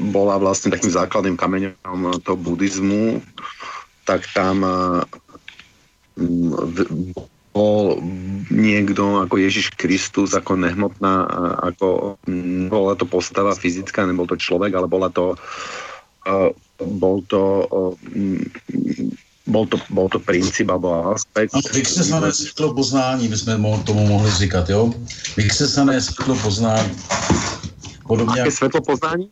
bola 0.00 0.40
vlastne 0.40 0.72
takým 0.72 0.88
základným 0.88 1.36
kameňom 1.36 2.24
toho 2.24 2.38
buddhizmu, 2.40 3.20
tak 4.08 4.24
tam 4.32 4.64
bol 7.50 7.84
niekto 8.48 9.20
ako 9.20 9.34
Ježiš 9.36 9.76
Kristus, 9.76 10.32
ako 10.32 10.56
nehmotná, 10.56 11.28
ako 11.60 12.16
bola 12.72 12.96
to 12.96 13.04
postava 13.04 13.52
fyzická, 13.52 14.08
nebol 14.08 14.24
to 14.24 14.40
človek, 14.40 14.72
ale 14.72 14.88
bola 14.88 15.12
to 15.12 15.36
bol 16.80 17.24
to 17.28 17.42
bol 19.50 19.66
to, 19.66 19.76
bol 19.90 20.06
to 20.08 20.22
princíp 20.22 20.70
alebo 20.70 21.10
aspekt. 21.10 21.50
No, 21.52 21.60
vykřesané 21.74 22.32
světlo 22.32 22.74
poznání, 22.74 23.28
my 23.28 23.36
jsme 23.36 23.58
tomu 23.84 24.06
mohli 24.06 24.30
říkat, 24.30 24.70
jo? 24.70 24.94
Vykřesané 25.36 26.00
světlo 26.00 26.36
poznání. 26.42 26.90
Podobně 28.06 28.42
Aké 28.42 28.50
světlo 28.50 28.80
poznání? 28.80 29.28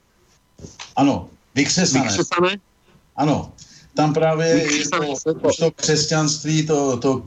Ano, 0.97 1.29
vykřesané. 1.55 2.05
Vykřesané? 2.05 2.51
Ano, 3.17 3.53
tam 3.95 4.15
právě 4.15 4.67
to, 4.91 5.51
to 5.59 5.71
křesťanství, 5.71 6.67
to, 6.67 6.97
to, 6.97 7.23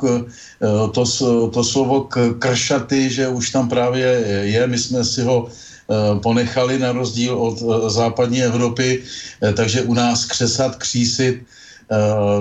to, 0.92 1.06
to, 1.08 1.48
to 1.50 1.64
slovo 1.64 2.08
kršaty, 2.39 3.10
že 3.10 3.28
už 3.28 3.50
tam 3.50 3.70
právě 3.70 4.08
je, 4.44 4.68
my 4.68 4.78
jsme 4.78 5.04
si 5.04 5.22
ho 5.22 5.48
eh, 5.48 6.20
ponechali 6.20 6.80
na 6.80 6.92
rozdíl 6.92 7.36
od 7.36 7.60
eh, 7.60 7.89
západní 7.89 8.44
Evropy, 8.44 9.04
eh, 9.44 9.54
takže 9.54 9.82
u 9.82 9.94
nás 9.94 10.26
křesat, 10.26 10.76
křísit, 10.76 11.44
Eh, 11.44 11.61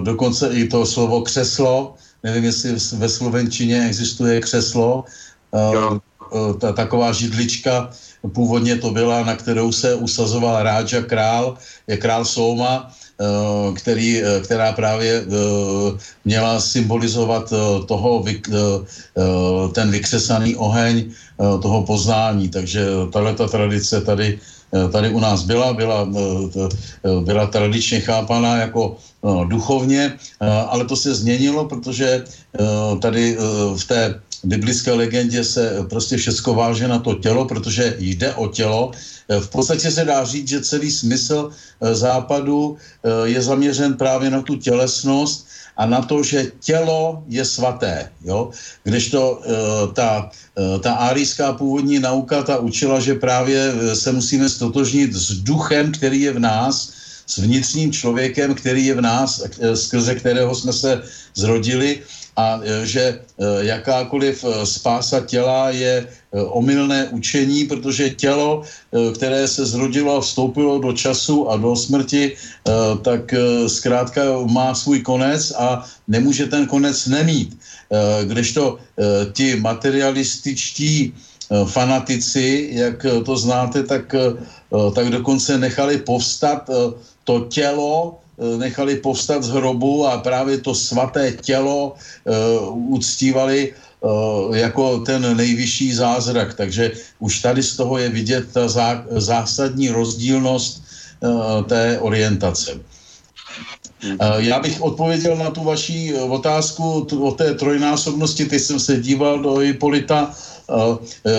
dokonce 0.03 0.49
i 0.55 0.69
to 0.69 0.87
slovo 0.87 1.23
křeslo, 1.23 1.95
nevím, 2.23 2.45
jestli 2.45 2.77
ve 2.97 3.09
slovenčině 3.09 3.87
existuje 3.87 4.41
křeslo, 4.41 5.05
uh, 5.51 5.99
ta, 6.59 6.73
taková 6.73 7.13
židlička, 7.13 7.91
původně 8.33 8.77
to 8.77 8.91
byla, 8.91 9.25
na 9.25 9.35
kterou 9.37 9.73
se 9.73 9.95
usazoval 9.95 10.63
Ráča 10.63 11.03
král, 11.03 11.59
je 11.87 11.97
král 11.97 12.25
Souma, 12.25 12.95
který, 13.75 14.23
která 14.45 14.73
právě 14.73 15.25
měla 16.25 16.61
symbolizovat 16.61 17.53
toho, 17.87 18.25
ten 19.73 19.91
vykřesaný 19.91 20.57
oheň 20.57 21.11
toho 21.63 21.83
poznání. 21.83 22.49
Takže 22.49 22.87
tahle 23.13 23.35
ta 23.35 23.49
tradice 23.49 24.01
tady 24.01 24.39
Eh, 24.39 24.60
tady 24.93 25.11
u 25.11 25.21
nás 25.21 25.43
byla, 25.43 25.73
byla, 25.73 26.09
eh, 26.15 26.69
eh, 27.05 27.21
byla 27.25 27.47
tradičně 27.47 28.01
chápaná 28.01 28.57
jako 28.57 28.97
duchovně, 29.49 30.17
ale 30.41 30.85
to 30.89 30.97
se 30.97 31.15
změnilo, 31.15 31.69
protože 31.69 32.25
tady 33.05 33.37
v 33.77 33.85
té 33.85 34.17
biblické 34.45 34.93
legendě 34.93 35.45
se 35.45 35.85
prostě 35.91 36.17
všechno 36.17 36.55
váže 36.55 36.89
na 36.89 36.99
to 37.05 37.21
tělo, 37.21 37.45
protože 37.45 37.97
jde 38.01 38.33
o 38.33 38.49
tělo. 38.49 38.97
V 39.29 39.49
podstatě 39.53 39.93
se 39.93 40.09
dá 40.09 40.25
říct, 40.25 40.49
že 40.49 40.65
celý 40.65 40.91
smysl 40.91 41.51
západu 41.93 42.77
je 43.25 43.43
zaměřen 43.43 44.01
právě 44.01 44.31
na 44.33 44.41
tu 44.41 44.57
tělesnost 44.57 45.47
a 45.77 45.87
na 45.87 46.03
to, 46.03 46.23
že 46.23 46.53
tělo 46.61 47.25
je 47.29 47.45
svaté. 47.45 48.11
Jo? 48.25 48.51
Kdežto 48.85 49.33
uh, 49.33 49.93
ta, 49.93 50.31
uh, 50.59 50.81
ta 50.81 50.93
árijská 50.93 51.53
původní 51.53 51.99
nauka 51.99 52.43
ta 52.43 52.59
učila, 52.59 53.01
že 53.01 53.15
právě 53.15 53.59
eh, 53.73 53.97
se 53.97 54.13
musíme 54.13 54.49
stotožnit 54.49 55.13
s 55.13 55.31
duchem, 55.43 55.93
který 55.93 56.21
je 56.21 56.33
v 56.33 56.39
nás, 56.39 56.93
s 57.27 57.39
vnitřním 57.39 57.93
člověkem, 57.93 58.55
který 58.55 58.87
je 58.87 58.95
v 58.95 59.01
nás, 59.01 59.43
skrze 59.75 60.15
kterého 60.15 60.55
jsme 60.55 60.73
se 60.73 61.03
zrodili 61.35 62.03
a 62.41 62.61
e, 62.65 62.87
že 62.87 63.05
e, 63.05 63.21
jakákoliv 63.69 64.45
e, 64.45 64.67
spása 64.67 65.21
těla 65.21 65.71
je 65.71 66.07
omylné 66.31 67.11
učení, 67.11 67.67
protože 67.67 68.15
tělo, 68.15 68.63
které 69.15 69.51
se 69.51 69.67
zrodilo 69.67 70.15
a 70.17 70.23
vstoupilo 70.23 70.79
do 70.79 70.95
času 70.95 71.51
a 71.51 71.59
do 71.59 71.75
smrti, 71.75 72.39
tak 73.03 73.35
zkrátka 73.67 74.47
má 74.47 74.71
svůj 74.75 75.03
konec 75.03 75.51
a 75.59 75.83
nemůže 76.07 76.47
ten 76.47 76.71
konec 76.71 77.07
nemít. 77.11 77.59
Kdežto 78.31 78.79
ti 79.35 79.59
materialističtí 79.59 81.19
fanatici, 81.67 82.71
jak 82.79 83.03
to 83.27 83.35
znáte, 83.37 83.83
tak, 83.83 84.15
tak 84.95 85.07
dokonce 85.11 85.59
nechali 85.59 85.99
povstat 85.99 86.71
to 87.27 87.51
tělo, 87.51 88.20
nechali 88.41 88.97
povstat 88.97 89.43
z 89.43 89.49
hrobu 89.49 90.07
a 90.07 90.19
právě 90.19 90.59
to 90.59 90.75
svaté 90.75 91.33
tělo 91.33 91.93
uh, 91.93 92.95
uctívali 92.95 93.73
uh, 94.01 94.57
jako 94.57 94.99
ten 94.99 95.37
nejvyšší 95.37 95.95
zázrak. 95.95 96.55
Takže 96.55 96.93
už 97.19 97.41
tady 97.41 97.63
z 97.63 97.77
toho 97.77 97.99
je 97.99 98.09
vidět 98.09 98.53
ta 98.53 98.69
zá, 98.69 99.05
zásadní 99.11 99.89
rozdílnost 99.89 100.83
té 101.69 101.99
orientace. 102.01 102.81
Já 104.37 104.61
bych 104.61 104.81
odpověděl 104.81 105.37
na 105.37 105.51
tu 105.51 105.65
vaši 105.65 106.15
otázku 106.17 107.07
o 107.21 107.33
té 107.33 107.55
trojnásobnosti. 107.55 108.45
Teď 108.45 108.63
jsem 108.63 108.81
se 108.81 108.97
díval 108.97 109.39
do 109.39 109.55
Hipolita. 109.61 110.33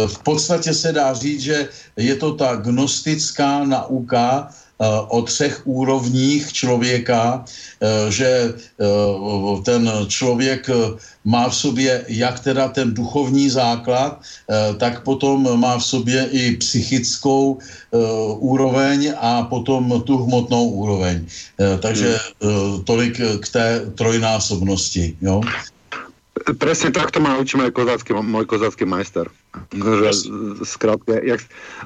V 0.07 0.17
podstatě 0.23 0.73
se 0.73 0.93
dá 0.93 1.13
říct, 1.13 1.41
že 1.41 1.69
je 1.97 2.15
to 2.15 2.37
ta 2.37 2.55
gnostická 2.55 3.65
nauka, 3.65 4.53
Eh, 4.53 4.70
o 5.07 5.21
třech 5.21 5.61
úrovních 5.67 6.53
člověka, 6.53 7.45
eh, 7.45 8.11
že 8.11 8.53
eh, 8.53 9.61
ten 9.63 9.91
člověk 10.07 10.69
má 11.25 11.49
v 11.49 11.55
sobě 11.55 12.05
jak 12.07 12.39
teda 12.39 12.67
ten 12.67 12.93
duchovní 12.93 13.49
základ, 13.49 14.21
tak 14.77 15.05
potom 15.05 15.45
má 15.59 15.77
v 15.77 15.85
sobě 15.85 16.27
i 16.31 16.57
psychickou 16.57 17.61
úroveň 18.41 19.13
a 19.21 19.45
potom 19.45 20.01
tu 20.01 20.17
hmotnou 20.17 20.69
úroveň. 20.81 21.25
Takže 21.79 22.17
tolik 22.89 23.21
k 23.21 23.45
té 23.53 23.85
trojnásobnosti. 23.93 25.13
Jo? 25.21 25.41
Presne 26.41 26.89
takto 26.89 27.21
ma 27.21 27.37
učí 27.37 27.59
môj 27.59 27.69
kozácky, 27.73 28.13
môj 28.13 28.45
kozácky 28.49 28.83
majster. 28.87 29.29
Že, 29.75 30.09
skrátke, 30.63 31.19
jak, 31.21 31.41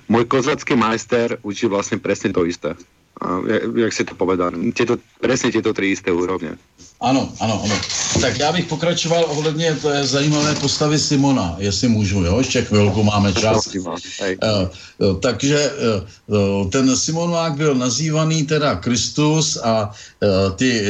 môj 0.07 0.25
kozácky 0.29 0.77
majster 0.77 1.41
učí 1.41 1.65
vlastne 1.67 1.99
presne 1.99 2.31
to 2.31 2.45
isté. 2.45 2.77
A 3.23 3.39
jak, 3.47 3.63
jak 3.75 3.91
si 3.95 4.03
to 4.03 4.13
povedal, 4.15 4.51
tieto, 4.75 4.99
presne 5.23 5.51
tieto 5.51 5.71
tri 5.71 5.95
isté 5.95 6.11
úrovne. 6.11 6.59
Ano, 7.01 7.29
ano, 7.39 7.61
ano. 7.63 7.75
Tak 8.21 8.39
já 8.39 8.51
bych 8.51 8.65
pokračoval 8.65 9.25
ohledně 9.27 9.75
té 9.75 10.07
zajímavé 10.07 10.55
postavy 10.55 10.99
Simona, 10.99 11.55
jestli 11.59 11.87
můžu, 11.87 12.23
jo, 12.23 12.37
ještě 12.37 12.61
chvilku 12.61 13.03
máme 13.03 13.33
čas. 13.33 13.67
Uh, 13.67 15.19
takže 15.19 15.71
uh, 16.27 16.69
ten 16.69 16.97
Simonák 16.97 17.53
byl 17.57 17.75
nazývaný 17.75 18.45
teda 18.45 18.75
Kristus 18.75 19.57
a 19.63 19.91
ty 20.55 20.85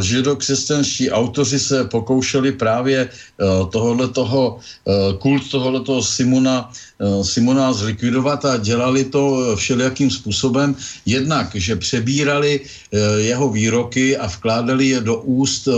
židokřesťanští 0.00 1.10
autoři 1.10 1.60
se 1.60 1.84
pokoušeli 1.84 2.52
právě 2.52 3.08
tohohle 3.70 4.08
toho, 4.08 4.58
uh, 4.84 5.18
kult 5.18 5.50
tohoto 5.50 6.02
Simona, 6.02 6.70
Simona 7.22 7.72
zlikvidovat 7.72 8.44
a 8.44 8.56
dělali 8.56 9.04
to 9.04 9.54
všelijakým 9.56 10.10
způsobem. 10.10 10.76
Jednak, 11.06 11.54
že 11.54 11.76
přebírali 11.76 12.60
uh, 12.60 12.98
jeho 13.22 13.48
výroky 13.48 14.16
a 14.16 14.26
vkládali 14.26 14.88
je 14.88 15.00
do 15.00 15.16
úst 15.22 15.68
eh, 15.68 15.72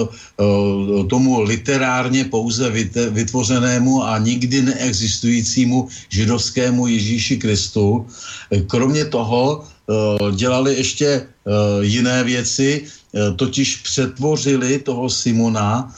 tomu 1.10 1.40
literárně 1.42 2.24
pouze 2.24 2.70
vytvořenému 3.10 4.04
a 4.04 4.18
nikdy 4.18 4.62
neexistujícímu 4.62 5.88
židovskému 6.08 6.86
Ježíši 6.86 7.36
Kristu. 7.36 8.06
Kromě 8.66 9.04
toho 9.04 9.64
eh, 9.64 9.92
dělali 10.36 10.74
ještě 10.74 11.06
eh, 11.06 11.24
jiné 11.80 12.24
věci, 12.24 12.84
totiž 13.36 13.76
přetvořili 13.76 14.78
toho 14.78 15.10
Simona 15.10 15.90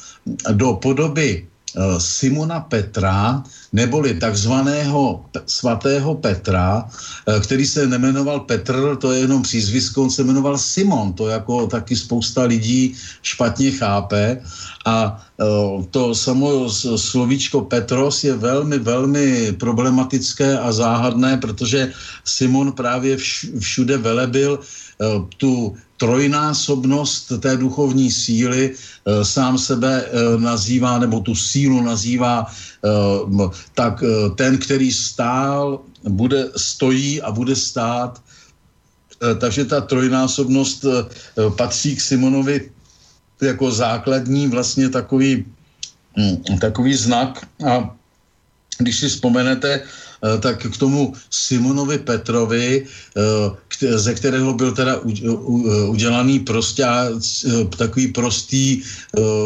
do 0.57 0.81
podoby 0.81 1.52
Simona 1.99 2.61
Petra, 2.61 3.43
neboli 3.73 4.15
takzvaného 4.15 5.25
svatého 5.47 6.15
Petra, 6.15 6.89
který 7.43 7.67
se 7.67 7.87
nemenoval 7.87 8.41
Petr, 8.41 8.97
to 8.97 9.13
je 9.13 9.21
jenom 9.21 9.43
přízvisko, 9.43 10.03
on 10.03 10.11
se 10.11 10.25
jmenoval 10.25 10.59
Simon, 10.59 11.13
to 11.13 11.29
jako 11.29 11.67
taky 11.67 11.97
spousta 11.97 12.43
lidí 12.43 12.95
špatně 13.23 13.71
chápe. 13.71 14.41
A 14.87 15.25
to 15.91 16.15
samo 16.15 16.69
slovíčko 16.97 17.61
Petros 17.61 18.25
je 18.25 18.37
velmi, 18.37 18.79
velmi 18.79 19.53
problematické 19.53 20.59
a 20.59 20.73
záhadné, 20.73 21.37
protože 21.37 21.93
Simon 22.25 22.73
právě 22.73 23.17
všude 23.61 23.97
velebil 23.99 24.61
tu 25.37 25.77
trojnásobnost 26.03 27.33
té 27.39 27.57
duchovní 27.57 28.11
síly 28.11 28.75
e, 28.75 29.25
sám 29.25 29.55
sebe 29.55 30.03
e, 30.03 30.11
nazývá, 30.43 30.99
nebo 30.99 31.23
tu 31.23 31.31
sílu 31.31 31.79
nazývá, 31.79 32.43
e, 32.43 32.91
tak 33.79 34.03
ten, 34.35 34.59
který 34.59 34.91
stál, 34.91 35.87
bude, 36.03 36.51
stojí 36.59 37.23
a 37.23 37.31
bude 37.31 37.55
stát. 37.55 38.19
Takže 39.23 39.71
ta 39.71 39.81
trojnásobnost 39.87 40.83
patří 41.55 41.95
k 41.97 42.01
Simonovi 42.01 42.71
jako 43.39 43.71
základní 43.71 44.51
vlastně 44.51 44.91
takový, 44.91 45.47
hm, 46.19 46.59
takový 46.59 46.95
znak 46.99 47.47
a 47.63 47.87
když 48.83 48.99
si 48.99 49.07
vzpomenete, 49.09 49.87
Eh, 49.87 50.02
tak 50.41 50.63
k 50.63 50.77
tomu 50.77 51.15
Simonovi 51.31 51.99
Petrovi, 51.99 52.87
eh, 52.87 53.99
ze 53.99 54.15
kterého 54.15 54.55
byl 54.55 54.73
teda 54.73 55.03
udělaný 55.91 56.39
prostě 56.47 56.87
takový 57.79 58.15
prostý 58.15 58.83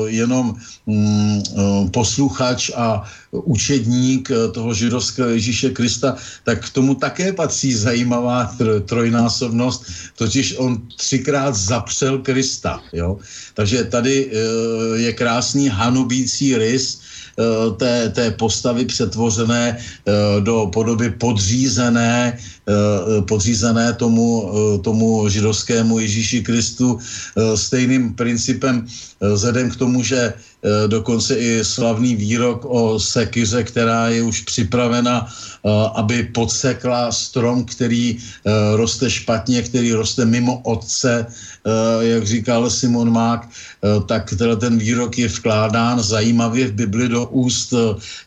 jenom 0.07 0.57
mm, 0.87 1.89
posluchač 1.89 2.71
a 2.77 3.09
učedník 3.33 4.29
toho 4.53 4.75
židovského 4.75 5.29
Ježíše 5.29 5.71
Krista, 5.71 6.17
tak 6.45 6.69
k 6.69 6.73
tomu 6.73 6.95
také 6.95 7.33
patří 7.33 7.73
zajímavá 7.75 8.53
trojnásobnost, 8.85 9.89
totiž 10.21 10.55
on 10.59 10.85
třikrát 10.97 11.55
zapřel 11.57 12.19
Krista. 12.19 12.81
Jo? 12.93 13.17
Takže 13.55 13.85
tady 13.85 14.31
je 14.95 15.13
krásný 15.13 15.69
hanubící 15.69 16.57
rys, 16.57 17.01
Eh, 17.01 17.06
té, 17.77 18.09
té 18.11 18.31
postavy 18.31 18.85
přetvořené 18.85 19.77
eh, 19.79 20.41
do 20.41 20.67
podoby 20.73 21.11
podřízené, 21.11 22.39
eh, 22.39 22.56
podřízené 23.29 23.93
tomu, 23.93 24.51
tomu 24.83 25.29
židovskému 25.29 25.99
Ježíši 25.99 26.43
Kristu 26.43 26.99
stejným 27.55 28.15
principem 28.15 28.87
vzhledem 29.21 29.71
k 29.71 29.77
tomu, 29.77 30.03
že 30.03 30.33
dokonce 30.87 31.35
i 31.35 31.65
slavný 31.65 32.17
výrok 32.17 32.65
o 32.65 33.01
sekyře, 33.01 33.63
která 33.63 34.09
je 34.09 34.23
už 34.23 34.41
připravena, 34.41 35.29
aby 35.95 36.23
podsekla 36.35 37.13
strom, 37.13 37.65
který 37.65 38.19
roste 38.75 39.11
špatně, 39.11 39.63
který 39.63 39.93
roste 39.93 40.25
mimo 40.25 40.59
otce, 40.59 41.27
jak 42.01 42.27
říkal 42.27 42.71
Simon 42.71 43.13
Mák, 43.13 43.49
tak 44.07 44.35
ten 44.61 44.79
výrok 44.79 45.19
je 45.19 45.29
vkládán 45.29 46.03
zajímavě 46.03 46.67
v 46.67 46.73
Bibli 46.73 47.09
do 47.09 47.27
úst 47.27 47.75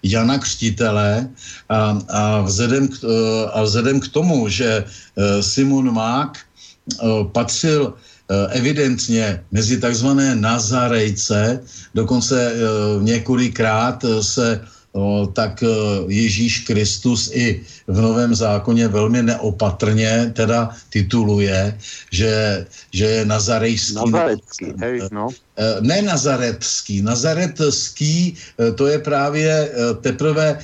Jana 0.03 0.39
Křtitele. 0.39 1.27
A, 1.69 1.99
a, 2.09 2.41
vzhledem, 2.41 2.87
k, 2.87 2.93
a 3.53 3.63
vzhledem 3.63 3.99
k 3.99 4.07
tomu, 4.07 4.28
že 4.47 4.83
Simon 5.41 5.93
Mák 5.93 6.37
patřil 7.31 7.93
evidentně 8.49 9.43
mezi 9.51 9.79
takzvané 9.79 10.35
Nazarejce, 10.35 11.59
dokonce 11.95 12.53
několikrát 13.01 14.05
se 14.21 14.61
tak 15.33 15.63
Ježíš 16.07 16.59
Kristus 16.59 17.31
i 17.33 17.61
v 17.87 18.01
Novém 18.01 18.35
zákoně 18.35 18.87
velmi 18.87 19.23
neopatrně 19.23 20.31
teda 20.35 20.69
tituluje, 20.89 21.77
že, 22.11 22.65
že 22.93 23.05
je 23.05 23.25
nazarejský. 23.25 23.95
Nazarecký, 23.95 24.65
hej, 24.79 25.01
no. 25.11 25.27
Eh, 25.59 25.77
ne 25.83 26.01
nazaretský. 26.01 27.01
Nazaretský 27.01 28.31
eh, 28.31 28.71
to 28.71 28.87
je 28.87 28.99
právě 28.99 29.51
eh, 29.51 29.93
teprve 30.01 30.59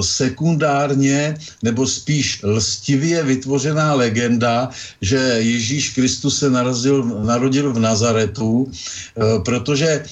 sekundárně 0.00 1.34
nebo 1.62 1.86
spíš 1.86 2.40
lstivě 2.42 3.22
vytvořená 3.22 3.94
legenda, 3.94 4.70
že 5.02 5.16
Ježíš 5.38 5.94
Kristus 5.94 6.38
se 6.38 6.50
narazil, 6.50 7.04
narodil 7.04 7.72
v 7.72 7.78
Nazaretu, 7.78 8.70
protože 9.44 10.04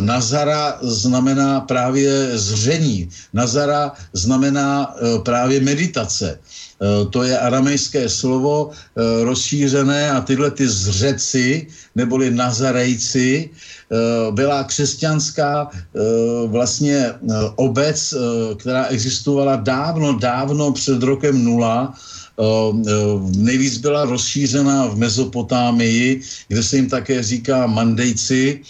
Nazara 0.00 0.78
znamená 0.82 1.60
právě 1.60 2.38
zření. 2.38 3.08
Nazara 3.32 3.92
znamená 4.12 4.94
právě 5.22 5.60
meditace. 5.60 6.38
Eh, 6.82 7.06
to 7.10 7.22
je 7.22 7.38
aramejské 7.38 8.08
slovo 8.08 8.70
eh, 8.74 9.24
rozšířené 9.24 10.10
a 10.10 10.20
tyhle 10.20 10.50
ty 10.50 10.68
zřeci, 10.68 11.66
neboli 11.94 12.30
nazarejci, 12.34 13.46
eh, 13.46 13.96
byla 14.32 14.64
křesťanská 14.64 15.70
vlastně 16.46 17.12
obec, 17.56 18.14
která 18.58 18.86
existovala 18.86 19.56
dávno, 19.56 20.18
dávno 20.18 20.72
před 20.72 21.02
rokem 21.02 21.44
nula, 21.44 21.94
nejvíc 23.36 23.78
byla 23.78 24.04
rozšířena 24.04 24.86
v 24.86 24.96
Mezopotámii, 24.96 26.20
kde 26.48 26.62
se 26.62 26.76
jim 26.76 26.88
také 26.88 27.22
říká 27.22 27.66
mandejci, 27.66 28.60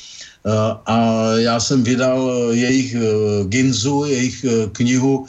a 0.87 1.29
já 1.37 1.61
jsem 1.61 1.83
vydal 1.85 2.49
jejich 2.51 2.97
Ginzu, 3.49 4.05
jejich 4.05 4.45
knihu, 4.73 5.27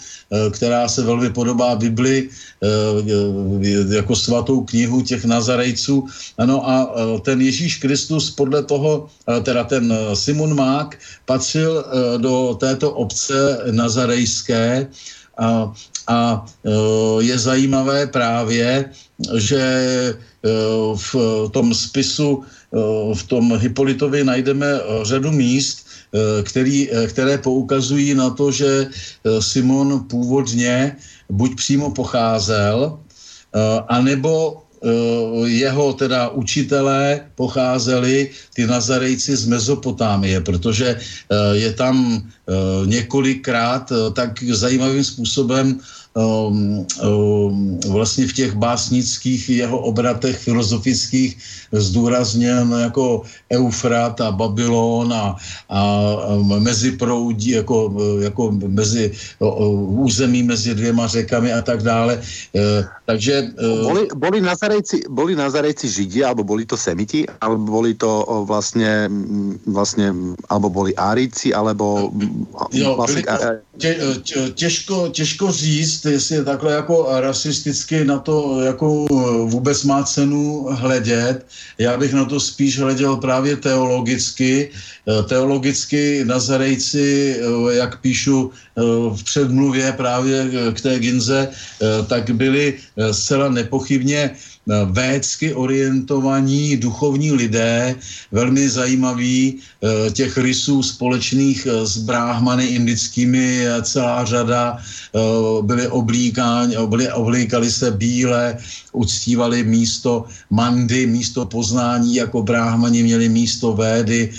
která 0.51 0.87
se 0.87 1.03
velmi 1.03 1.29
podobá 1.29 1.75
Bibli, 1.75 2.29
jako 3.89 4.15
svatou 4.15 4.61
knihu 4.61 5.01
těch 5.01 5.25
Nazarejců. 5.25 6.07
Ano 6.37 6.69
a 6.69 6.91
ten 7.21 7.41
Ježíš 7.41 7.77
Kristus 7.77 8.31
podle 8.31 8.63
toho, 8.63 9.07
teda 9.43 9.63
ten 9.63 9.93
Simon 10.13 10.55
Mák 10.55 10.99
patřil 11.25 11.85
do 12.17 12.57
této 12.59 12.91
obce 12.91 13.59
nazarejské 13.71 14.87
a, 15.37 15.73
a 16.07 16.45
je 17.19 17.39
zajímavé 17.39 18.07
právě, 18.07 18.91
že 19.35 19.63
v 20.95 21.15
tom 21.51 21.73
spisu 21.73 22.43
v 23.13 23.23
tom 23.27 23.57
Hipolitovi 23.57 24.23
najdeme 24.23 24.67
řadu 25.03 25.31
míst, 25.31 25.87
který, 26.43 26.89
které 27.07 27.37
poukazují 27.37 28.13
na 28.13 28.29
to, 28.29 28.51
že 28.51 28.87
Simon 29.39 30.03
původně 30.09 30.95
buď 31.29 31.55
přímo 31.55 31.91
pocházel, 31.91 32.99
anebo 33.87 34.61
jeho 35.45 35.93
teda 35.93 36.29
učitelé 36.29 37.25
pocházeli 37.35 38.29
ty 38.53 38.67
Nazarejci 38.67 39.35
z 39.35 39.45
Mezopotámie, 39.47 40.41
protože 40.41 40.99
je 41.51 41.73
tam 41.73 42.27
několikrát 42.85 43.91
tak 44.13 44.43
zajímavým 44.43 45.03
způsobem 45.03 45.79
um, 46.15 46.87
um, 47.03 47.79
vlastně 47.91 48.27
v 48.27 48.33
těch 48.33 48.55
básnických 48.55 49.49
jeho 49.49 49.79
obratech 49.79 50.37
filozofických 50.37 51.37
zdůrazněn 51.71 52.75
jako 52.79 53.21
Eufrat 53.51 54.21
a 54.21 54.31
Babylon 54.31 55.13
a, 55.13 55.35
a 55.69 56.19
mezi 56.59 56.91
proudí, 56.91 57.49
jako, 57.49 57.93
jako 58.19 58.51
mezi 58.51 59.11
o, 59.39 59.71
území 60.07 60.43
mezi 60.43 60.75
dvěma 60.75 61.07
řekami 61.07 61.53
a 61.53 61.61
tak 61.61 61.83
dále. 61.83 62.21
E, 62.55 62.87
takže... 63.05 63.33
E, 63.57 63.83
boli, 63.83 64.07
boli, 64.15 64.41
Nazarejci, 64.41 65.03
boli 65.09 65.35
Nazarejci 65.35 65.89
Židi, 65.89 66.23
alebo 66.23 66.43
boli 66.43 66.65
to 66.65 66.77
Semiti, 66.77 67.25
alebo 67.41 67.71
boli 67.71 67.93
to 67.93 68.43
vlastně, 68.47 69.09
vlastně 69.67 70.13
alebo 70.49 70.69
boli 70.69 70.95
Árici, 70.95 71.53
alebo... 71.53 72.11
Jo, 72.71 72.95
vlastně, 72.95 73.23
to, 73.23 73.65
tě, 73.77 73.95
těžko, 74.53 75.09
těžko 75.11 75.51
říct, 75.51 76.04
jestli 76.11 76.35
je 76.35 76.43
takhle 76.43 76.73
jako 76.73 77.07
rasisticky 77.09 78.05
na 78.05 78.19
to 78.19 78.61
jako 78.61 79.05
vůbec 79.45 79.83
má 79.83 80.03
cenu 80.03 80.67
hledět. 80.69 81.45
Já 81.77 81.97
bych 81.97 82.13
na 82.13 82.25
to 82.25 82.39
spíš 82.39 82.79
hleděl 82.79 83.17
právě 83.17 83.55
teologicky. 83.55 84.69
Teologicky 85.29 86.25
Nazarejci, 86.25 87.39
jak 87.71 88.01
píšu 88.01 88.51
v 89.15 89.23
předmluvě 89.23 89.91
právě 89.91 90.49
k 90.73 90.81
té 90.81 90.99
Ginze, 90.99 91.47
tak 92.07 92.29
byli 92.29 92.73
zcela 93.11 93.49
nepochybně 93.49 94.31
védsky 94.85 95.53
orientovaní 95.53 96.77
duchovní 96.77 97.31
lidé, 97.31 97.95
velmi 98.31 98.69
zajímaví, 98.69 99.59
těch 100.13 100.37
rysů 100.37 100.83
společných 100.83 101.67
s 101.67 101.97
bráhmany 101.97 102.65
indickými 102.65 103.65
celá 103.81 104.25
řada, 104.25 104.77
byli 105.61 105.87
oblíkáni, 105.87 106.75
byli, 106.85 107.11
oblíkali 107.11 107.71
se 107.71 107.91
bíle, 107.91 108.57
uctívali 108.91 109.63
místo 109.63 110.25
mandy, 110.49 111.07
místo 111.07 111.45
poznání 111.45 112.15
jako 112.15 112.43
bráhmani, 112.43 113.03
měli 113.03 113.29
místo 113.29 113.73
védy, 113.73 114.29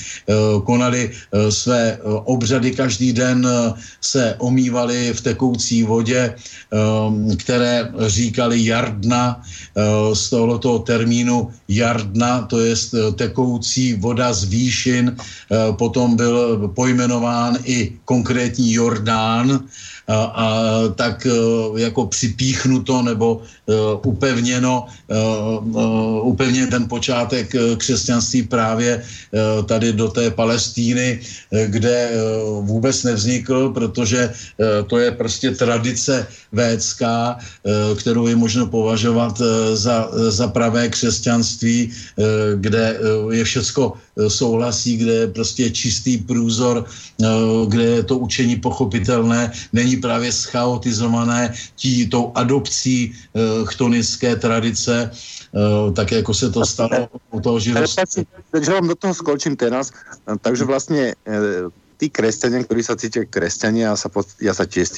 konali 0.64 1.10
své 1.50 1.98
obřady 2.04 2.70
každý 2.70 3.12
den, 3.12 3.48
se 4.00 4.34
omývali 4.38 5.12
v 5.14 5.20
tekoucí 5.20 5.82
vodě, 5.82 6.34
které 7.36 7.88
říkali 8.06 8.66
jardna, 8.66 9.42
z 10.16 10.30
tohoto 10.30 10.78
termínu 10.78 11.50
jardna, 11.68 12.42
to 12.48 12.60
je 12.60 12.74
eh, 12.74 13.12
tekoucí 13.12 13.94
voda 13.94 14.32
z 14.32 14.44
výšin, 14.44 15.16
eh, 15.16 15.72
potom 15.78 16.16
byl 16.16 16.68
pojmenován 16.74 17.58
i 17.64 17.92
konkrétní 18.04 18.72
Jordán, 18.72 19.60
a, 20.08 20.24
a 20.24 20.46
tak 20.94 21.26
e, 21.26 21.30
jako 21.80 22.06
připíchnuto 22.06 23.02
nebo 23.02 23.42
e, 23.42 23.72
upevněno, 24.06 24.86
e, 25.10 25.14
upevně 26.22 26.66
ten 26.66 26.88
počátek 26.88 27.54
křesťanství 27.76 28.42
právě 28.42 29.02
tady 29.66 29.92
do 29.92 30.08
té 30.08 30.30
Palestíny, 30.30 31.20
kde 31.66 32.10
vůbec 32.60 33.02
nevznikl, 33.02 33.70
protože 33.70 34.32
to 34.86 34.98
je 34.98 35.10
prostě 35.10 35.50
tradice 35.50 36.26
védská, 36.52 37.38
kterou 37.96 38.26
je 38.26 38.36
možno 38.36 38.66
považovat 38.66 39.42
za, 39.72 40.10
za 40.12 40.48
pravé 40.48 40.88
křesťanství, 40.88 41.92
kde 42.54 43.00
je 43.30 43.44
všecko 43.44 43.92
souhlasí, 44.28 44.96
kde 44.96 45.12
je 45.12 45.26
prostě 45.26 45.70
čistý 45.70 46.18
průzor, 46.18 46.84
kde 47.68 47.82
je 47.84 48.02
to 48.02 48.18
učení 48.18 48.56
pochopitelné, 48.56 49.52
není 49.72 49.95
právě 49.96 50.32
schaotizované 50.32 51.54
tí, 51.80 52.06
tou 52.06 52.32
adopcí 52.34 53.12
uh, 53.12 53.68
chtonické 53.68 54.36
tradice, 54.36 55.10
uh, 55.10 55.92
tak 55.92 56.12
jako 56.12 56.34
se 56.34 56.50
to 56.50 56.66
stalo 56.66 57.08
u 57.30 57.40
toho 57.40 57.58
židovství. 57.60 58.26
Takže 58.50 58.72
vám 58.72 58.88
do 58.88 58.94
toho 58.94 59.14
skolčím 59.14 59.56
teraz. 59.56 59.92
Takže 60.40 60.64
vlastně 60.64 61.14
uh, 61.28 61.72
tí 61.96 62.12
kresťania, 62.12 62.64
ktorí 62.64 62.82
sa 62.84 62.96
cítia 62.96 63.24
kresťania, 63.24 63.92
ja 63.92 63.96
sa, 63.96 64.08
ja 64.40 64.52
sa 64.52 64.68
tiež 64.68 64.92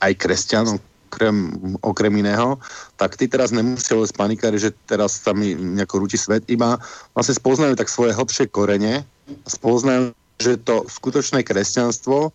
aj 0.00 0.12
kresťanom, 0.16 0.80
okrem, 1.08 1.36
okrem 1.80 2.14
iného, 2.20 2.56
tak 2.96 3.16
ty 3.16 3.28
teraz 3.28 3.52
nemuseli 3.52 4.08
spanikári, 4.08 4.60
že 4.60 4.72
teraz 4.88 5.20
sa 5.20 5.32
mi 5.32 5.56
nejako 5.56 6.04
rúti 6.04 6.20
svet, 6.20 6.44
iba 6.48 6.80
vlastne 7.16 7.36
spoznajú 7.36 7.74
tak 7.76 7.88
svoje 7.88 8.12
hlbšie 8.16 8.48
korene, 8.52 9.04
spoznajú, 9.48 10.12
že 10.40 10.60
to 10.60 10.84
skutočné 10.88 11.44
kresťanstvo 11.44 12.32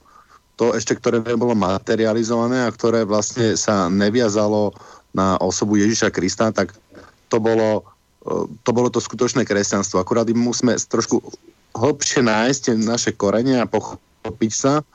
to 0.55 0.77
ešte, 0.77 0.93
ktoré 0.93 1.21
nebolo 1.21 1.57
materializované 1.57 2.65
a 2.65 2.73
ktoré 2.73 3.05
vlastne 3.05 3.57
sa 3.57 3.89
neviazalo 3.89 4.73
na 5.13 5.37
osobu 5.41 5.77
Ježiša 5.81 6.13
Krista, 6.13 6.53
tak 6.53 6.73
to 7.29 7.37
bolo, 7.41 7.85
e, 8.25 8.45
to 8.61 8.69
bolo 8.73 8.89
to 8.93 9.01
skutočné 9.01 9.45
kresťanstvo. 9.45 10.01
Akurát 10.01 10.29
musíme 10.29 10.77
trošku 10.77 11.21
hlbšie 11.73 12.21
nájsť 12.21 12.77
naše 12.85 13.11
korene 13.17 13.61
a 13.61 13.69
pochopiť 13.69 14.51
sa 14.53 14.85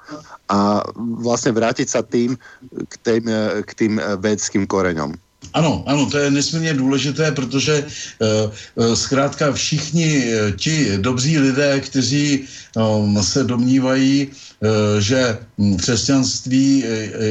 a 0.47 0.87
vlastne 0.97 1.51
vrátiť 1.51 1.89
sa 1.91 2.07
tým 2.07 2.39
k 2.87 2.95
tým, 3.03 3.25
e, 3.27 3.63
k 3.67 3.71
tým 3.75 3.93
védským 3.99 4.67
koreňom. 4.67 5.19
Ano, 5.55 5.83
ano, 5.87 6.07
to 6.11 6.19
je 6.19 6.31
nesmírně 6.31 6.75
důležité, 6.75 7.33
protože 7.33 7.87
uh, 7.87 8.95
zkrátka 8.95 9.53
všichni 9.53 10.35
ti 10.57 10.99
dobří 10.99 11.39
lidé, 11.39 11.81
kteří 11.81 12.45
um, 12.77 13.23
se 13.23 13.45
domnívají, 13.45 14.29
Eh, 14.58 14.58
že 14.99 15.39
hm, 15.59 15.77
křesťanství 15.77 16.85
eh, 16.85 16.89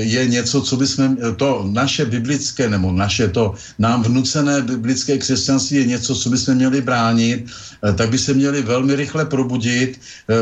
je 0.07 0.27
něco, 0.27 0.61
co 0.61 0.75
bychom, 0.77 1.17
to 1.35 1.67
naše 1.71 2.05
biblické, 2.05 2.69
nebo 2.69 2.91
naše 2.91 3.27
to 3.27 3.53
nám 3.79 4.03
vnucené 4.03 4.61
biblické 4.61 5.17
křesťanství 5.17 5.77
je 5.77 5.85
něco, 5.85 6.15
co 6.15 6.29
bychom 6.29 6.55
měli 6.55 6.81
bránit, 6.81 7.45
eh, 7.83 7.93
tak 7.93 8.09
by 8.09 8.17
se 8.17 8.33
měli 8.33 8.61
velmi 8.61 8.95
rychle 8.95 9.25
probudit, 9.25 9.99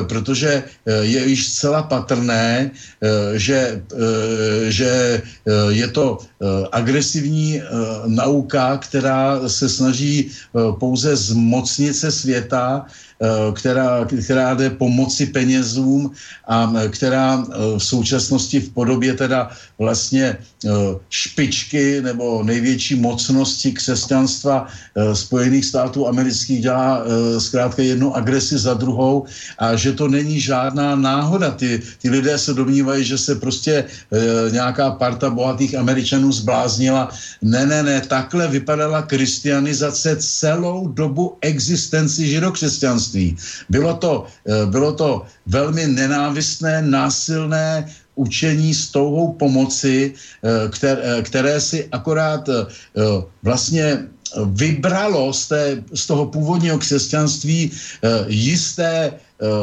protože 0.08 0.64
je 0.86 1.28
již 1.28 1.48
zcela 1.48 1.84
patrné, 1.84 2.72
že, 3.36 3.82
že 4.68 5.22
je 5.70 5.88
to 5.88 6.20
agresivní 6.72 7.62
nauka, 8.06 8.78
která 8.78 9.50
se 9.50 9.70
snaží 9.70 10.32
pouze 10.80 11.16
zmocnit 11.16 11.96
se 11.96 12.12
světa, 12.12 12.86
Eh, 13.15 13.15
která, 13.56 14.06
která 14.24 14.54
jde 14.54 14.70
pomoci 14.70 15.26
penězům 15.26 16.12
a 16.48 16.74
eh, 16.76 16.90
která 16.90 17.40
eh, 17.40 17.80
v 17.80 17.84
současnosti 17.84 18.60
v 18.60 18.70
podobě 18.70 19.14
teda 19.14 19.50
vlastně 19.80 20.38
špičky 21.10 22.02
nebo 22.02 22.44
největší 22.44 22.96
mocnosti 22.96 23.72
křesťanstva 23.72 24.66
Spojených 25.14 25.66
států 25.66 26.08
amerických 26.08 26.62
dělá 26.62 27.06
zkrátka 27.38 27.82
jednu 27.82 28.16
agresi 28.16 28.58
za 28.58 28.74
druhou 28.74 29.26
a 29.62 29.76
že 29.76 29.94
to 29.94 30.08
není 30.08 30.42
žádná 30.42 30.96
náhoda. 30.96 31.52
Ty, 31.52 31.82
ty 32.02 32.10
lidé 32.10 32.38
se 32.38 32.54
domnívají, 32.54 33.06
že 33.06 33.18
se 33.18 33.36
prostě 33.36 33.86
nějaká 34.52 34.92
parta 34.98 35.30
bohatých 35.30 35.76
američanů 35.76 36.32
zbláznila. 36.32 37.14
Ne, 37.42 37.66
ne, 37.66 37.84
ne, 37.84 38.02
takhle 38.02 38.48
vypadala 38.48 39.06
kristianizace 39.06 40.18
celou 40.18 40.88
dobu 40.88 41.38
existenci 41.46 42.28
židokřesťanství 42.28 43.05
křesťanství. 43.06 43.38
Bylo 43.70 43.94
to, 43.98 44.26
eh, 44.48 44.66
bylo 44.66 44.94
to 44.94 45.26
velmi 45.46 45.88
nenávistné, 45.88 46.82
násilné 46.82 47.86
učení 48.16 48.74
s 48.74 48.92
touhou 48.92 49.34
pomoci, 49.36 50.14
eh, 50.16 50.70
které, 50.72 51.02
eh, 51.04 51.22
které 51.22 51.62
si 51.62 51.88
akorát 51.92 52.50
vlastně 53.44 54.10
vybralo 54.36 55.32
z, 55.32 55.42
té, 55.48 55.64
z 55.94 56.04
toho 56.08 56.28
původního 56.28 56.76
křesťanství 56.76 57.72
jisté 58.28 59.16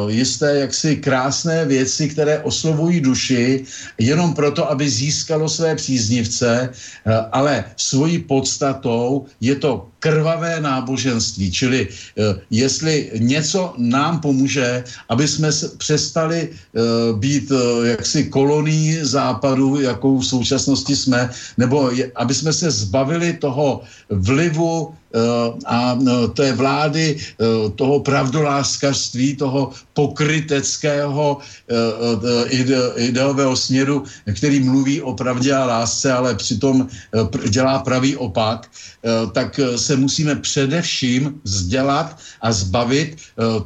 jisté 0.09 0.69
jaksi 0.69 1.01
krásné 1.01 1.65
věci, 1.65 2.09
které 2.13 2.45
oslovují 2.45 3.01
duši, 3.01 3.65
jenom 3.97 4.37
proto, 4.37 4.69
aby 4.69 4.85
získalo 4.85 5.49
své 5.49 5.77
příznivce, 5.77 6.69
ale 7.33 7.65
svojí 7.77 8.21
podstatou 8.29 9.25
je 9.41 9.57
to 9.57 9.92
krvavé 10.03 10.59
náboženství. 10.61 11.47
Čili 11.55 11.87
eh, 11.87 12.23
jestli 12.51 13.11
něco 13.23 13.75
nám 13.79 14.19
pomůže, 14.21 14.85
aby 15.09 15.29
jsme 15.29 15.49
přestali 15.79 16.49
být 17.19 17.53
jaksi 17.85 18.25
kolonií 18.25 18.99
západu, 19.03 19.81
jakou 19.81 20.19
v 20.19 20.27
současnosti 20.27 20.97
jsme, 20.97 21.31
nebo 21.59 21.91
aby 22.17 22.35
jsme 22.35 22.53
se 22.53 22.71
zbavili 22.71 23.33
toho 23.39 23.83
vlivu 24.11 24.95
a 25.67 25.99
té 26.35 26.53
vlády, 26.53 27.21
toho 27.77 28.01
pravdoláskařství, 28.01 29.37
toho 29.37 29.71
pokryteckého 29.95 31.37
uh, 31.37 32.47
ide, 32.49 32.77
ideového 32.97 33.57
směru, 33.57 34.05
který 34.37 34.61
mluví 34.61 35.03
o 35.03 35.15
pravdě 35.15 35.55
a 35.55 35.65
lásce, 35.65 36.13
ale 36.13 36.35
přitom 36.35 36.81
uh, 36.81 37.49
dělá 37.49 37.79
pravý 37.79 38.17
opak, 38.17 38.71
tak 39.33 39.61
se 39.77 39.97
musíme 39.97 40.37
především 40.37 41.41
vzdělat 41.45 42.19
a 42.41 42.53
zbavit 42.53 43.17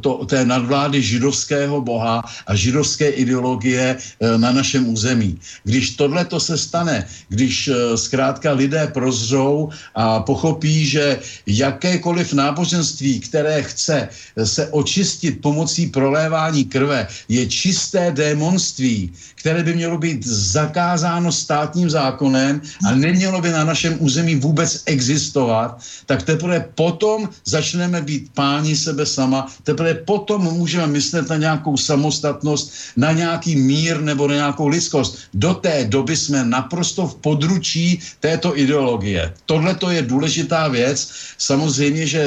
to, 0.00 0.24
té 0.24 0.44
nadvlády 0.44 1.02
židovského 1.02 1.80
boha 1.80 2.24
a 2.46 2.54
židovské 2.54 3.08
ideologie 3.08 3.96
na 4.36 4.52
našem 4.52 4.88
území. 4.88 5.38
Když 5.64 5.90
tohle 5.90 6.24
to 6.24 6.40
se 6.40 6.58
stane, 6.58 7.06
když 7.28 7.70
zkrátka 7.94 8.52
lidé 8.52 8.86
prozřou 8.86 9.68
a 9.94 10.20
pochopí, 10.20 10.86
že 10.86 11.18
jakékoliv 11.46 12.32
náboženství, 12.32 13.20
které 13.20 13.62
chce 13.62 14.08
se 14.44 14.68
očistit 14.68 15.40
pomocí 15.42 15.86
prolévání 16.16 16.64
krve 16.64 17.06
je 17.28 17.46
čisté 17.46 18.08
démonství, 18.12 19.12
které 19.34 19.62
by 19.62 19.74
mělo 19.74 19.98
být 19.98 20.26
zakázáno 20.26 21.32
státním 21.32 21.90
zákonem 21.90 22.60
a 22.88 22.94
nemělo 22.96 23.40
by 23.40 23.52
na 23.52 23.64
našem 23.64 23.96
území 24.00 24.34
vůbec 24.40 24.82
existovat, 24.86 25.76
tak 26.06 26.22
teprve 26.22 26.72
potom 26.74 27.28
začneme 27.44 28.00
být 28.00 28.32
páni 28.34 28.76
sebe 28.76 29.06
sama, 29.06 29.46
teprve 29.62 29.94
potom 30.08 30.40
můžeme 30.40 30.86
myslet 30.86 31.28
na 31.28 31.36
nějakou 31.36 31.76
samostatnost, 31.76 32.96
na 32.96 33.12
nějaký 33.12 33.56
mír 33.56 34.00
nebo 34.00 34.28
na 34.28 34.34
nějakou 34.34 34.72
lidskost. 34.72 35.18
Do 35.34 35.54
té 35.54 35.84
doby 35.84 36.16
jsme 36.16 36.44
naprosto 36.44 37.06
v 37.06 37.14
područí 37.14 38.00
této 38.20 38.56
ideologie. 38.58 39.32
Tohle 39.46 39.74
to 39.74 39.90
je 39.90 40.02
důležitá 40.02 40.68
věc. 40.68 41.12
Samozřejmě, 41.38 42.06
že 42.06 42.20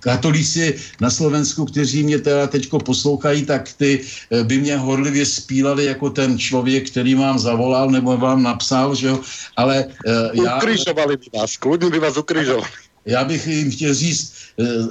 katolíci 0.00 0.76
na 1.00 1.10
Slovensku, 1.10 1.64
kteří 1.64 2.02
mě 2.02 2.18
teda 2.18 2.46
teďko 2.46 2.78
poslouchají, 2.78 3.05
tak 3.46 3.72
ty 3.78 4.00
eh, 4.02 4.44
by 4.44 4.58
mě 4.58 4.76
horlivě 4.76 5.26
spílali 5.26 5.84
jako 5.84 6.10
ten 6.10 6.38
člověk, 6.38 6.90
který 6.90 7.14
vám 7.14 7.38
zavolal 7.38 7.90
nebo 7.90 8.16
vám 8.16 8.42
napsal, 8.42 8.94
že 8.94 9.06
jo, 9.06 9.20
ale 9.56 9.84
uh, 9.84 10.44
já... 10.44 10.56
Ukryžovali 10.56 11.16
by 11.16 11.38
vás, 11.38 11.56
kludně 11.56 11.90
by 11.90 11.98
vás 11.98 12.16
ukryžovali. 12.16 12.66
já 13.06 13.24
bych 13.24 13.46
jim 13.46 13.70
chtěl 13.70 13.94
říct, 13.94 14.32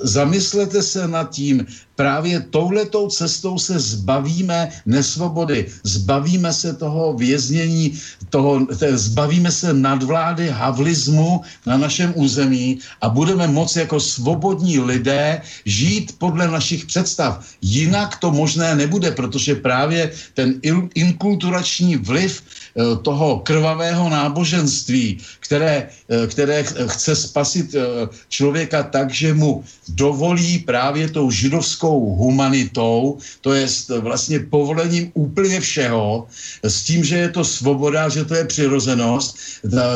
zamyslete 0.03 0.84
se 0.84 1.07
nad 1.07 1.30
tím, 1.30 1.66
právě 1.96 2.39
touhletou 2.39 3.08
cestou 3.08 3.60
se 3.60 3.80
zbavíme 3.80 4.72
nesvobody, 4.86 5.66
zbavíme 5.84 6.54
se 6.54 6.74
toho 6.74 7.14
věznění, 7.14 8.00
toho, 8.30 8.68
zbavíme 8.91 9.52
se 9.52 9.74
nadvlády 9.74 10.50
havlismu 10.50 11.41
na 11.66 11.78
našem 11.78 12.14
území 12.16 12.80
a 13.02 13.10
budeme 13.10 13.48
moci 13.48 13.80
jako 13.80 14.00
svobodní 14.00 14.80
lidé 14.80 15.41
žít 15.66 16.16
podle 16.18 16.48
našich 16.48 16.86
představ. 16.86 17.46
Jinak 17.62 18.18
to 18.20 18.32
možné 18.32 18.76
nebude, 18.76 19.12
protože 19.12 19.56
právě 19.56 20.12
ten 20.34 20.60
inkulturační 20.96 21.96
vliv 21.96 22.43
eh, 22.43 22.96
toho 23.01 23.39
krvavého 23.39 24.09
náboženství, 24.09 25.17
které, 25.39 25.88
eh, 26.09 26.28
které 26.28 26.63
chce 26.88 27.16
spasit 27.16 27.76
eh, 27.76 28.08
člověka 28.30 28.84
tak, 28.84 29.12
že 29.12 29.34
mu 29.34 29.63
dovolí 29.96 30.59
právě 30.59 31.09
tou 31.09 31.32
židovskou 31.32 31.84
humanitou, 31.89 33.17
to 33.41 33.53
je 33.53 33.67
vlastně 33.99 34.39
povolením 34.39 35.12
úplně 35.13 35.59
všeho, 35.59 36.28
s 36.63 36.83
tím, 36.83 37.03
že 37.03 37.17
je 37.17 37.29
to 37.29 37.43
svoboda, 37.43 38.09
že 38.09 38.25
to 38.25 38.36
je 38.36 38.45
přirozenost, 38.45 39.37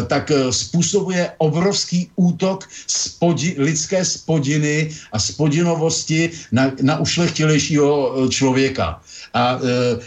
tak 0.08 0.32
způsobuje 0.50 1.32
obrovský 1.38 2.10
útok 2.16 2.70
spodi, 2.88 3.56
lidské 3.58 4.06
spodiny 4.06 4.90
a 5.12 5.20
spodinovosti 5.20 6.32
na, 6.52 6.72
na 6.82 7.00
ušlechtilejšího 7.00 8.28
člověka. 8.30 9.02
A 9.34 9.60
e, 9.60 9.60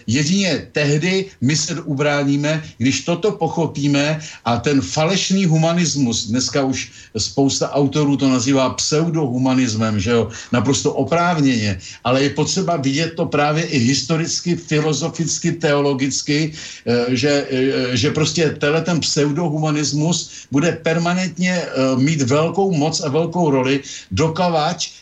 jedině 0.06 0.68
tehdy 0.72 1.26
my 1.40 1.56
se 1.56 1.80
ubráníme, 1.82 2.62
když 2.78 3.04
toto 3.04 3.32
pochopíme 3.32 4.20
a 4.44 4.56
ten 4.56 4.80
falešný 4.80 5.44
humanismus, 5.46 6.26
dneska 6.26 6.64
už 6.64 6.90
spousta 7.16 7.70
autorů 7.70 8.16
to 8.16 8.28
nazývá 8.28 8.70
pseudohumanismem, 8.70 10.00
že 10.00 10.10
jo, 10.10 10.28
naprosto 10.52 10.92
oprávněně, 10.92 11.78
ale 12.04 12.22
je 12.22 12.30
potřeba 12.30 12.76
vidět 12.76 13.12
to 13.16 13.26
právě 13.26 13.64
i 13.64 13.78
historicky, 13.78 14.56
filozoficky, 14.56 15.52
teologicky, 15.52 16.52
e, 16.86 17.16
že, 17.16 17.46
e, 17.50 17.96
že 17.96 18.10
prostě 18.10 18.50
tenhle 18.50 18.82
ten 18.82 19.00
pseudohumanismus 19.00 20.30
bude 20.50 20.72
permanentně 20.82 21.62
mít 21.96 22.22
velkou 22.22 22.72
moc 22.72 23.00
a 23.00 23.08
velkou 23.08 23.50
roli, 23.50 23.80
dokavať 24.10 24.78
e, 24.88 24.92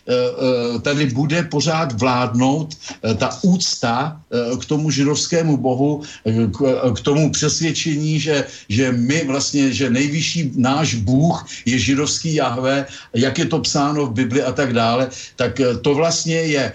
tady 0.81 1.07
bude 1.07 1.43
pořád 1.43 1.93
vládnout 2.01 2.77
ta 3.19 3.39
úcta 3.43 4.10
Eh, 4.31 4.57
k 4.57 4.65
tomu 4.65 4.91
židovskému 4.91 5.57
bohu, 5.57 6.03
eh, 6.27 6.47
k, 6.55 6.59
eh, 6.63 6.91
k 6.95 7.01
tomu 7.01 7.31
přesvědčení, 7.31 8.21
že, 8.21 8.47
že 8.69 8.93
my 8.93 9.25
vlastně, 9.27 9.73
že 9.73 9.91
nejvyšší 9.91 10.55
náš 10.57 10.95
Bůh 11.03 11.47
je 11.67 11.79
židovský 11.79 12.35
Jahve, 12.35 12.87
jak 13.15 13.39
je 13.39 13.47
to 13.47 13.59
psáno 13.61 14.07
v 14.07 14.15
Bibli 14.15 14.43
a 14.43 14.53
tak 14.53 14.73
dále, 14.73 15.11
tak 15.37 15.61
to 15.83 15.95
vlastně 15.95 16.37
je 16.55 16.73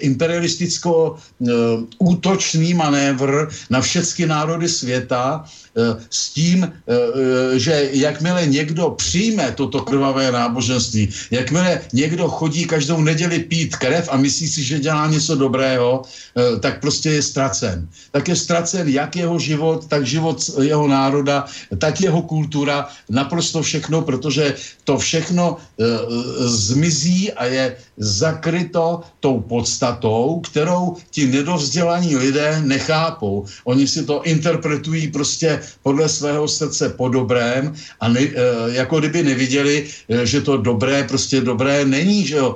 imperialisticko-útočný 0.00 2.74
manévr 2.74 3.48
na 3.70 3.80
všechny 3.80 4.26
národy 4.26 4.68
světa, 4.68 5.44
Eh, 5.78 5.94
s 6.10 6.34
tím, 6.34 6.66
eh, 6.66 6.70
eh, 6.90 7.58
že 7.58 7.88
jakmile 7.92 8.46
někdo 8.46 8.90
přijme 8.98 9.54
toto 9.54 9.86
krvavé 9.86 10.32
náboženství, 10.32 11.08
jakmile 11.30 11.80
někdo 11.92 12.28
chodí 12.28 12.66
každou 12.66 13.00
neděli 13.00 13.38
pít 13.46 13.76
krev 13.76 14.08
a 14.10 14.16
myslí 14.16 14.48
si, 14.48 14.64
že 14.64 14.82
dělá 14.82 15.06
něco 15.06 15.36
dobrého, 15.36 16.02
tak 16.60 16.80
prostě 16.80 17.10
je 17.10 17.22
ztracen. 17.22 17.88
Tak 18.10 18.28
je 18.28 18.36
ztracen 18.36 18.88
jak 18.88 19.16
jeho 19.16 19.38
život, 19.38 19.86
tak 19.86 20.06
život 20.06 20.38
jeho 20.62 20.88
národa, 20.88 21.46
tak 21.78 22.00
jeho 22.00 22.22
kultura, 22.22 22.88
naprosto 23.10 23.62
všechno, 23.62 24.02
protože 24.02 24.54
to 24.84 24.98
všechno 24.98 25.56
zmizí 26.46 27.32
a 27.32 27.44
je 27.44 27.76
zakryto 28.38 29.02
tou 29.20 29.40
podstatou, 29.40 30.40
kterou 30.46 30.96
ti 31.10 31.26
nedovzdělaní 31.26 32.16
lidé 32.16 32.62
nechápou. 32.62 33.44
Oni 33.64 33.86
si 33.86 34.06
to 34.06 34.22
interpretují 34.22 35.10
prostě 35.10 35.60
podle 35.82 36.08
svého 36.08 36.48
srdce 36.48 36.94
po 36.94 37.08
dobrém 37.08 37.74
a 38.00 38.08
ne, 38.08 38.20
e, 38.20 38.30
jako 38.78 39.02
kdyby 39.02 39.22
neviděli, 39.22 39.74
e, 40.08 40.26
že 40.26 40.40
to 40.40 40.56
dobré 40.56 41.02
prostě 41.02 41.40
dobré 41.40 41.84
není, 41.84 42.26
že 42.26 42.36
jo. 42.36 42.54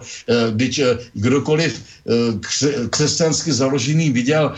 Když 0.53 0.81
kdokoliv 1.15 1.83
křesťansky 2.91 3.53
založený 3.53 4.11
viděl 4.11 4.53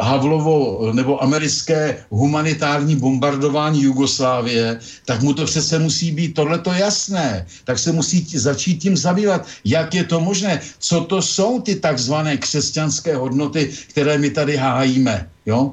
Havlovo 0.00 0.92
nebo 0.92 1.22
americké 1.22 2.04
humanitární 2.10 2.96
bombardování 2.96 3.82
Jugoslávie, 3.82 4.80
tak 5.04 5.22
mu 5.22 5.34
to 5.34 5.44
přece 5.44 5.78
musí 5.78 6.12
být 6.12 6.34
tohleto 6.34 6.72
jasné. 6.72 7.46
Tak 7.64 7.78
se 7.78 7.92
musí 7.92 8.24
začít 8.34 8.78
tím 8.78 8.96
zabývat, 8.96 9.46
jak 9.64 9.94
je 9.94 10.04
to 10.04 10.20
možné, 10.20 10.60
co 10.78 11.00
to 11.00 11.22
jsou 11.22 11.60
ty 11.60 11.74
takzvané 11.74 12.36
křesťanské 12.36 13.16
hodnoty, 13.16 13.70
které 13.88 14.18
my 14.18 14.30
tady 14.30 14.56
hájíme. 14.56 15.30
Jo? 15.46 15.72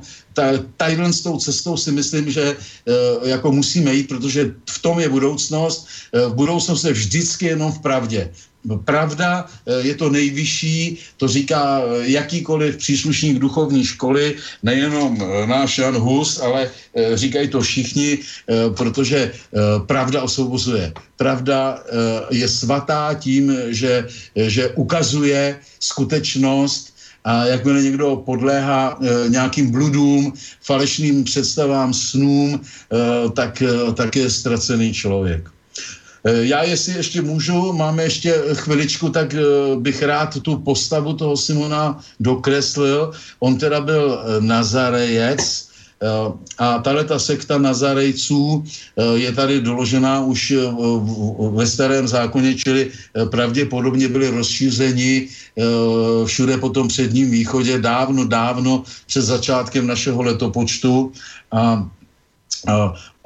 tadyhle 0.78 1.14
s 1.14 1.22
tou 1.22 1.38
cestou 1.38 1.78
si 1.78 1.91
myslím, 1.91 2.32
že 2.32 2.56
e, 2.56 2.56
jako 3.30 3.52
musíme 3.52 3.94
jít, 3.94 4.07
protože 4.07 4.56
v 4.70 4.80
tom 4.82 4.99
je 4.99 5.10
budoucnost. 5.10 5.88
E, 6.14 6.30
budoucnost 6.30 6.84
je 6.84 6.94
vždycky 6.94 7.45
jenom 7.45 7.72
v 7.72 7.80
pravdě. 7.80 8.32
Pravda 8.86 9.45
e, 9.65 9.88
je 9.88 9.95
to 9.95 10.10
nejvyšší, 10.10 10.98
to 11.18 11.27
říká 11.27 11.81
jakýkoliv 12.02 12.77
příslušník 12.77 13.40
duchovní 13.40 13.86
školy, 13.86 14.36
nejenom 14.64 15.18
náš 15.45 15.77
Jan 15.77 15.98
Hus, 15.98 16.40
ale 16.40 16.72
říkají 17.14 17.48
to 17.48 17.61
všichni, 17.61 18.18
protože 18.77 19.31
pravda 19.86 20.22
osvobozuje. 20.22 20.94
Pravda 21.18 21.84
je 22.30 22.48
svatá 22.48 23.14
tím, 23.14 23.53
že, 23.69 24.07
že 24.36 24.69
ukazuje 24.69 25.60
skutečnost, 25.80 26.94
a 27.23 27.45
jakmile 27.45 27.81
někdo 27.81 28.15
podléhá 28.26 28.99
e, 29.02 29.30
nějakým 29.30 29.72
bludům, 29.72 30.34
falešným 30.61 31.23
představám, 31.23 31.94
snům, 31.94 32.61
e, 32.61 33.30
tak, 33.30 33.61
e, 33.61 33.94
tak 33.94 34.15
je 34.15 34.30
ztracený 34.30 34.94
člověk. 34.94 35.49
E, 36.24 36.46
já, 36.46 36.64
jestli 36.64 36.94
ještě 36.94 37.22
můžu, 37.22 37.74
máme 37.74 38.04
ještě 38.04 38.36
chviličku, 38.54 39.10
tak 39.10 39.34
e, 39.34 39.40
bych 39.80 40.04
rád 40.04 40.40
tu 40.41 40.58
postavu 40.58 41.14
toho 41.14 41.38
Simona 41.38 42.00
dokreslil. 42.20 43.12
On 43.40 43.58
teda 43.58 43.82
byl 43.82 44.20
Nazarejec, 44.40 45.70
Eh, 46.00 46.32
a 46.58 46.80
tahle 46.80 47.04
ta 47.04 47.20
sekta 47.20 47.58
Nazarejců 47.58 48.64
eh, 48.64 49.04
je 49.20 49.32
tady 49.32 49.62
doložená 49.62 50.24
už 50.24 50.52
eh, 50.52 50.64
ve 51.52 51.68
starém 51.68 52.08
zákoně, 52.08 52.56
čili 52.56 52.91
pravděpodobně 53.32 54.08
byli 54.08 54.30
rozšířeni 54.30 55.28
všude 56.26 56.58
po 56.58 56.70
tom 56.70 56.88
předním 56.88 57.32
východě 57.32 57.80
dávno, 57.80 58.26
dávno 58.26 58.84
před 59.06 59.22
začátkem 59.22 59.88
našeho 59.88 60.22
letopočtu. 60.22 61.12
A 61.52 61.90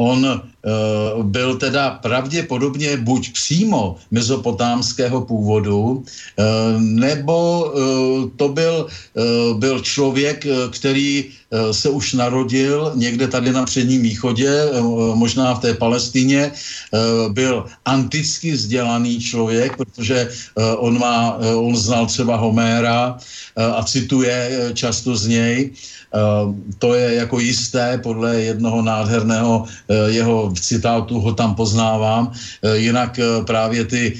On 0.03 0.19
uh, 0.27 1.23
byl 1.23 1.55
teda 1.55 2.03
pravděpodobně 2.03 2.97
buď 2.97 3.33
přímo 3.33 3.95
mezopotámského 4.11 5.21
původu, 5.21 6.03
uh, 6.03 6.81
nebo 6.81 7.71
uh, 7.71 8.29
to 8.35 8.49
byl, 8.49 8.87
uh, 9.15 9.59
byl 9.59 9.79
člověk, 9.79 10.43
který 10.75 11.23
uh, 11.23 11.71
se 11.71 11.89
už 11.89 12.13
narodil 12.13 12.91
někde 12.95 13.27
tady 13.27 13.51
na 13.51 13.63
předním 13.63 14.01
východě, 14.01 14.51
uh, 14.65 15.15
možná 15.15 15.55
v 15.55 15.59
té 15.59 15.71
Palestině, 15.73 16.51
uh, 16.51 17.31
byl 17.31 17.65
anticky 17.85 18.51
vzdělaný 18.51 19.19
člověk, 19.23 19.77
protože 19.77 20.27
uh, 20.27 20.63
on, 20.83 20.99
má, 20.99 21.37
uh, 21.39 21.67
on 21.67 21.75
znal 21.75 22.05
třeba 22.11 22.35
Homéra 22.35 23.15
uh, 23.15 23.79
a 23.79 23.83
cituje 23.83 24.51
často 24.73 25.15
z 25.15 25.27
něj. 25.27 25.71
Uh, 26.13 26.55
to 26.77 26.93
je 26.93 27.25
jako 27.25 27.39
jisté 27.39 27.97
podle 28.03 28.41
jednoho 28.41 28.81
nádherného 28.81 29.65
jeho 30.07 30.53
citátu 30.59 31.19
ho 31.19 31.33
tam 31.33 31.55
poznávám. 31.55 32.31
Eh, 32.31 32.77
jinak 32.77 33.19
eh, 33.19 33.43
právě 33.45 33.85
ty 33.85 34.13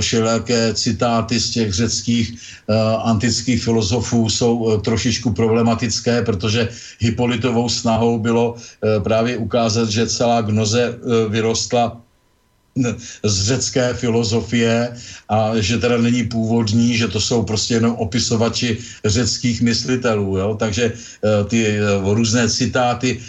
všelijaké 0.00 0.74
citáty 0.74 1.40
z 1.40 1.50
těch 1.50 1.72
řeckých 1.72 2.26
antických 3.02 3.62
filozofů 3.62 4.28
jsou 4.28 4.80
trošičku 4.80 5.32
problematické, 5.32 6.22
protože 6.22 6.68
Hipolitovou 6.98 7.68
snahou 7.68 8.18
bylo 8.18 8.54
právě 9.02 9.36
ukázat, 9.36 9.88
že 9.88 10.06
celá 10.06 10.40
gnoze 10.42 10.98
vyrostla 11.28 12.00
z 13.24 13.36
řecké 13.42 13.94
filozofie 13.94 14.96
a 15.28 15.52
že 15.56 15.78
teda 15.78 15.98
není 15.98 16.24
původní, 16.24 16.96
že 16.96 17.08
to 17.08 17.20
jsou 17.20 17.42
prostě 17.42 17.74
jenom 17.74 17.94
opisovači 17.96 18.78
řeckých 19.04 19.62
myslitelů. 19.62 20.36
Jo? 20.38 20.56
Takže 20.58 20.92
ty 21.48 21.78
různé 22.02 22.50
citáty 22.50 23.20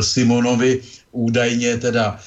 Simonovi 0.00 0.80
údajně 1.16 1.76
teda 1.76 2.18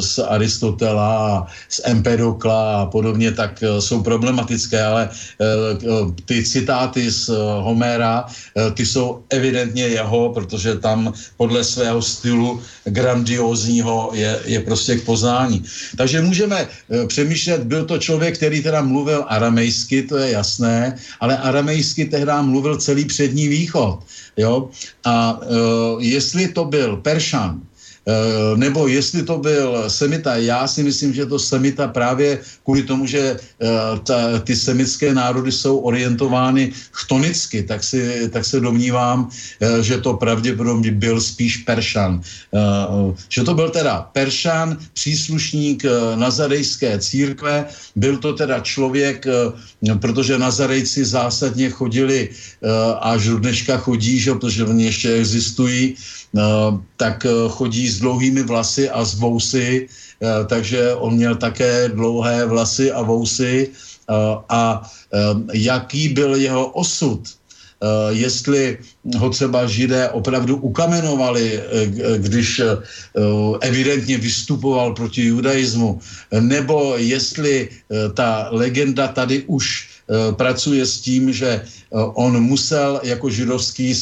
z 0.00 0.18
Aristotela, 0.18 1.46
z 1.68 1.80
Empedokla 1.84 2.82
a 2.82 2.86
podobně, 2.86 3.32
tak 3.32 3.64
jsou 3.80 4.02
problematické, 4.02 4.82
ale 4.82 5.08
ty 6.24 6.44
citáty 6.44 7.10
z 7.10 7.30
Homéra, 7.60 8.24
ty 8.74 8.86
jsou 8.86 9.22
evidentně 9.30 9.88
jeho, 9.88 10.32
protože 10.32 10.78
tam 10.78 11.12
podle 11.36 11.64
svého 11.64 12.02
stylu 12.02 12.62
grandiozního 12.84 14.10
je, 14.14 14.40
je 14.44 14.60
prostě 14.60 14.96
k 14.96 15.04
poznání. 15.04 15.64
Takže 15.96 16.22
můžeme 16.22 16.68
přemýšlet, 17.06 17.62
byl 17.62 17.84
to 17.84 17.98
člověk, 17.98 18.36
který 18.36 18.62
teda 18.62 18.82
mluvil 18.82 19.24
aramejsky, 19.28 20.02
to 20.02 20.16
je 20.16 20.30
jasné, 20.30 20.96
ale 21.20 21.38
aramejsky 21.38 22.04
tehdy 22.04 22.32
mluvil 22.42 22.76
celý 22.76 23.04
přední 23.04 23.48
východ. 23.48 24.00
Jo? 24.36 24.68
A 25.04 25.40
jestli 26.00 26.48
to 26.48 26.64
byl 26.64 26.96
Peršan, 26.96 27.60
Eh, 27.60 27.71
nebo 28.56 28.88
jestli 28.88 29.22
to 29.22 29.38
byl 29.38 29.90
Semita, 29.90 30.36
já 30.36 30.68
si 30.68 30.82
myslím, 30.82 31.14
že 31.14 31.26
to 31.26 31.38
Semita 31.38 31.88
právě 31.88 32.38
kvůli 32.64 32.82
tomu, 32.82 33.06
že 33.06 33.36
eh, 33.38 33.68
ta, 34.02 34.38
ty 34.38 34.56
semické 34.56 35.14
národy 35.14 35.52
jsou 35.52 35.78
orientovány 35.78 36.72
chtonicky, 36.90 37.62
tak, 37.62 37.84
si, 37.84 38.28
tak 38.30 38.44
se 38.44 38.60
domnívám, 38.60 39.30
eh, 39.60 39.82
že 39.82 39.98
to 39.98 40.14
pravděpodobně 40.14 40.90
byl 40.90 41.20
spíš 41.20 41.56
Peršan. 41.56 42.22
Že 43.28 43.42
to 43.42 43.54
byl 43.54 43.70
teda 43.70 44.10
Peršan, 44.12 44.78
příslušník 44.92 45.84
nazarejské 46.14 46.98
církve, 46.98 47.66
byl 47.96 48.18
to 48.18 48.32
teda 48.32 48.60
člověk, 48.60 49.26
protože 50.00 50.38
nazarejci 50.38 51.04
zásadně 51.04 51.70
chodili, 51.70 52.28
až 53.00 53.24
do 53.26 53.38
dneška 53.38 53.76
chodí, 53.76 54.18
že, 54.18 54.34
protože 54.34 54.64
oni 54.64 54.84
ještě 54.84 55.12
existují, 55.12 55.94
tak 56.96 57.26
eh, 57.26 57.48
chodí 57.48 57.88
s 57.88 58.00
dlouhými 58.00 58.42
vlasy 58.42 58.88
a 58.88 59.04
s 59.04 59.14
vousy, 59.14 59.88
eh, 59.88 60.44
takže 60.48 60.94
on 60.94 61.14
měl 61.14 61.36
také 61.36 61.88
dlouhé 61.88 62.46
vlasy 62.46 62.92
a 62.92 63.02
vousy 63.02 63.68
eh, 63.68 64.14
a 64.48 64.82
jaký 65.52 66.08
byl 66.08 66.34
jeho 66.34 66.66
osud, 66.72 67.20
jestli 68.08 68.78
ho 69.18 69.30
třeba 69.30 69.66
židé 69.66 70.08
opravdu 70.10 70.56
ukamenovali, 70.56 71.60
když 72.16 72.62
evidentně 73.60 74.18
vystupoval 74.18 74.94
proti 74.94 75.34
judaismu, 75.34 76.00
nebo 76.40 76.94
jestli 76.96 77.68
ta 78.14 78.48
legenda 78.54 79.08
tady 79.08 79.42
už 79.50 79.88
pracuje 80.38 80.86
s 80.86 81.00
tím, 81.00 81.32
že 81.32 81.66
on 81.92 82.40
musel 82.40 83.00
jako 83.04 83.30
židovský 83.30 83.94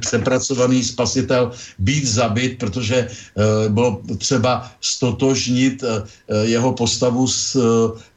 přepracovaný 0.00 0.84
spasitel 0.84 1.50
být 1.78 2.06
zabit, 2.06 2.58
protože 2.58 2.96
eh, 2.96 3.68
bylo 3.68 4.00
třeba 4.18 4.70
stotožnit 4.80 5.84
eh, 5.84 6.02
jeho 6.42 6.72
postavu 6.72 7.28
s 7.28 7.56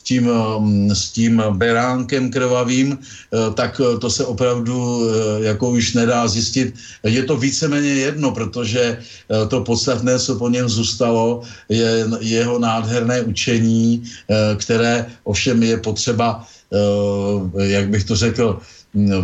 tím, 0.03 0.29
mm, 0.59 0.95
s 0.95 1.09
tím 1.09 1.43
beránkem 1.57 2.31
krvavým, 2.31 2.97
eh, 2.97 3.53
tak 3.53 3.81
to 4.01 4.09
se 4.09 4.25
opravdu 4.25 5.09
jako 5.41 5.69
už 5.69 5.93
nedá 5.93 6.27
zjistit. 6.27 6.73
Je 7.03 7.23
to 7.23 7.37
víceméně 7.37 7.89
jedno, 7.89 8.31
protože 8.31 8.97
to 9.49 9.61
podstatné, 9.61 10.19
co 10.19 10.35
po 10.35 10.49
něm 10.49 10.69
zůstalo, 10.69 11.41
je 11.69 12.05
jeho 12.19 12.59
nádherné 12.59 13.21
učení, 13.21 14.03
které 14.57 15.05
ovšem 15.23 15.63
je 15.63 15.77
potřeba, 15.77 16.45
jak 17.57 17.89
bych 17.89 18.03
to 18.03 18.15
řekl, 18.15 18.59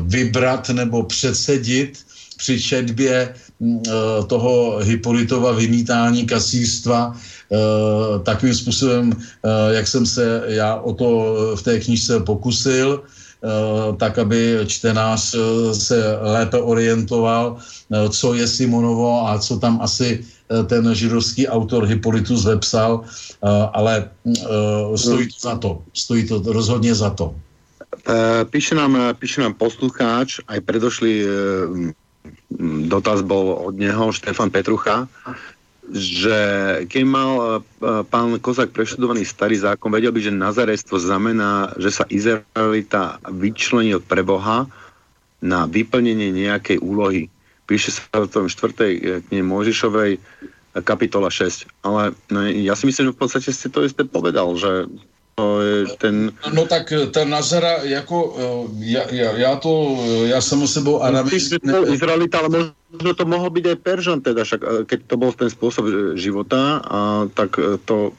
vybrat 0.08 0.70
nebo 0.70 1.04
předsedit 1.04 2.00
při 2.42 2.62
četbě 2.62 3.34
mm, 3.60 3.80
eh, 3.88 3.92
toho 4.28 4.78
Hipolitova 4.82 5.52
vymítání 5.52 6.26
kasístva 6.26 7.14
eh, 7.14 7.58
takovým 8.24 8.56
způsobem, 8.56 9.14
eh, 9.14 9.74
jak 9.78 9.88
jsem 9.88 10.06
se 10.06 10.44
já 10.58 10.76
o 10.76 10.94
to 10.94 11.08
v 11.56 11.62
té 11.62 11.80
knižce 11.80 12.20
pokusil, 12.20 13.04
tak 13.98 14.22
aby 14.22 14.60
čtenář 14.70 15.34
se 15.74 15.98
lépe 16.22 16.62
orientoval, 16.62 17.58
co 17.90 18.34
je 18.38 18.46
Simonovo 18.48 19.26
a 19.28 19.40
co 19.42 19.58
tam 19.58 19.82
asi 19.82 20.22
ten 20.68 20.84
židovský 20.96 21.48
autor 21.48 21.86
Hipolitus 21.86 22.46
vepsal, 22.46 23.04
ale 23.74 24.10
mm, 24.26 24.36
stojí 24.98 25.28
to 25.28 25.40
za 25.40 25.56
to. 25.58 25.72
Stojí 25.94 26.28
to 26.28 26.44
rozhodně 26.46 26.96
za 26.96 27.10
to. 27.10 27.36
Píše 28.50 28.76
nám, 28.76 28.98
píše 29.20 29.42
nám 29.42 29.54
poslucháč, 29.54 30.40
aj 30.48 30.64
predošlý 30.64 31.14
e, 31.22 31.28
dotaz 32.88 33.22
bol 33.22 33.52
od 33.68 33.76
neho, 33.76 34.16
Štefan 34.16 34.48
Petrucha, 34.48 35.12
že 35.92 36.38
keď 36.88 37.04
mal 37.04 37.32
pán 38.08 38.40
Kozák 38.40 38.72
preštudovaný 38.72 39.28
starý 39.28 39.60
zákon, 39.60 39.92
vedel 39.92 40.16
by, 40.16 40.24
že 40.24 40.32
nazarestvo 40.32 40.96
znamená, 41.04 41.76
že 41.76 41.92
sa 41.92 42.08
Izraelita 42.08 43.20
vyčlenil 43.28 44.00
pre 44.00 44.24
Boha 44.24 44.72
na 45.44 45.68
vyplnenie 45.68 46.32
nejakej 46.32 46.80
úlohy. 46.80 47.28
Píše 47.72 47.96
sa 47.96 48.04
v 48.20 48.28
tom 48.28 48.46
4. 48.52 49.32
knihe 49.32 49.44
Možišovej 49.48 50.20
kapitola 50.84 51.32
6. 51.32 51.72
Ale 51.88 52.12
no, 52.28 52.40
ja 52.52 52.76
si 52.76 52.84
myslím, 52.84 53.12
že 53.12 53.16
v 53.16 53.22
podstate 53.24 53.50
ste 53.56 53.72
to 53.72 53.88
isté 53.88 54.04
povedal, 54.04 54.60
že 54.60 54.92
ten... 55.98 56.36
No 56.54 56.68
tak 56.68 56.92
eh, 56.92 57.08
ta 57.08 57.24
Nazara, 57.26 57.88
jako, 57.88 58.36
eh, 58.38 58.92
já, 58.92 59.04
já, 59.12 59.32
já 59.32 59.56
to, 59.56 59.98
eh, 60.04 60.28
já 60.28 60.42
jsem 60.42 60.68
sebou 60.68 61.02
aramejský... 61.02 61.58
Ne... 61.64 61.80
Izraelita, 61.88 62.40
ale 62.40 62.76
možno 62.92 63.14
to 63.16 63.26
mohol 63.26 63.50
byť 63.50 63.66
aj 63.72 63.78
Peržan 63.88 64.20
teda, 64.20 64.44
však, 64.44 64.62
keď 64.86 65.00
to 65.08 65.16
bol 65.16 65.32
ten 65.32 65.48
spôsob 65.48 65.88
života, 66.20 66.84
a, 66.84 67.00
tak 67.32 67.56
to 67.88 68.12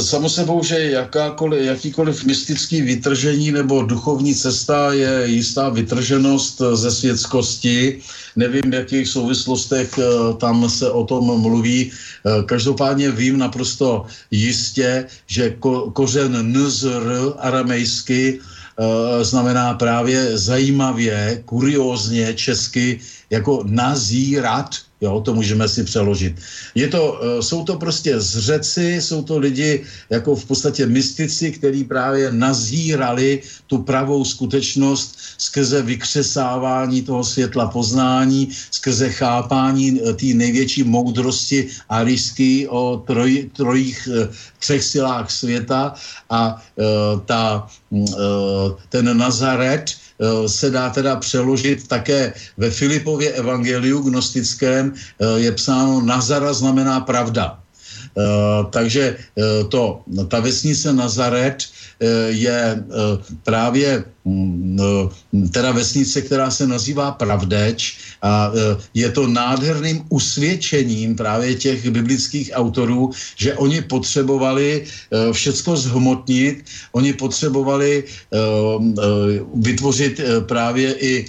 Samo 0.00 0.28
sebou, 0.28 0.64
že 0.64 0.90
jakákoliv, 0.90 1.62
jakýkoliv 1.64 2.24
mystický 2.24 2.82
vytržení 2.82 3.52
nebo 3.52 3.82
duchovní 3.82 4.34
cesta 4.34 4.92
je 4.92 5.22
jistá 5.26 5.68
vytrženost 5.68 6.62
ze 6.74 6.90
světskosti. 6.90 8.00
Nevím, 8.36 8.70
v 8.70 8.74
jakých 8.74 9.08
souvislostech 9.08 9.98
eh, 9.98 10.02
tam 10.40 10.64
se 10.68 10.90
o 10.90 11.04
tom 11.04 11.40
mluví. 11.40 11.92
Eh, 11.92 12.42
každopádně 12.48 13.10
vím 13.10 13.38
naprosto 13.38 14.06
jistě, 14.30 15.06
že 15.26 15.50
ko, 15.60 15.90
kořen 15.92 16.32
nzr 16.40 17.36
aramejsky 17.38 18.40
eh, 18.40 19.24
znamená 19.24 19.74
právě 19.74 20.38
zajímavě, 20.38 21.42
kuriózně 21.44 22.34
česky 22.34 23.00
jako 23.30 23.60
nazírat, 23.68 24.88
Jo, 25.00 25.20
to 25.20 25.34
můžeme 25.34 25.68
si 25.68 25.84
přeložit. 25.84 26.36
Je 26.74 26.88
to, 26.88 27.20
eh, 27.22 27.42
jsou 27.42 27.64
to 27.64 27.76
prostě 27.76 28.20
zřeci, 28.20 29.00
jsou 29.00 29.22
to 29.22 29.38
lidi 29.38 29.84
jako 30.10 30.36
v 30.36 30.44
podstatě 30.44 30.86
mystici, 30.86 31.52
kteří 31.52 31.84
právě 31.84 32.32
nazírali 32.32 33.40
tu 33.66 33.78
pravou 33.82 34.24
skutečnost 34.24 35.16
skrze 35.38 35.82
vykřesávání 35.82 37.02
toho 37.02 37.24
světla 37.24 37.66
poznání, 37.72 38.52
skrze 38.70 39.08
chápání 39.08 40.00
eh, 40.04 40.12
té 40.12 40.26
největší 40.36 40.84
moudrosti 40.84 41.68
arisky 41.88 42.68
o 42.68 43.00
troj, 43.06 43.50
trojích 43.56 44.08
eh, 44.12 44.28
třech 44.60 44.84
silách 44.84 45.30
světa 45.30 45.94
a 46.30 46.62
ta, 47.24 47.68
mm, 47.90 48.06
ten 48.88 49.16
Nazaret, 49.16 49.96
se 50.46 50.70
dá 50.70 50.90
teda 50.90 51.16
přeložit 51.16 51.88
také 51.88 52.32
ve 52.56 52.70
Filipově 52.70 53.32
evangeliu 53.32 54.02
gnostickém 54.02 54.92
eh, 54.94 55.26
je 55.40 55.52
psáno 55.52 56.00
Nazara 56.00 56.52
znamená 56.52 57.00
pravda. 57.00 57.58
Eh, 58.18 58.22
takže 58.70 59.16
to, 59.68 60.02
ta 60.28 60.40
vesnice 60.40 60.92
Nazaret 60.92 61.64
je 62.28 62.84
právě 63.44 64.04
mm, 64.24 64.78
teda 65.50 65.72
vesnice, 65.72 66.22
která 66.22 66.50
se 66.50 66.66
nazývá 66.66 67.10
Pravdeč 67.12 67.98
a 68.22 68.52
je 68.94 69.10
to 69.10 69.26
nádherným 69.26 70.04
usvědčením 70.08 71.16
právě 71.16 71.54
těch 71.54 71.90
biblických 71.90 72.50
autorů, 72.54 73.10
že 73.36 73.54
oni 73.54 73.80
potřebovali 73.80 74.84
všecko 75.32 75.76
zhmotnit, 75.76 76.64
oni 76.92 77.12
potřebovali 77.12 78.04
vytvořit 79.54 80.20
právě 80.46 80.94
i 81.00 81.26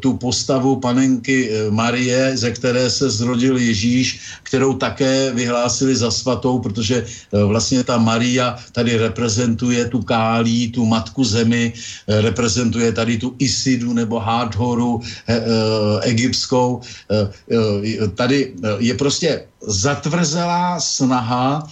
tu 0.00 0.16
postavu 0.16 0.76
panenky 0.76 1.50
Marie, 1.70 2.36
ze 2.36 2.50
které 2.50 2.90
se 2.90 3.10
zrodil 3.10 3.56
Ježíš, 3.56 4.20
kterou 4.42 4.74
také 4.74 5.32
vyhlásili 5.34 5.96
za 5.96 6.10
svatou, 6.10 6.58
protože 6.58 7.06
vlastně 7.46 7.84
ta 7.84 7.98
Maria 7.98 8.58
tady 8.72 8.96
reprezentuje 8.96 9.84
tu 9.84 9.97
kálí, 10.02 10.70
tu 10.70 10.86
matku 10.86 11.24
zemi, 11.24 11.72
reprezentuje 12.08 12.92
tady 12.92 13.18
tu 13.18 13.34
Isidu 13.38 13.92
nebo 13.92 14.18
Hádhoru 14.18 15.00
egyptskou. 16.02 16.80
Eh, 17.10 17.30
eh, 17.52 18.08
tady 18.14 18.52
eh, 18.52 18.68
je 18.78 18.94
prostě 18.94 19.44
zatvrzelá 19.60 20.80
snaha 20.80 21.66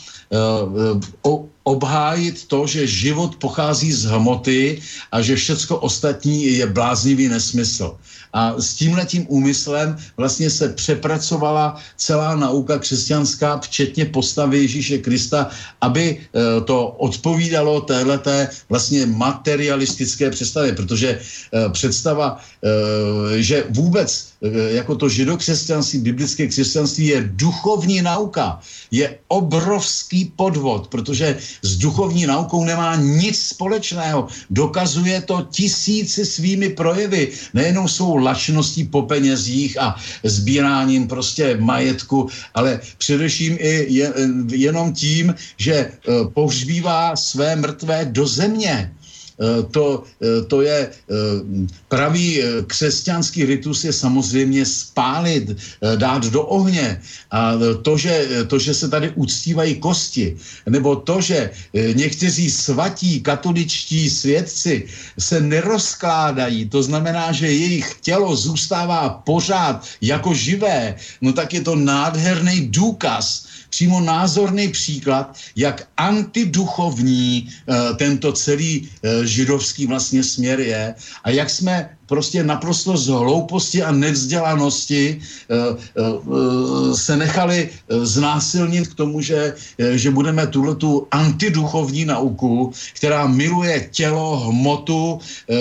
obhájit 1.62 2.46
to, 2.50 2.66
že 2.66 2.86
život 2.86 3.36
pochází 3.36 3.92
z 3.92 4.04
hmoty 4.10 4.82
a 5.12 5.22
že 5.22 5.36
všecko 5.36 5.78
ostatní 5.86 6.58
je 6.58 6.66
bláznivý 6.66 7.28
nesmysl. 7.28 7.94
A 8.36 8.54
s 8.60 8.74
tímhletím 8.74 9.24
úmyslem 9.28 9.96
vlastně 10.16 10.50
se 10.50 10.68
přepracovala 10.68 11.76
celá 11.96 12.36
nauka 12.36 12.78
křesťanská, 12.78 13.58
včetně 13.58 14.04
postavy 14.04 14.58
Ježíše 14.58 14.98
Krista, 14.98 15.48
aby 15.80 16.20
to 16.64 16.88
odpovídalo 16.88 17.80
téhleté 17.80 18.48
vlastně 18.68 19.06
materialistické 19.06 20.30
představě, 20.30 20.72
protože 20.72 21.18
představa, 21.72 22.40
že 23.36 23.64
vůbec 23.68 24.35
jako 24.68 24.96
to 24.96 25.08
židokřesťanství, 25.08 25.98
biblické 25.98 26.46
křesťanství 26.46 27.06
je 27.06 27.30
duchovní 27.32 28.02
nauka, 28.02 28.60
je 28.90 29.18
obrovský 29.28 30.32
podvod, 30.36 30.88
protože 30.88 31.36
s 31.62 31.76
duchovní 31.76 32.26
naukou 32.26 32.64
nemá 32.64 32.96
nic 32.96 33.42
společného. 33.42 34.28
Dokazuje 34.50 35.20
to 35.20 35.46
tisíci 35.50 36.26
svými 36.26 36.68
projevy, 36.68 37.32
nejenom 37.54 37.88
svou 37.88 38.16
lačností 38.16 38.84
po 38.84 39.02
penězích 39.02 39.80
a 39.80 39.96
sbíráním 40.24 41.08
prostě 41.08 41.56
majetku, 41.56 42.28
ale 42.54 42.80
především 42.98 43.56
i 43.60 43.86
jenom 44.52 44.92
tím, 44.92 45.34
že 45.56 45.74
eh, 45.74 45.90
pohřbívá 46.34 47.16
své 47.16 47.56
mrtvé 47.56 48.04
do 48.04 48.26
země. 48.26 48.95
Eh, 49.36 49.62
to, 49.70 50.04
eh, 50.22 50.42
to 50.48 50.64
je 50.64 50.88
eh, 50.88 51.14
pravý 51.88 52.40
křesťanský 52.66 53.44
ritus 53.44 53.84
je 53.84 53.92
samozřejmě 53.92 54.66
spálit, 54.66 55.56
dát 55.96 56.24
do 56.26 56.42
ohně. 56.42 57.00
A 57.30 57.52
to 57.82 57.98
že, 57.98 58.28
to, 58.46 58.58
že 58.58 58.74
se 58.74 58.88
tady 58.88 59.12
uctívají 59.14 59.74
kosti, 59.74 60.36
nebo 60.68 60.96
to, 60.96 61.20
že 61.20 61.50
někteří 61.94 62.50
svatí 62.50 63.20
katoličtí 63.20 64.10
svědci 64.10 64.86
se 65.18 65.40
nerozkládají, 65.40 66.68
to 66.68 66.82
znamená, 66.82 67.32
že 67.32 67.46
jejich 67.46 67.94
tělo 68.00 68.36
zůstává 68.36 69.08
pořád 69.24 69.86
jako 70.00 70.34
živé, 70.34 70.94
no 71.20 71.32
tak 71.32 71.54
je 71.54 71.60
to 71.60 71.76
nádherný 71.76 72.68
důkaz, 72.68 73.45
přímo 73.70 74.00
názorný 74.00 74.68
příklad, 74.68 75.36
jak 75.56 75.88
antiduchovní 75.96 77.48
uh, 77.66 77.96
tento 77.96 78.32
celý 78.32 78.80
uh, 78.80 79.24
židovský 79.24 79.86
vlastně 79.86 80.24
směr 80.24 80.60
je 80.60 80.94
a 81.24 81.30
jak 81.30 81.50
jsme 81.50 81.95
prostě 82.06 82.44
naprosto 82.44 82.96
z 82.96 83.06
hlouposti 83.06 83.82
a 83.82 83.92
nevzdělanosti 83.92 85.18
uh, 85.18 85.78
uh, 86.24 86.94
se 86.94 87.16
nechali 87.16 87.70
znásilnit 87.88 88.88
k 88.88 88.94
tomu, 88.94 89.20
že, 89.20 89.54
že 89.78 90.10
budeme 90.10 90.46
tuhle 90.46 90.74
tu 90.74 91.06
antiduchovní 91.10 92.04
nauku, 92.04 92.72
která 92.94 93.26
miluje 93.26 93.88
tělo, 93.90 94.50
hmotu, 94.50 95.18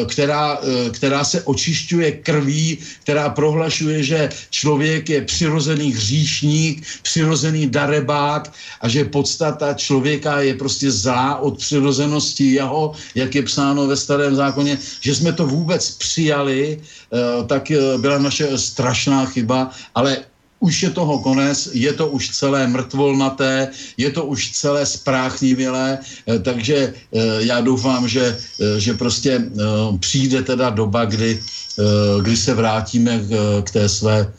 která, 0.08 0.60
která 0.92 1.24
se 1.24 1.42
očišťuje 1.42 2.12
krví, 2.12 2.78
která 3.04 3.30
prohlašuje, 3.30 4.04
že 4.04 4.30
člověk 4.50 5.10
je 5.10 5.22
přirozený 5.22 5.94
hříšník, 5.94 6.84
přirozený 7.02 7.68
darebák 7.68 8.54
a 8.82 8.90
že 8.90 9.06
podstata 9.06 9.74
člověka 9.74 10.40
je 10.40 10.54
prostě 10.54 10.92
zlá 10.92 11.38
od 11.38 11.58
přirozenosti 11.58 12.52
jeho, 12.52 12.92
jak 13.16 13.36
je 13.36 13.44
psáno 13.44 13.88
ve 13.88 13.98
starém 13.98 14.36
zákoně, 14.36 14.78
že 15.02 15.16
jsme 15.16 15.34
to 15.34 15.48
vůbec 15.48 15.92
přijali 15.92 16.35
přijali, 16.36 16.80
eh, 16.80 17.44
tak 17.48 17.72
eh, 17.72 17.98
byla 17.98 18.18
naše 18.20 18.58
strašná 18.58 19.26
chyba, 19.26 19.72
ale 19.96 20.18
už 20.60 20.84
je 20.84 20.90
toho 20.90 21.20
konec, 21.20 21.70
je 21.74 21.94
to 21.94 22.08
už 22.08 22.32
celé 22.32 22.68
mrtvolnaté, 22.68 23.70
je 23.98 24.10
to 24.12 24.26
už 24.26 24.52
celé 24.52 24.86
spráchnivělé, 24.86 26.00
eh, 26.00 26.40
takže 26.40 26.94
já 27.40 27.62
doufám, 27.62 28.08
že, 28.08 28.38
že 28.78 28.94
prostě 28.94 29.52
přijde 30.00 30.42
teda 30.42 30.70
doba, 30.70 31.06
kdy, 31.06 31.40
kdy 32.22 32.36
se 32.38 32.54
vrátíme 32.56 33.22
k 33.64 33.68
té 33.72 33.84
své 33.90 34.32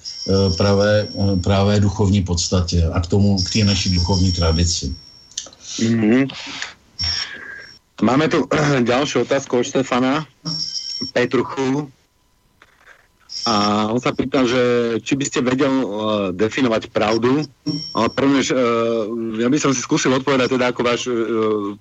pravé, 0.56 1.06
pravé 1.44 1.80
duchovní 1.80 2.24
podstatě 2.24 2.82
a 2.92 3.00
k 3.00 3.06
tomu, 3.06 3.36
k 3.44 3.48
té 3.52 3.60
naší 3.64 3.94
duchovní 3.94 4.32
tradici. 4.32 4.96
Mm-hmm. 5.78 6.32
Máme 8.02 8.28
tu 8.28 8.48
další 8.80 9.18
otázku 9.18 9.58
od 9.58 9.62
Štefana. 9.62 10.26
Petruchu. 11.12 11.90
A 13.44 13.86
on 13.92 14.00
sa 14.00 14.16
pýta, 14.16 14.48
že 14.48 14.96
či 15.04 15.12
by 15.14 15.24
ste 15.28 15.44
vedel 15.44 15.70
uh, 15.70 15.86
definovať 16.32 16.88
pravdu. 16.88 17.44
Ale 17.92 18.08
prvne, 18.10 18.40
uh, 18.40 19.06
ja 19.36 19.48
by 19.52 19.58
som 19.60 19.70
si 19.76 19.84
skúsil 19.84 20.16
odpovedať 20.16 20.56
teda 20.56 20.72
ako 20.72 20.80
váš 20.82 21.02
uh, 21.06 21.16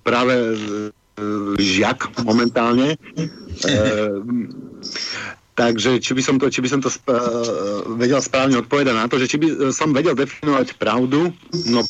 práve 0.04 0.34
uh, 0.36 1.56
žiak 1.56 2.12
momentálne. 2.22 3.00
Uh, 3.64 4.20
takže 5.56 5.96
či 5.98 6.12
by 6.12 6.22
som 6.22 6.36
to, 6.36 6.52
či 6.52 6.60
by 6.60 6.68
som 6.68 6.80
to 6.84 6.92
sp- 6.92 7.08
uh, 7.08 7.88
vedel 7.96 8.20
správne 8.20 8.60
odpovedať 8.60 8.94
na 8.94 9.08
to, 9.08 9.16
že 9.16 9.26
či 9.26 9.40
by 9.40 9.72
som 9.72 9.96
vedel 9.96 10.12
definovať 10.12 10.76
pravdu, 10.76 11.32
no 11.72 11.80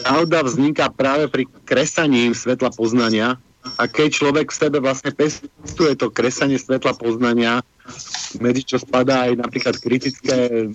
pravda 0.00 0.42
vzniká 0.48 0.88
práve 0.88 1.28
pri 1.28 1.44
kresaní 1.68 2.32
svetla 2.32 2.72
poznania, 2.72 3.36
a 3.76 3.84
keď 3.84 4.08
človek 4.08 4.48
v 4.48 4.56
sebe 4.56 4.78
vlastne 4.80 5.12
pestuje 5.12 5.92
to 5.96 6.08
kresanie 6.08 6.56
svetla 6.56 6.96
poznania, 6.96 7.60
medzi 8.40 8.64
čo 8.64 8.80
spadá 8.80 9.28
aj 9.28 9.36
napríklad 9.36 9.76
kritické 9.76 10.68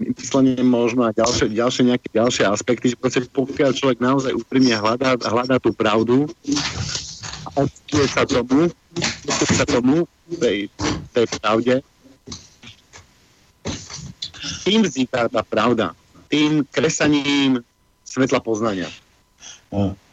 myslenie 0.00 0.64
možno 0.64 1.04
a 1.04 1.12
ďalšie, 1.12 1.52
ďalšie 1.52 1.92
nejaké 1.92 2.08
ďalšie 2.08 2.48
aspekty, 2.48 2.92
že 2.92 2.96
proste 2.96 3.28
pokiaľ 3.28 3.70
človek 3.76 3.98
naozaj 4.00 4.32
úprimne 4.32 4.72
hľadá, 4.72 5.20
hľadá 5.20 5.60
tú 5.60 5.76
pravdu 5.76 6.24
a 7.52 7.68
odstuje 7.68 8.06
sa 8.08 8.24
tomu, 8.24 8.72
odstuje 9.28 9.52
sa 9.52 9.66
tomu, 9.68 10.08
tej, 10.40 10.72
tej 11.12 11.26
pravde, 11.36 11.74
tým 14.64 14.80
vzniká 14.86 15.28
tá 15.28 15.42
pravda. 15.44 15.92
Tým 16.32 16.64
kresaním 16.72 17.60
svetla 18.06 18.40
poznania. 18.40 18.88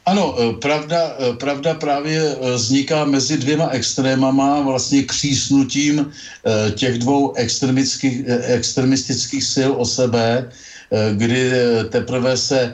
Ano, 0.10 0.34
e, 0.42 0.54
pravda, 0.58 1.16
e, 1.20 1.34
pravda 1.34 1.74
právě 1.74 2.18
e, 2.18 2.54
vzniká 2.56 3.06
mezi 3.06 3.38
dvěma 3.38 3.70
extrémama, 3.70 4.62
vlastně 4.62 5.04
křísnutím 5.04 6.12
těch 6.76 6.98
dvou 6.98 7.34
extremistických 8.48 9.44
sil 9.54 9.72
o 9.78 9.86
sebe, 9.86 10.50
kdy 11.14 11.52
teprve 11.90 12.38
se 12.38 12.74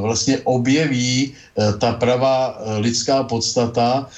vlastně 0.00 0.38
objeví 0.44 1.32
ta 1.78 1.92
pravá 1.92 2.58
lidská 2.78 3.22
podstata, 3.22 4.08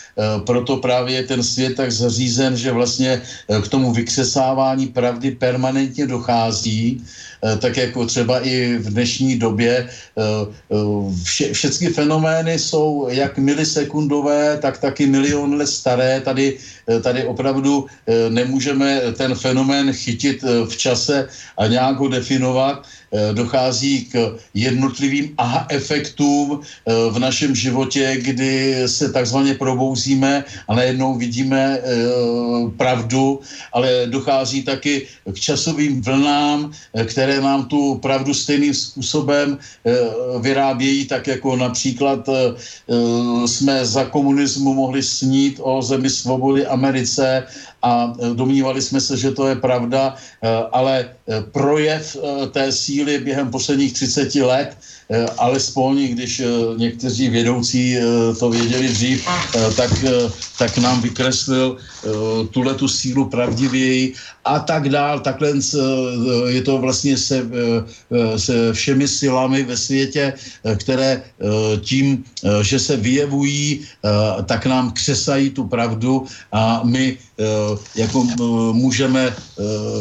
proto 0.47 0.77
právě 0.77 1.15
je 1.15 1.23
ten 1.23 1.43
svět 1.43 1.77
tak 1.77 1.93
zařízen, 1.93 2.57
že 2.57 2.73
vlastně 2.73 3.23
k 3.63 3.69
tomu 3.69 3.93
vykřesávání 3.93 4.87
pravdy 4.87 5.31
permanentně 5.31 6.07
dochází 6.07 7.05
Eh, 7.45 7.57
tak 7.57 7.77
jako 7.77 8.07
třeba 8.07 8.41
i 8.41 8.77
v 8.77 8.91
dnešní 8.91 9.37
době 9.37 9.73
eh, 9.85 10.23
eh, 10.73 10.77
vše, 11.25 11.53
všechny 11.53 11.89
fenomény 11.89 12.59
jsou 12.59 13.09
jak 13.11 13.39
milisekundové, 13.39 14.59
tak 14.63 14.79
taky 14.79 15.07
milion 15.07 15.55
let 15.55 15.67
staré. 15.67 16.21
Tady, 16.21 16.59
tady 17.03 17.25
opravdu 17.25 17.87
nemůžeme 18.29 19.01
ten 19.17 19.35
fenomén 19.35 19.93
chytit 19.93 20.43
v 20.43 20.77
čase 20.77 21.29
a 21.59 21.67
nějak 21.67 21.97
ho 21.97 22.09
definovat 22.09 22.87
dochází 23.33 24.05
k 24.05 24.37
jednotlivým 24.55 25.34
aha 25.37 25.67
efektům 25.71 26.61
v 27.11 27.19
našem 27.19 27.55
životě, 27.55 28.17
kdy 28.21 28.83
se 28.87 29.13
takzvaně 29.13 29.55
probouzíme 29.55 30.45
a 30.69 30.75
najednou 30.75 31.15
vidíme 31.15 31.81
pravdu, 32.77 33.41
ale 33.73 34.07
dochází 34.07 34.63
taky 34.63 35.07
k 35.33 35.41
časovým 35.41 36.03
vlnám, 36.03 36.73
které 37.05 37.35
které 37.35 37.41
nám 37.41 37.67
tu 37.67 37.99
pravdu 37.99 38.35
stejným 38.35 38.75
způsobem 38.75 39.59
eh, 39.59 39.93
vyrábějí, 40.41 41.09
tak 41.09 41.27
jako 41.27 41.57
například 41.57 42.29
eh, 42.29 42.55
eh, 42.55 43.49
jsme 43.49 43.87
za 43.87 44.05
komunismu 44.05 44.75
mohli 44.75 45.03
snít 45.03 45.59
o 45.63 45.83
zemi 45.83 46.11
svobody 46.11 46.67
Americe 46.67 47.47
a 47.83 48.13
domnívali 48.35 48.83
jsme 48.83 49.01
se, 49.01 49.17
že 49.17 49.31
to 49.37 49.49
je 49.49 49.61
pravda, 49.61 50.17
ale 50.73 51.13
projev 51.53 52.17
té 52.51 52.73
síly 52.73 53.21
během 53.21 53.53
posledních 53.53 53.93
30 53.93 54.35
let 54.41 54.73
alespoň, 55.39 56.07
když 56.09 56.43
někteří 56.77 57.29
vědoucí 57.29 57.97
to 58.39 58.51
věděli 58.51 58.89
dřív, 58.89 59.25
tak, 59.77 60.05
tak 60.57 60.79
nám 60.79 61.01
vykreslil 61.03 61.77
tuhle 62.51 62.75
tu 62.75 62.89
sílu 62.89 63.25
pravdivěji 63.25 64.15
a 64.45 64.59
tak 64.59 64.89
dál. 64.89 65.21
Takhle 65.21 65.53
je 66.49 66.63
to 66.63 66.79
vlastně 66.79 67.17
se, 67.17 67.37
eh, 67.41 68.39
se 68.39 68.73
všemi 68.73 69.09
silami 69.09 69.63
ve 69.63 69.77
světě, 69.77 70.33
eh, 70.37 70.77
které 70.77 71.23
eh, 71.25 71.77
tím, 71.81 72.25
že 72.63 72.79
se 72.79 72.97
vyjevují, 72.97 73.89
tak 74.45 74.67
nám 74.67 74.93
křesají 74.93 75.51
tu 75.51 75.65
pravdu 75.65 76.29
a 76.53 76.85
my 76.85 77.17
jako 77.97 78.27
můžeme, 78.73 79.33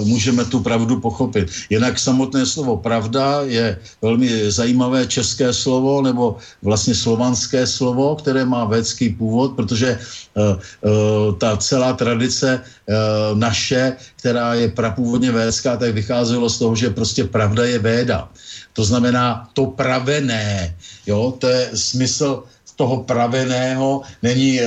můžeme 0.04 0.46
tu 0.46 0.60
pravdu 0.60 1.00
pochopit. 1.00 1.48
Jinak 1.70 2.00
samotné 2.00 2.46
slovo 2.46 2.78
pravda 2.78 3.48
je 3.48 3.80
velmi 4.02 4.52
zajímavé 4.52 5.08
české 5.08 5.54
slovo, 5.54 6.02
nebo 6.02 6.38
vlastně 6.62 6.96
slovanské 6.96 7.68
slovo, 7.68 8.16
které 8.16 8.46
má 8.46 8.66
védský 8.66 9.16
původ, 9.16 9.56
protože 9.56 10.00
ta 11.38 11.58
celá 11.58 11.94
tradice 11.94 12.62
naše, 13.34 13.94
která 14.20 14.54
je 14.54 14.70
prapůvodně 14.70 15.32
védská, 15.32 15.78
tak 15.78 15.94
vycházelo 15.94 16.50
z 16.50 16.60
toho, 16.60 16.76
že 16.76 16.90
prostě 16.90 17.24
pravda 17.24 17.66
je 17.66 17.80
véda. 17.80 18.30
To 18.74 18.84
znamená 18.84 19.50
to 19.54 19.66
pravené. 19.66 20.76
Jo? 21.06 21.34
To 21.40 21.48
je 21.48 21.70
smysl 21.74 22.44
toho 22.76 23.04
praveného. 23.04 24.02
Není 24.24 24.60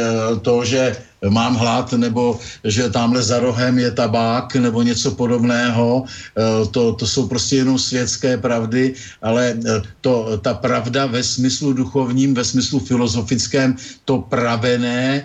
to, 0.43 0.65
že 0.65 0.97
mám 1.31 1.55
hlad, 1.55 1.93
nebo 1.93 2.39
že 2.65 2.91
tamhle 2.91 3.23
za 3.23 3.39
rohem 3.39 3.79
je 3.79 3.91
tabák, 3.91 4.55
nebo 4.57 4.83
něco 4.83 5.11
podobného. 5.11 6.05
E, 6.05 6.67
to, 6.71 6.93
to 6.93 7.07
jsou 7.07 7.29
prostě 7.29 7.57
jenom 7.57 7.79
světské 7.79 8.37
pravdy, 8.37 8.95
ale 9.23 9.57
e, 9.57 9.83
to, 10.01 10.39
ta 10.43 10.55
pravda 10.55 11.07
ve 11.07 11.23
smyslu 11.23 11.73
duchovním, 11.73 12.35
ve 12.35 12.45
smyslu 12.45 12.79
filozofickém, 12.79 13.77
to 14.05 14.19
pravené 14.19 15.25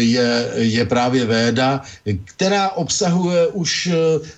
je, 0.00 0.50
je 0.54 0.84
právě 0.84 1.24
véda, 1.24 1.82
která 2.24 2.68
obsahuje 2.70 3.46
už 3.46 3.90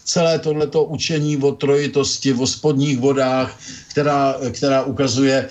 celé 0.04 0.38
tohleto 0.38 0.84
učení 0.84 1.36
o 1.36 1.52
trojitosti, 1.52 2.32
o 2.32 2.46
spodních 2.46 2.98
vodách, 2.98 3.58
která, 3.90 4.36
která 4.52 4.82
ukazuje, 4.82 5.48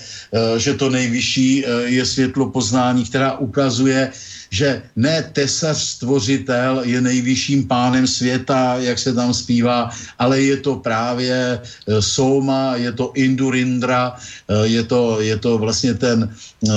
že 0.57 0.73
to 0.73 0.89
nejvyšší 0.89 1.65
je 1.85 2.05
světlo 2.05 2.49
poznání, 2.49 3.05
která 3.05 3.37
ukazuje, 3.37 4.11
že 4.49 4.81
ne 4.95 5.23
tesař 5.33 5.77
stvořitel 5.77 6.81
je 6.83 7.01
nejvyšším 7.01 7.67
pánem 7.67 8.07
světa, 8.07 8.75
jak 8.79 8.99
se 8.99 9.13
tam 9.13 9.33
zpívá, 9.33 9.89
ale 10.19 10.41
je 10.41 10.57
to 10.57 10.75
právě 10.75 11.59
e, 11.59 12.01
Soma, 12.01 12.75
je 12.75 12.91
to 12.91 13.11
Indurindra, 13.15 14.15
e, 14.15 14.67
je 14.67 14.83
to, 14.83 15.21
je 15.21 15.37
to 15.37 15.57
vlastně 15.57 15.93
ten, 15.93 16.29
e, 16.67 16.73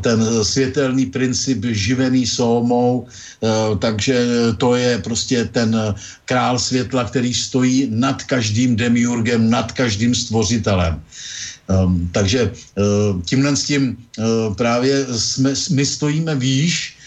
ten 0.00 0.44
světelný 0.44 1.06
princip 1.06 1.64
živený 1.64 2.26
Somou, 2.26 3.06
takže 3.78 4.26
to 4.58 4.74
je 4.74 4.98
prostě 4.98 5.44
ten 5.44 5.74
král 6.24 6.58
světla, 6.58 7.04
který 7.04 7.34
stojí 7.34 7.90
nad 7.90 8.22
každým 8.22 8.76
demiurgem, 8.76 9.50
nad 9.50 9.72
každým 9.72 10.14
stvořitelem. 10.14 11.02
Um, 11.66 12.10
takže 12.12 12.50
tímhle 13.26 13.56
s 13.56 13.64
tím 13.64 13.96
právě 14.56 15.06
jsme, 15.10 15.54
my 15.70 15.86
stojíme 15.86 16.34
výš 16.34 17.01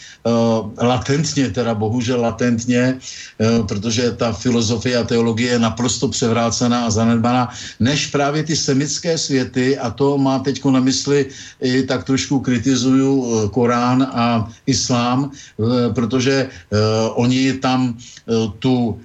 latentně, 0.81 1.49
teda 1.49 1.73
bohužel 1.73 2.21
latentně, 2.21 2.97
uh, 2.97 3.67
protože 3.67 4.11
ta 4.11 4.33
filozofie 4.33 4.97
a 4.97 5.03
teologie 5.03 5.51
je 5.51 5.59
naprosto 5.59 6.07
převrácená 6.07 6.85
a 6.85 6.89
zanedbaná, 6.89 7.49
než 7.79 8.07
právě 8.07 8.43
ty 8.43 8.55
semické 8.55 9.17
světy, 9.17 9.77
a 9.77 9.89
to 9.89 10.17
má 10.17 10.39
teď 10.39 10.65
na 10.65 10.79
mysli 10.79 11.29
i 11.61 11.83
tak 11.83 12.03
trošku 12.03 12.39
kritizuju 12.39 13.13
uh, 13.15 13.49
Korán 13.49 14.03
a 14.13 14.49
Islám, 14.65 15.31
protože 15.93 16.49
oni 17.13 17.53
tam 17.53 17.97
tu, 18.59 18.99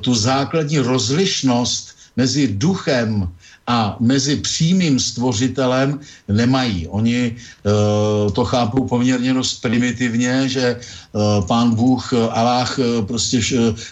tu 0.00 0.14
základní 0.14 0.78
rozlišnost 0.78 1.96
mezi 2.16 2.48
duchem 2.48 3.28
a 3.66 3.96
mezi 4.00 4.36
přímým 4.36 5.00
stvořitelem 5.00 6.00
nemají. 6.28 6.88
Oni 6.88 7.36
uh, 7.36 8.32
to 8.32 8.44
chápou 8.44 8.88
poměrně 8.88 9.34
dost 9.34 9.62
primitivně, 9.62 10.48
že 10.48 10.76
uh, 11.12 11.46
pán 11.46 11.74
Bůh, 11.74 12.12
uh, 12.12 12.18
Aláh 12.30 12.78
prostě 13.06 13.40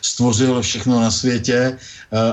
stvořil 0.03 0.63
všechno 0.63 1.01
na 1.01 1.11
světě 1.11 1.79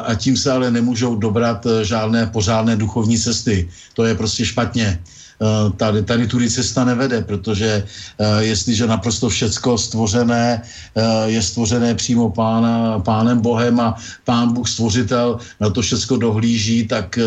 a 0.06 0.16
tím 0.16 0.38
se 0.38 0.52
ale 0.52 0.72
nemůžou 0.72 1.16
dobrat 1.16 1.68
žádné 1.84 2.26
pořádné 2.26 2.76
duchovní 2.76 3.18
cesty. 3.18 3.70
To 3.94 4.06
je 4.06 4.16
prostě 4.16 4.46
špatně. 4.46 5.00
Eh, 5.38 5.70
tady, 5.78 6.04
tady 6.04 6.28
tudy 6.28 6.50
cesta 6.50 6.86
nevede, 6.86 7.22
protože 7.22 7.84
uh, 8.18 8.42
jestliže 8.42 8.88
naprosto 8.88 9.30
všecko 9.30 9.78
stvořené 9.78 10.62
uh, 10.98 11.30
je 11.30 11.42
stvořené 11.42 11.96
přímo 11.96 12.30
pána, 12.30 13.00
pánem 13.00 13.42
Bohem 13.42 13.80
a 13.80 13.96
pán 14.26 14.54
Bůh 14.54 14.70
stvořitel 14.70 15.38
na 15.60 15.70
to 15.70 15.82
všecko 15.82 16.18
dohlíží, 16.18 16.88
tak, 16.88 17.20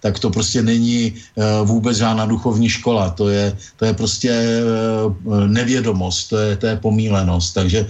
tak 0.00 0.18
to 0.18 0.30
prostě 0.30 0.62
není 0.62 1.14
vůbec 1.64 1.96
žádná 1.96 2.26
duchovní 2.26 2.68
škola. 2.68 3.10
To 3.10 3.28
je, 3.28 3.56
to 3.76 3.84
je 3.84 3.92
prostě 3.94 4.62
nevědomost, 5.46 6.28
to 6.28 6.36
je, 6.36 6.56
to 6.56 6.66
je 6.66 6.76
pomílenost. 6.76 7.54
Takže 7.54 7.86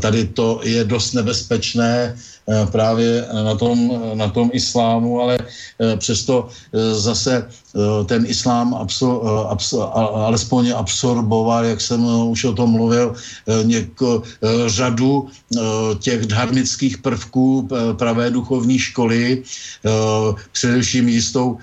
tady 0.00 0.24
to 0.24 0.60
je 0.64 0.84
dost 0.84 1.12
nebezpečné 1.12 2.16
Eh, 2.39 2.39
právě 2.70 3.26
na 3.44 3.54
tom, 3.54 4.00
na 4.14 4.28
tom 4.28 4.50
islámu, 4.52 5.20
ale 5.20 5.38
eh, 5.38 5.96
přesto 5.96 6.48
eh, 6.48 6.94
zase 6.94 7.48
ten 8.06 8.26
islám 8.26 8.74
absor, 8.74 9.46
absor, 9.48 9.90
alespoň 9.94 10.74
absorboval, 10.74 11.64
jak 11.64 11.80
jsem 11.80 12.02
už 12.02 12.44
o 12.44 12.52
tom 12.52 12.70
mluvil, 12.70 13.14
něko, 13.62 14.22
řadu 14.66 15.30
těch 16.02 16.26
dharmických 16.26 16.98
prvků 16.98 17.68
pravé 17.94 18.30
duchovní 18.30 18.78
školy, 18.78 19.42
především 20.52 21.08
jistou 21.08 21.58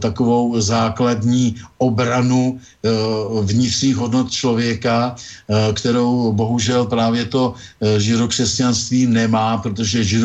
takovou 0.00 0.60
základní 0.60 1.60
obranu 1.78 2.56
vnitřních 3.42 3.96
hodnot 3.96 4.32
člověka, 4.32 5.14
kterou 5.76 6.32
bohužel 6.32 6.88
právě 6.88 7.24
to 7.28 7.54
židokřesťanství 7.98 9.06
nemá, 9.06 9.60
protože 9.60 10.00
židokřesťanství... 10.04 10.21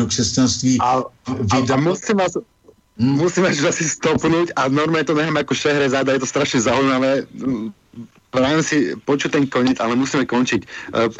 A, 0.78 1.02
a, 1.02 1.56
a 1.58 1.76
musím 1.80 2.16
vás, 2.22 2.36
hmm. 2.98 3.16
musím 3.18 3.42
vás 3.48 3.58
asi 3.64 3.88
stopnúť 3.88 4.54
a 4.54 4.68
normálne 4.68 5.08
to 5.08 5.16
nechám 5.16 5.38
ako 5.40 5.54
záda, 5.90 6.14
je 6.14 6.22
to 6.22 6.28
strašne 6.28 6.60
zaujímavé. 6.62 7.26
Prajem 8.28 8.60
si 8.60 8.76
počuť 9.08 9.40
ten 9.40 9.44
koniec, 9.48 9.80
ale 9.80 9.96
musíme 9.96 10.28
končiť. 10.28 10.60
E, 10.60 10.68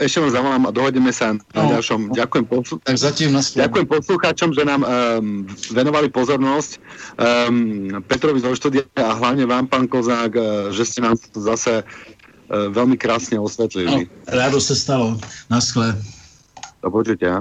ešte 0.05 0.21
vám 0.21 0.29
zavolám 0.29 0.65
a 0.69 0.71
dohodneme 0.77 1.09
sa 1.09 1.33
na 1.57 1.63
no, 1.65 1.73
ďalšom. 1.73 2.13
Ďakujem, 2.13 2.45
poslu- 2.45 2.81
tak 2.85 3.01
zatím 3.01 3.33
Ďakujem 3.33 3.87
poslucháčom, 3.89 4.53
že 4.53 4.69
nám 4.69 4.85
um, 4.85 5.49
venovali 5.73 6.13
pozornosť. 6.13 6.71
Um, 7.17 8.05
Petrovi 8.05 8.45
zo 8.45 8.53
štúdia 8.53 8.85
a 9.01 9.17
hlavne 9.17 9.49
vám, 9.49 9.65
pán 9.73 9.89
Kozák, 9.89 10.33
uh, 10.37 10.45
že 10.69 10.85
ste 10.85 11.01
nám 11.01 11.17
to 11.17 11.41
zase 11.41 11.81
uh, 11.81 12.69
veľmi 12.77 13.01
krásne 13.01 13.41
osvetlili. 13.41 14.05
No, 14.05 14.13
rádo 14.29 14.61
se 14.61 14.77
stalo. 14.77 15.17
Naschle. 15.49 15.97
Do 16.85 16.93
počutia. 16.93 17.41